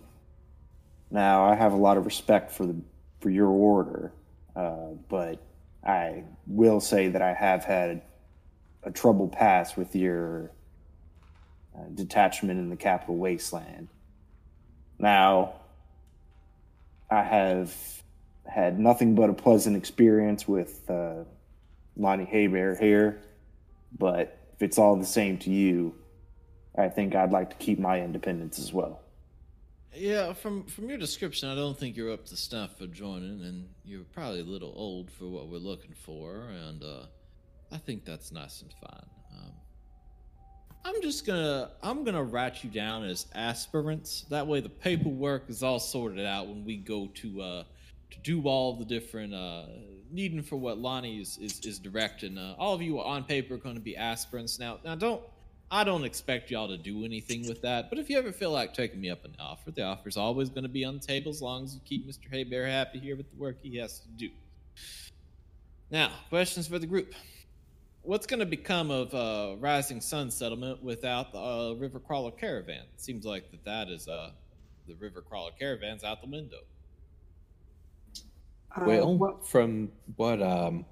"Now 1.12 1.46
I 1.46 1.56
have 1.56 1.74
a 1.74 1.78
lot 1.78 1.98
of 1.98 2.06
respect 2.06 2.52
for 2.52 2.66
the 2.66 2.76
for 3.20 3.30
your 3.30 3.50
order, 3.50 4.12
uh, 4.56 4.94
but 5.10 5.42
I 5.84 6.24
will 6.48 6.80
say 6.80 7.10
that 7.10 7.22
I 7.22 7.34
have 7.34 7.64
had 7.64 8.02
a 8.84 8.92
troubled 8.92 9.32
past 9.32 9.78
with 9.78 9.96
your 9.96 10.52
uh, 11.76 11.84
detachment 11.94 12.60
in 12.60 12.70
the 12.70 12.76
Capital 12.76 13.18
Wasteland. 13.18 13.90
Now, 14.98 15.56
I 17.10 17.22
have 17.24 17.76
had 18.48 18.80
nothing 18.80 19.16
but 19.16 19.30
a 19.30 19.34
pleasant 19.34 19.76
experience 19.76 20.48
with 20.48 20.90
uh, 20.90 21.24
Lonnie 21.98 22.26
Haybear 22.26 22.80
here, 22.80 23.22
but 23.98 24.38
if 24.54 24.62
it's 24.62 24.78
all 24.78 24.96
the 24.96 25.06
same 25.06 25.38
to 25.40 25.50
you, 25.50 25.96
I 26.78 26.90
think 26.90 27.16
I'd 27.16 27.32
like 27.32 27.50
to 27.52 27.56
keep 27.56 27.80
my 27.80 28.02
independence 28.02 28.60
as 28.60 28.74
well. 28.74 29.02
Yeah, 29.94 30.34
from 30.34 30.66
from 30.66 30.90
your 30.90 30.98
description, 30.98 31.50
I 31.50 31.56
don't 31.56 31.78
think 31.78 31.96
you're 31.96 32.12
up 32.12 32.26
to 32.26 32.36
snuff 32.36 32.78
for 32.78 32.88
joining, 32.88 33.42
and 33.44 33.70
you're 33.86 34.04
probably 34.04 34.42
a 34.42 34.46
little 34.46 34.74
old 34.76 35.10
for 35.10 35.26
what 35.26 35.48
we're 35.48 35.58
looking 35.58 35.94
for. 35.94 36.50
And 36.50 36.84
uh, 36.84 37.06
I 37.72 37.78
think 37.78 38.04
that's 38.04 38.32
nice 38.32 38.62
and 38.62 38.74
fine. 38.74 39.10
Um, 39.34 39.52
I'm 40.84 41.02
just 41.02 41.26
gonna 41.26 41.72
I'm 41.82 42.04
gonna 42.04 42.24
write 42.24 42.62
you 42.62 42.70
down 42.70 43.06
as 43.06 43.28
aspirants. 43.34 44.26
That 44.30 44.46
way, 44.46 44.60
the 44.60 44.70
paperwork 44.70 45.50
is 45.50 45.64
all 45.64 45.80
sorted 45.80 46.26
out 46.26 46.48
when 46.48 46.66
we 46.66 46.76
go 46.76 47.08
to 47.08 47.42
uh, 47.42 47.64
to 48.12 48.20
do 48.20 48.44
all 48.44 48.76
the 48.76 48.86
different 48.86 49.34
uh, 49.34 49.64
needing 50.12 50.44
for 50.44 50.58
what 50.58 50.78
Lonnie 50.78 51.22
is 51.22 51.38
is, 51.38 51.62
is 51.66 51.80
directing. 51.80 52.38
Uh, 52.38 52.56
all 52.58 52.74
of 52.74 52.82
you 52.82 53.00
are 53.00 53.06
on 53.06 53.24
paper 53.24 53.56
going 53.56 53.76
to 53.76 53.82
be 53.82 53.96
aspirants. 53.96 54.60
Now, 54.60 54.80
now 54.84 54.96
don't 54.96 55.22
I 55.72 55.84
don't 55.84 56.04
expect 56.06 56.52
y'all 56.52 56.68
to 56.68 56.78
do 56.78 57.04
anything 57.04 57.48
with 57.48 57.62
that. 57.64 57.90
But 57.90 57.98
if 58.00 58.10
you 58.10 58.18
ever 58.18 58.32
feel 58.32 58.52
like 58.52 58.74
taking 58.74 59.02
me 59.02 59.10
up 59.10 59.26
an 59.26 59.36
offer, 59.40 59.72
the 59.72 59.82
offer's 59.84 60.16
always 60.16 60.50
going 60.50 60.64
to 60.64 60.70
be 60.70 60.86
on 60.86 60.94
the 61.00 61.06
table 61.06 61.32
as 61.32 61.42
long 61.42 61.64
as 61.64 61.74
you 61.74 61.82
keep 61.84 62.08
Mr. 62.08 62.32
Haybear 62.32 62.70
happy 62.70 63.00
here 63.00 63.16
with 63.16 63.30
the 63.32 63.38
work 63.38 63.58
he 63.62 63.78
has 63.78 64.00
to 64.00 64.08
do. 64.10 64.30
Now, 65.90 66.12
questions 66.30 66.68
for 66.68 66.78
the 66.80 66.86
group. 66.88 67.14
What's 68.04 68.28
going 68.28 68.40
to 68.42 68.46
become 68.46 68.92
of 68.92 69.14
uh, 69.16 69.56
Rising 69.60 70.00
Sun 70.02 70.30
Settlement 70.30 70.84
without 70.84 71.32
the 71.32 71.40
uh, 71.40 71.74
River 71.74 72.00
Crawler 72.00 72.32
Caravan? 72.32 72.84
It 72.94 73.02
seems 73.02 73.26
like 73.26 73.50
that 73.50 73.66
that 73.66 73.90
is 73.90 74.08
uh, 74.08 74.32
the 74.88 74.94
River 74.96 75.22
Crawler 75.22 75.52
Caravan's 75.58 76.04
out 76.04 76.22
the 76.22 76.30
window. 76.30 76.60
Uh, 78.76 78.84
Well, 78.86 79.18
what- 79.18 79.48
from 79.48 79.92
what 80.16 80.42
um, 80.44 80.86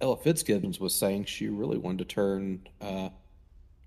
Ella 0.00 0.16
Fitzgibbons 0.16 0.80
was 0.80 0.94
saying, 0.94 1.26
she 1.26 1.48
really 1.48 1.76
wanted 1.76 1.98
to 2.08 2.14
turn 2.14 2.66
uh, 2.80 3.10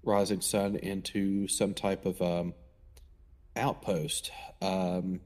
Rising 0.04 0.42
Sun 0.42 0.78
into 0.78 1.48
some 1.48 1.74
type 1.74 2.06
of 2.06 2.22
um, 2.22 2.54
outpost. 3.56 4.32
Um, 4.62 5.22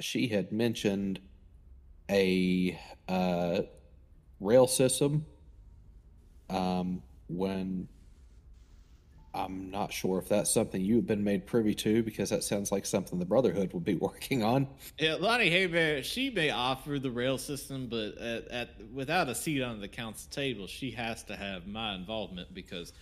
she 0.00 0.28
had 0.28 0.52
mentioned 0.52 1.20
a 2.10 2.78
uh, 3.08 3.62
rail 4.40 4.66
system. 4.66 5.26
Um, 6.50 7.02
when 7.28 7.88
I'm 9.34 9.70
not 9.70 9.92
sure 9.92 10.18
if 10.18 10.28
that's 10.28 10.52
something 10.52 10.82
you've 10.82 11.06
been 11.06 11.24
made 11.24 11.46
privy 11.46 11.74
to, 11.76 12.02
because 12.02 12.28
that 12.30 12.44
sounds 12.44 12.70
like 12.70 12.84
something 12.84 13.18
the 13.18 13.24
Brotherhood 13.24 13.72
would 13.72 13.84
be 13.84 13.94
working 14.00 14.42
on. 14.42 14.68
Yeah, 14.98 15.16
Lonnie 15.18 15.50
Haybear, 15.50 16.04
she 16.04 16.30
may 16.30 16.50
offer 16.50 16.98
the 16.98 17.10
rail 17.10 17.38
system, 17.38 17.86
but 17.86 18.18
at, 18.18 18.48
at 18.48 18.68
without 18.92 19.28
a 19.28 19.34
seat 19.34 19.62
on 19.62 19.80
the 19.80 19.88
council 19.88 20.30
table, 20.30 20.66
she 20.66 20.90
has 20.90 21.22
to 21.24 21.36
have 21.36 21.66
my 21.66 21.94
involvement 21.94 22.52
because 22.52 22.92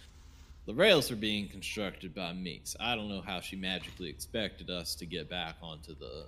the 0.66 0.74
rails 0.74 1.10
are 1.10 1.16
being 1.16 1.48
constructed 1.48 2.14
by 2.14 2.32
Meeks. 2.32 2.76
I 2.78 2.94
don't 2.94 3.08
know 3.08 3.22
how 3.22 3.40
she 3.40 3.56
magically 3.56 4.08
expected 4.08 4.70
us 4.70 4.94
to 4.96 5.06
get 5.06 5.28
back 5.28 5.56
onto 5.62 5.94
the 5.94 6.26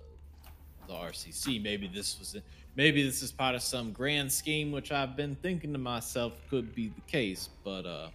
the 0.88 0.94
RCC. 0.94 1.62
Maybe 1.62 1.88
this 1.88 2.18
was 2.18 2.36
maybe 2.76 3.02
this 3.02 3.22
is 3.22 3.30
part 3.30 3.54
of 3.54 3.62
some 3.62 3.92
grand 3.92 4.32
scheme, 4.32 4.72
which 4.72 4.92
I've 4.92 5.16
been 5.16 5.36
thinking 5.36 5.72
to 5.72 5.78
myself 5.78 6.32
could 6.50 6.74
be 6.74 6.88
the 6.88 7.00
case, 7.02 7.48
but 7.64 7.86
uh, 7.86 8.08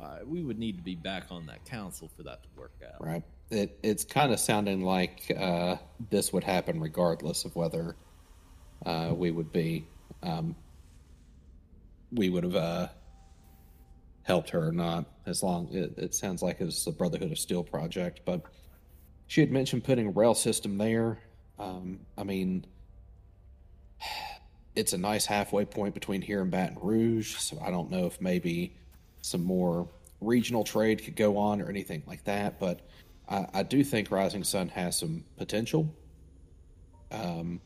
uh 0.00 0.18
we 0.24 0.42
would 0.42 0.58
need 0.58 0.76
to 0.76 0.82
be 0.82 0.94
back 0.94 1.24
on 1.30 1.46
that 1.46 1.64
council 1.64 2.10
for 2.16 2.22
that 2.22 2.42
to 2.42 2.48
work 2.56 2.74
out. 2.84 3.04
Right. 3.04 3.22
It 3.50 3.78
it's 3.82 4.04
kind 4.04 4.32
of 4.32 4.40
sounding 4.40 4.82
like 4.82 5.32
uh, 5.36 5.76
this 6.10 6.32
would 6.32 6.44
happen 6.44 6.80
regardless 6.80 7.44
of 7.44 7.54
whether 7.54 7.96
uh, 8.84 9.12
we 9.14 9.30
would 9.30 9.52
be 9.52 9.86
um, 10.22 10.56
we 12.12 12.30
would 12.30 12.44
have 12.44 12.56
uh, 12.56 12.88
helped 14.26 14.50
her 14.50 14.68
or 14.68 14.72
not. 14.72 15.06
As 15.24 15.42
long 15.42 15.68
it, 15.72 15.94
it 15.96 16.14
sounds 16.14 16.42
like 16.42 16.60
it 16.60 16.64
was 16.64 16.84
the 16.84 16.90
Brotherhood 16.90 17.30
of 17.30 17.38
Steel 17.38 17.62
project, 17.62 18.20
but 18.24 18.42
she 19.28 19.40
had 19.40 19.50
mentioned 19.50 19.84
putting 19.84 20.08
a 20.08 20.10
rail 20.10 20.34
system 20.34 20.76
there. 20.78 21.20
Um, 21.58 22.00
I 22.18 22.24
mean, 22.24 22.66
it's 24.74 24.92
a 24.92 24.98
nice 24.98 25.24
halfway 25.24 25.64
point 25.64 25.94
between 25.94 26.20
here 26.20 26.42
and 26.42 26.50
Baton 26.50 26.76
Rouge, 26.80 27.36
so 27.36 27.58
I 27.64 27.70
don't 27.70 27.90
know 27.90 28.06
if 28.06 28.20
maybe 28.20 28.76
some 29.22 29.44
more 29.44 29.88
regional 30.20 30.64
trade 30.64 31.04
could 31.04 31.16
go 31.16 31.38
on 31.38 31.62
or 31.62 31.68
anything 31.68 32.02
like 32.06 32.24
that. 32.24 32.58
But 32.58 32.80
I, 33.28 33.46
I 33.54 33.62
do 33.62 33.84
think 33.84 34.10
Rising 34.10 34.42
Sun 34.42 34.68
has 34.70 34.98
some 34.98 35.24
potential. 35.36 35.94
Um, 37.12 37.60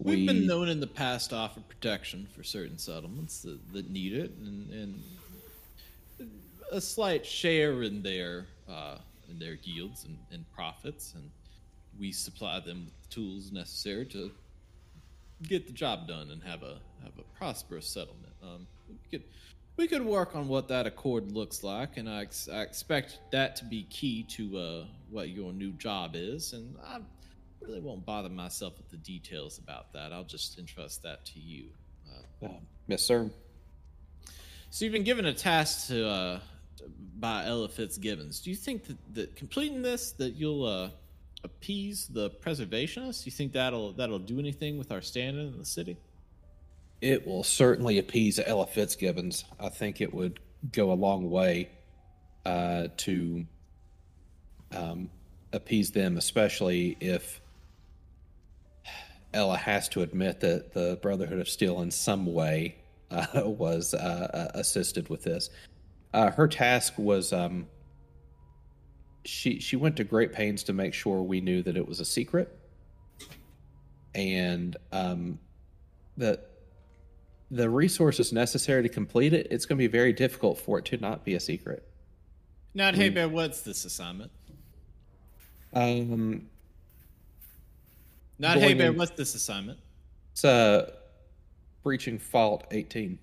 We've 0.00 0.28
been 0.28 0.46
known 0.46 0.68
in 0.68 0.78
the 0.78 0.86
past 0.86 1.30
to 1.30 1.36
offer 1.36 1.58
protection 1.58 2.28
for 2.32 2.44
certain 2.44 2.78
settlements 2.78 3.42
that, 3.42 3.72
that 3.72 3.90
need 3.90 4.12
it, 4.12 4.30
and, 4.40 4.70
and 4.70 5.02
a 6.72 6.80
slight 6.80 7.24
share 7.24 7.82
in 7.82 8.02
their 8.02 8.46
uh, 8.68 8.98
in 9.30 9.38
their 9.38 9.58
yields 9.62 10.04
and, 10.04 10.18
and 10.32 10.44
profits, 10.52 11.14
and 11.14 11.30
we 11.98 12.12
supply 12.12 12.60
them 12.60 12.84
with 12.86 13.02
the 13.08 13.14
tools 13.14 13.52
necessary 13.52 14.06
to 14.06 14.30
get 15.42 15.66
the 15.66 15.72
job 15.72 16.08
done 16.08 16.30
and 16.30 16.42
have 16.42 16.62
a 16.62 16.78
have 17.02 17.12
a 17.18 17.36
prosperous 17.38 17.86
settlement. 17.86 18.32
Um, 18.42 18.66
we 18.88 18.96
could 19.10 19.24
we 19.76 19.86
could 19.86 20.02
work 20.04 20.34
on 20.34 20.48
what 20.48 20.68
that 20.68 20.86
accord 20.86 21.30
looks 21.32 21.62
like, 21.62 21.96
and 21.98 22.08
I, 22.08 22.22
ex- 22.22 22.48
I 22.52 22.62
expect 22.62 23.20
that 23.30 23.54
to 23.56 23.64
be 23.64 23.84
key 23.84 24.24
to 24.30 24.58
uh, 24.58 24.84
what 25.10 25.28
your 25.30 25.52
new 25.52 25.70
job 25.72 26.12
is. 26.14 26.52
And 26.52 26.74
I 26.84 26.98
really 27.60 27.80
won't 27.80 28.04
bother 28.04 28.28
myself 28.28 28.76
with 28.76 28.90
the 28.90 28.96
details 28.96 29.58
about 29.58 29.92
that. 29.92 30.12
I'll 30.12 30.24
just 30.24 30.58
entrust 30.58 31.02
that 31.04 31.24
to 31.26 31.38
you. 31.40 31.66
Uh, 32.42 32.46
Uh, 32.46 32.50
yes, 32.88 33.02
sir. 33.02 33.30
so 34.70 34.84
you've 34.84 34.92
been 34.92 35.04
given 35.04 35.26
a 35.26 35.32
task 35.34 35.86
to 35.88 36.08
uh, 36.08 36.40
by 37.18 37.46
Ella 37.46 37.68
Fitzgibbons. 37.68 38.40
Do 38.40 38.50
you 38.50 38.56
think 38.56 38.84
that, 38.84 38.96
that 39.14 39.36
completing 39.36 39.82
this 39.82 40.12
that 40.12 40.34
you'll 40.34 40.64
uh, 40.64 40.90
appease 41.44 42.06
the 42.06 42.30
preservationists? 42.30 43.26
You 43.26 43.32
think 43.32 43.52
that'll 43.52 43.92
that'll 43.92 44.18
do 44.18 44.38
anything 44.38 44.78
with 44.78 44.92
our 44.92 45.02
standing 45.02 45.48
in 45.48 45.58
the 45.58 45.64
city? 45.64 45.96
It 47.00 47.26
will 47.26 47.44
certainly 47.44 47.98
appease 47.98 48.40
Ella 48.44 48.66
Fitzgibbons. 48.66 49.44
I 49.60 49.68
think 49.68 50.00
it 50.00 50.12
would 50.12 50.40
go 50.72 50.90
a 50.90 50.94
long 50.94 51.30
way 51.30 51.70
uh, 52.44 52.88
to 52.98 53.46
um, 54.72 55.10
appease 55.52 55.92
them, 55.92 56.16
especially 56.16 56.96
if 57.00 57.40
Ella 59.32 59.56
has 59.56 59.88
to 59.90 60.02
admit 60.02 60.40
that 60.40 60.72
the 60.72 60.98
Brotherhood 61.02 61.38
of 61.38 61.48
Steel, 61.48 61.82
in 61.82 61.90
some 61.90 62.26
way, 62.26 62.76
uh, 63.10 63.26
was 63.44 63.94
uh, 63.94 64.28
uh, 64.54 64.58
assisted 64.58 65.08
with 65.08 65.22
this. 65.22 65.50
Uh, 66.12 66.30
her 66.30 66.48
task 66.48 66.94
was 66.96 67.32
um, 67.32 67.66
she 69.24 69.60
she 69.60 69.76
went 69.76 69.96
to 69.96 70.04
great 70.04 70.32
pains 70.32 70.62
to 70.64 70.72
make 70.72 70.94
sure 70.94 71.22
we 71.22 71.40
knew 71.40 71.62
that 71.62 71.76
it 71.76 71.86
was 71.86 72.00
a 72.00 72.04
secret, 72.04 72.56
and 74.14 74.76
um, 74.92 75.38
that 76.16 76.48
the 77.50 77.68
resources 77.68 78.32
necessary 78.32 78.82
to 78.82 78.88
complete 78.88 79.32
it, 79.32 79.46
it's 79.50 79.66
going 79.66 79.76
to 79.78 79.82
be 79.82 79.86
very 79.90 80.12
difficult 80.12 80.58
for 80.58 80.78
it 80.78 80.84
to 80.86 80.96
not 80.98 81.24
be 81.24 81.34
a 81.34 81.40
secret. 81.40 81.86
Not 82.74 82.94
Haybear, 82.94 83.30
what's 83.30 83.62
this 83.62 83.84
assignment? 83.84 84.30
Um, 85.72 86.48
Not 88.38 88.58
Haybear, 88.58 88.90
in- 88.90 88.96
what's 88.98 89.12
this 89.12 89.34
assignment? 89.34 89.78
it's 90.32 90.44
uh, 90.44 90.90
breaching 91.82 92.18
Vault 92.18 92.64
18. 92.70 93.18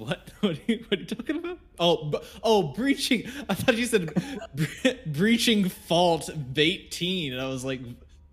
What? 0.00 0.30
What 0.40 0.52
are, 0.56 0.60
you, 0.72 0.84
what 0.88 0.98
are 0.98 1.02
you 1.02 1.06
talking 1.06 1.36
about? 1.36 1.58
Oh, 1.78 2.04
b- 2.10 2.18
oh, 2.42 2.62
breaching. 2.72 3.24
I 3.48 3.54
thought 3.54 3.76
you 3.76 3.84
said 3.86 4.12
bre- 4.54 4.88
breaching 5.06 5.68
fault 5.68 6.30
bait 6.54 6.90
teen, 6.90 7.32
and 7.34 7.42
I 7.42 7.46
was 7.48 7.62
like, 7.64 7.80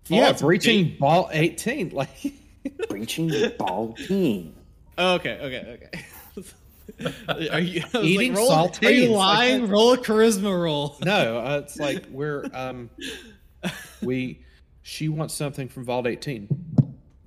Yeah, 0.06 0.32
breaching 0.32 0.84
bait- 0.86 0.98
ball 1.00 1.28
18. 1.30 1.90
Like, 1.90 2.08
Breaching 2.88 3.30
ball 3.58 3.92
team. 3.94 4.54
Oh, 4.96 5.14
okay, 5.16 5.38
okay, 5.38 5.78
okay. 5.92 7.14
Are 7.52 7.60
you 7.60 7.82
Eating 8.02 8.32
like, 8.32 8.38
roll, 8.38 8.50
Are 8.50 8.62
you 8.64 8.70
saltines, 8.70 9.10
like 9.10 9.18
lying? 9.18 9.68
roll 9.68 9.92
a 9.92 9.98
charisma 9.98 10.60
roll. 10.62 10.96
no, 11.04 11.38
uh, 11.38 11.60
it's 11.62 11.76
like 11.78 12.06
we're 12.10 12.46
um, 12.54 12.88
we. 14.02 14.42
She 14.82 15.08
wants 15.10 15.34
something 15.34 15.68
from 15.68 15.84
Vault 15.84 16.06
18. 16.06 16.48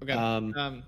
Okay. 0.01 0.11
Um, 0.13 0.53
um, 0.57 0.83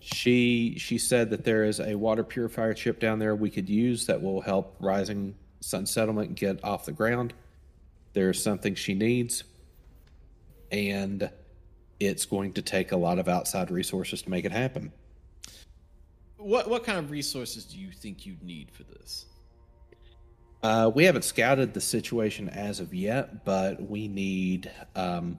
She 0.00 0.76
she 0.78 0.98
said 0.98 1.30
that 1.30 1.44
there 1.44 1.64
is 1.64 1.80
a 1.80 1.94
water 1.94 2.24
purifier 2.24 2.74
chip 2.74 2.98
down 2.98 3.18
there 3.18 3.36
we 3.36 3.50
could 3.50 3.68
use 3.68 4.06
that 4.06 4.20
will 4.20 4.40
help 4.40 4.76
Rising 4.80 5.34
Sun 5.60 5.86
Settlement 5.86 6.34
get 6.34 6.62
off 6.64 6.84
the 6.84 6.92
ground. 6.92 7.34
There's 8.12 8.42
something 8.42 8.74
she 8.74 8.94
needs, 8.94 9.44
and 10.70 11.30
it's 12.00 12.26
going 12.26 12.52
to 12.54 12.62
take 12.62 12.92
a 12.92 12.96
lot 12.96 13.18
of 13.18 13.28
outside 13.28 13.70
resources 13.70 14.22
to 14.22 14.30
make 14.30 14.44
it 14.44 14.52
happen. 14.52 14.92
what 16.36 16.68
what 16.68 16.84
kind 16.84 16.98
of 16.98 17.10
resources 17.10 17.64
do 17.64 17.78
you 17.78 17.92
think 17.92 18.26
you'd 18.26 18.42
need 18.42 18.70
for 18.70 18.82
this? 18.84 19.26
Uh, 20.62 20.90
we 20.94 21.04
haven't 21.04 21.24
scouted 21.24 21.74
the 21.74 21.80
situation 21.80 22.48
as 22.48 22.80
of 22.80 22.94
yet, 22.94 23.44
but 23.44 23.80
we 23.88 24.06
need 24.08 24.70
um, 24.94 25.38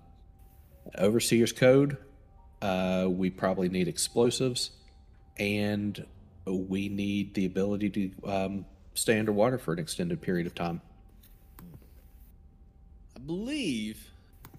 overseer's 0.97 1.53
code. 1.53 1.97
Uh, 2.63 3.09
we 3.09 3.29
probably 3.29 3.67
need 3.67 3.89
explosives, 3.89 4.71
and 5.37 6.05
we 6.45 6.87
need 6.87 7.33
the 7.33 7.45
ability 7.45 7.89
to 7.89 8.31
um, 8.31 8.65
stay 8.93 9.19
underwater 9.19 9.57
for 9.57 9.73
an 9.73 9.79
extended 9.79 10.21
period 10.21 10.47
of 10.47 10.55
time. 10.55 10.79
I 13.17 13.19
believe, 13.19 14.09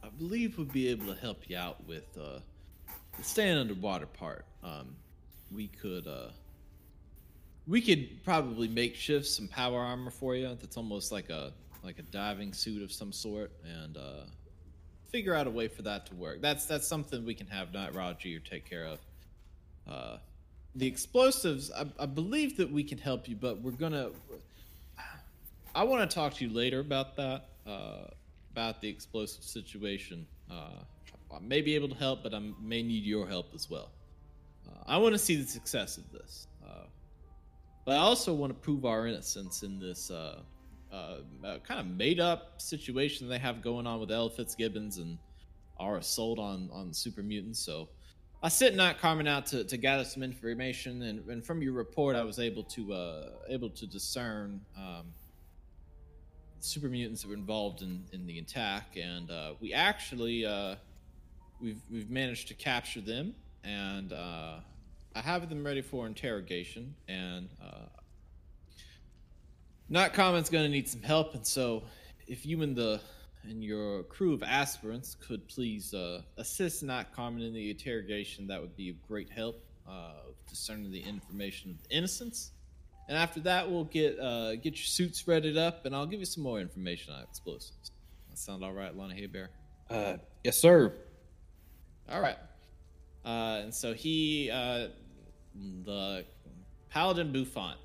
I 0.02 0.08
believe 0.18 0.58
we'll 0.58 0.66
be 0.66 0.88
able 0.88 1.06
to 1.14 1.18
help 1.18 1.48
you 1.48 1.56
out 1.56 1.82
with 1.86 2.04
uh, 2.20 2.40
the 3.16 3.24
staying 3.24 3.56
underwater 3.56 4.04
part. 4.04 4.44
Um, 4.62 4.96
we 5.50 5.68
could 5.68 6.06
uh, 6.06 6.28
we 7.66 7.80
could 7.80 8.22
probably 8.22 8.68
makeshift 8.68 9.28
some 9.28 9.48
power 9.48 9.80
armor 9.80 10.10
for 10.10 10.36
you. 10.36 10.48
That's 10.60 10.76
almost 10.76 11.10
like 11.10 11.30
a 11.30 11.54
like 11.82 11.98
a 11.98 12.02
diving 12.02 12.52
suit 12.52 12.82
of 12.82 12.92
some 12.92 13.12
sort, 13.12 13.50
and 13.64 13.96
uh, 13.96 14.24
figure 15.14 15.32
out 15.32 15.46
a 15.46 15.50
way 15.50 15.68
for 15.68 15.82
that 15.82 16.04
to 16.06 16.14
work. 16.16 16.42
That's 16.42 16.66
that's 16.66 16.88
something 16.88 17.24
we 17.24 17.34
can 17.34 17.46
have 17.46 17.72
Knight 17.72 17.94
Raji 17.94 18.34
or 18.34 18.40
take 18.40 18.68
care 18.68 18.84
of. 18.84 18.98
Uh, 19.88 20.16
the 20.74 20.88
explosives, 20.88 21.70
I, 21.70 21.86
I 22.00 22.06
believe 22.06 22.56
that 22.56 22.68
we 22.68 22.82
can 22.82 22.98
help 22.98 23.28
you, 23.28 23.36
but 23.36 23.60
we're 23.62 23.78
gonna. 23.84 24.10
I 25.72 25.84
want 25.84 26.10
to 26.10 26.12
talk 26.12 26.34
to 26.34 26.44
you 26.44 26.52
later 26.52 26.80
about 26.80 27.14
that, 27.14 27.46
uh, 27.64 28.08
about 28.50 28.80
the 28.80 28.88
explosive 28.88 29.44
situation. 29.44 30.26
Uh, 30.50 30.82
I 31.32 31.38
may 31.40 31.60
be 31.60 31.76
able 31.76 31.90
to 31.90 31.94
help, 31.94 32.24
but 32.24 32.34
I 32.34 32.40
may 32.60 32.82
need 32.82 33.04
your 33.04 33.28
help 33.28 33.54
as 33.54 33.70
well. 33.70 33.90
Uh, 34.68 34.82
I 34.84 34.98
want 34.98 35.14
to 35.14 35.18
see 35.18 35.36
the 35.36 35.46
success 35.46 35.96
of 35.96 36.10
this, 36.10 36.48
uh, 36.68 36.86
but 37.84 37.92
I 37.92 37.98
also 37.98 38.34
want 38.34 38.50
to 38.50 38.58
prove 38.58 38.84
our 38.84 39.06
innocence 39.06 39.62
in 39.62 39.78
this 39.78 40.10
uh, 40.94 41.44
uh, 41.44 41.46
uh, 41.46 41.58
kind 41.58 41.80
of 41.80 41.86
made-up 41.86 42.60
situation 42.60 43.28
they 43.28 43.38
have 43.38 43.62
going 43.62 43.86
on 43.86 44.00
with 44.00 44.10
Ella 44.10 44.30
Fitzgibbons 44.30 44.98
and 44.98 45.18
our 45.80 46.00
sold 46.02 46.38
on 46.38 46.70
on 46.72 46.92
super 46.92 47.22
mutants. 47.22 47.58
So. 47.58 47.88
I 48.42 48.48
sent 48.48 48.76
Knight 48.76 48.98
Carmen 48.98 49.26
out 49.26 49.46
to, 49.46 49.64
to 49.64 49.76
gather 49.78 50.04
some 50.04 50.22
information, 50.22 51.00
and, 51.00 51.26
and 51.30 51.42
from 51.42 51.62
your 51.62 51.72
report, 51.72 52.14
I 52.14 52.24
was 52.24 52.38
able 52.38 52.62
to 52.64 52.92
uh, 52.92 53.28
able 53.48 53.70
to 53.70 53.86
discern 53.86 54.60
um, 54.76 55.06
super 56.60 56.88
mutants 56.88 57.22
that 57.22 57.28
were 57.28 57.34
involved 57.34 57.80
in, 57.80 58.04
in 58.12 58.26
the 58.26 58.38
attack, 58.38 58.98
and 59.02 59.30
uh, 59.30 59.54
we 59.60 59.72
actually 59.72 60.44
uh, 60.44 60.74
we've 61.58 61.80
we've 61.90 62.10
managed 62.10 62.48
to 62.48 62.54
capture 62.54 63.00
them, 63.00 63.34
and 63.64 64.12
uh, 64.12 64.56
I 65.14 65.20
have 65.22 65.48
them 65.48 65.64
ready 65.64 65.80
for 65.80 66.06
interrogation. 66.06 66.94
And 67.08 67.48
uh, 69.92 70.08
Common's 70.12 70.50
going 70.50 70.64
to 70.64 70.70
need 70.70 70.88
some 70.88 71.02
help, 71.02 71.34
and 71.34 71.46
so 71.46 71.84
if 72.26 72.46
you 72.46 72.62
and 72.62 72.74
the 72.74 73.00
and 73.42 73.62
your 73.62 74.04
crew 74.04 74.32
of 74.32 74.42
aspirants 74.42 75.14
could 75.14 75.46
please 75.48 75.92
uh, 75.92 76.22
assist 76.38 76.82
Not 76.82 77.12
Common 77.14 77.42
in 77.42 77.52
the 77.52 77.70
interrogation, 77.70 78.46
that 78.46 78.60
would 78.60 78.74
be 78.74 78.88
of 78.88 79.02
great 79.06 79.30
help 79.30 79.62
uh, 79.88 80.12
discerning 80.48 80.90
the 80.90 81.00
information 81.00 81.70
of 81.72 81.76
innocence. 81.90 82.52
And 83.08 83.18
after 83.18 83.40
that, 83.40 83.70
we'll 83.70 83.84
get 83.84 84.18
uh, 84.18 84.56
get 84.56 84.76
your 84.76 84.86
suits 84.86 85.28
readied 85.28 85.58
up, 85.58 85.84
and 85.84 85.94
I'll 85.94 86.06
give 86.06 86.20
you 86.20 86.26
some 86.26 86.42
more 86.42 86.58
information 86.58 87.12
on 87.12 87.22
explosives. 87.22 87.92
That 88.30 88.38
sound 88.38 88.64
all 88.64 88.72
right, 88.72 88.96
Lana 88.96 89.14
Haybear? 89.14 89.48
Uh, 89.90 90.16
yes, 90.42 90.56
sir. 90.56 90.92
All 92.10 92.20
right. 92.20 92.38
Uh, 93.24 93.60
and 93.62 93.74
so 93.74 93.94
he, 93.94 94.50
uh, 94.50 94.88
the 95.84 96.24
Paladin 96.90 97.32
Buffon, 97.32 97.76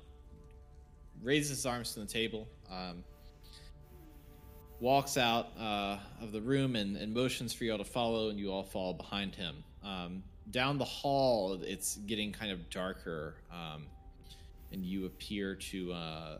raises 1.22 1.50
his 1.50 1.66
arms 1.66 1.94
to 1.94 2.00
the 2.00 2.06
table. 2.06 2.48
Um, 2.70 3.04
walks 4.80 5.16
out 5.16 5.48
uh, 5.58 5.98
of 6.22 6.32
the 6.32 6.40
room 6.40 6.74
and, 6.74 6.96
and, 6.96 7.12
motions 7.12 7.52
for 7.52 7.64
you 7.64 7.72
all 7.72 7.78
to 7.78 7.84
follow, 7.84 8.30
and 8.30 8.38
you 8.38 8.50
all 8.50 8.62
follow 8.62 8.94
behind 8.94 9.34
him. 9.34 9.62
Um, 9.84 10.22
down 10.50 10.78
the 10.78 10.84
hall, 10.84 11.60
it's 11.62 11.96
getting 12.06 12.32
kind 12.32 12.50
of 12.50 12.70
darker, 12.70 13.34
um, 13.52 13.86
and 14.72 14.84
you 14.84 15.06
appear 15.06 15.54
to 15.54 15.92
uh, 15.92 16.38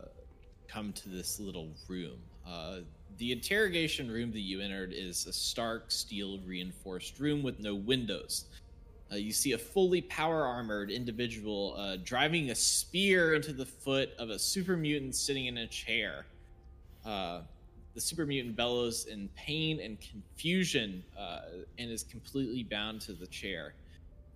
come 0.67 0.91
to 0.93 1.09
this 1.09 1.39
little 1.39 1.69
room. 1.87 2.17
Uh, 2.47 2.77
the 3.17 3.31
interrogation 3.31 4.09
room 4.09 4.31
that 4.31 4.39
you 4.39 4.61
entered 4.61 4.93
is 4.93 5.27
a 5.27 5.33
stark 5.33 5.91
steel 5.91 6.39
reinforced 6.45 7.19
room 7.19 7.43
with 7.43 7.59
no 7.59 7.75
windows. 7.75 8.45
Uh, 9.11 9.15
you 9.15 9.33
see 9.33 9.51
a 9.51 9.57
fully 9.57 10.01
power 10.01 10.45
armored 10.45 10.89
individual 10.89 11.75
uh, 11.77 11.97
driving 12.03 12.51
a 12.51 12.55
spear 12.55 13.33
into 13.33 13.51
the 13.51 13.65
foot 13.65 14.11
of 14.17 14.29
a 14.29 14.39
super 14.39 14.77
mutant 14.77 15.13
sitting 15.15 15.47
in 15.47 15.57
a 15.57 15.67
chair. 15.67 16.25
Uh, 17.05 17.41
the 17.93 17.99
super 17.99 18.25
mutant 18.25 18.55
bellows 18.55 19.07
in 19.07 19.27
pain 19.35 19.81
and 19.81 19.97
confusion 19.99 21.03
uh, 21.19 21.41
and 21.77 21.91
is 21.91 22.03
completely 22.03 22.63
bound 22.63 23.01
to 23.01 23.11
the 23.11 23.27
chair. 23.27 23.73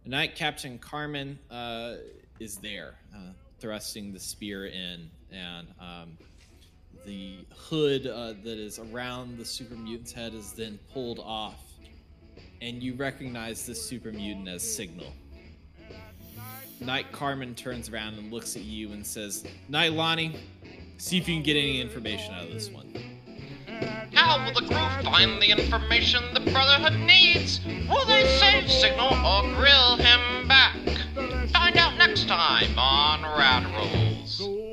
Knight 0.05 0.35
Captain 0.35 0.77
Carmen 0.77 1.39
uh, 1.49 1.95
is 2.39 2.57
there, 2.57 2.95
uh, 3.15 3.31
thrusting 3.59 4.11
the 4.11 4.19
spear 4.19 4.67
in, 4.67 5.09
and 5.31 5.67
um, 5.79 6.17
the 7.05 7.37
hood 7.55 8.03
that 8.03 8.45
is 8.45 8.77
around 8.77 9.37
the 9.37 9.45
super 9.45 9.75
mutant's 9.75 10.11
head 10.11 10.33
is 10.33 10.51
then 10.51 10.77
pulled 10.93 11.19
off, 11.19 11.64
and 12.61 12.81
you 12.81 12.93
recognize 12.95 13.65
this 13.65 13.83
super 13.83 14.11
mutant 14.11 14.47
as 14.47 14.63
Signal. 14.63 15.13
Knight 16.81 17.11
Carmen 17.11 17.55
turns 17.55 17.89
around 17.89 18.15
and 18.15 18.31
looks 18.31 18.55
at 18.55 18.63
you 18.63 18.91
and 18.91 19.05
says, 19.05 19.45
Knight 19.69 19.93
Lonnie, 19.93 20.35
see 20.97 21.17
if 21.17 21.27
you 21.27 21.35
can 21.35 21.43
get 21.43 21.55
any 21.57 21.79
information 21.79 22.33
out 22.33 22.43
of 22.43 22.53
this 22.53 22.69
one. 22.69 22.93
How 24.13 24.43
will 24.45 24.53
the 24.53 24.67
crew 24.67 25.03
find 25.03 25.41
the 25.41 25.51
information 25.51 26.23
the 26.33 26.39
Brotherhood 26.51 26.99
needs? 26.99 27.59
Will 27.89 28.05
they 28.05 28.25
save 28.39 28.69
Signal 28.69 29.13
or 29.25 29.43
grill 29.55 29.97
him 29.97 30.47
back? 30.47 30.75
Find 31.51 31.77
out 31.77 31.97
next 31.97 32.27
time 32.27 32.77
on 32.77 33.23
Rad 33.23 33.65
Rolls. 33.73 34.64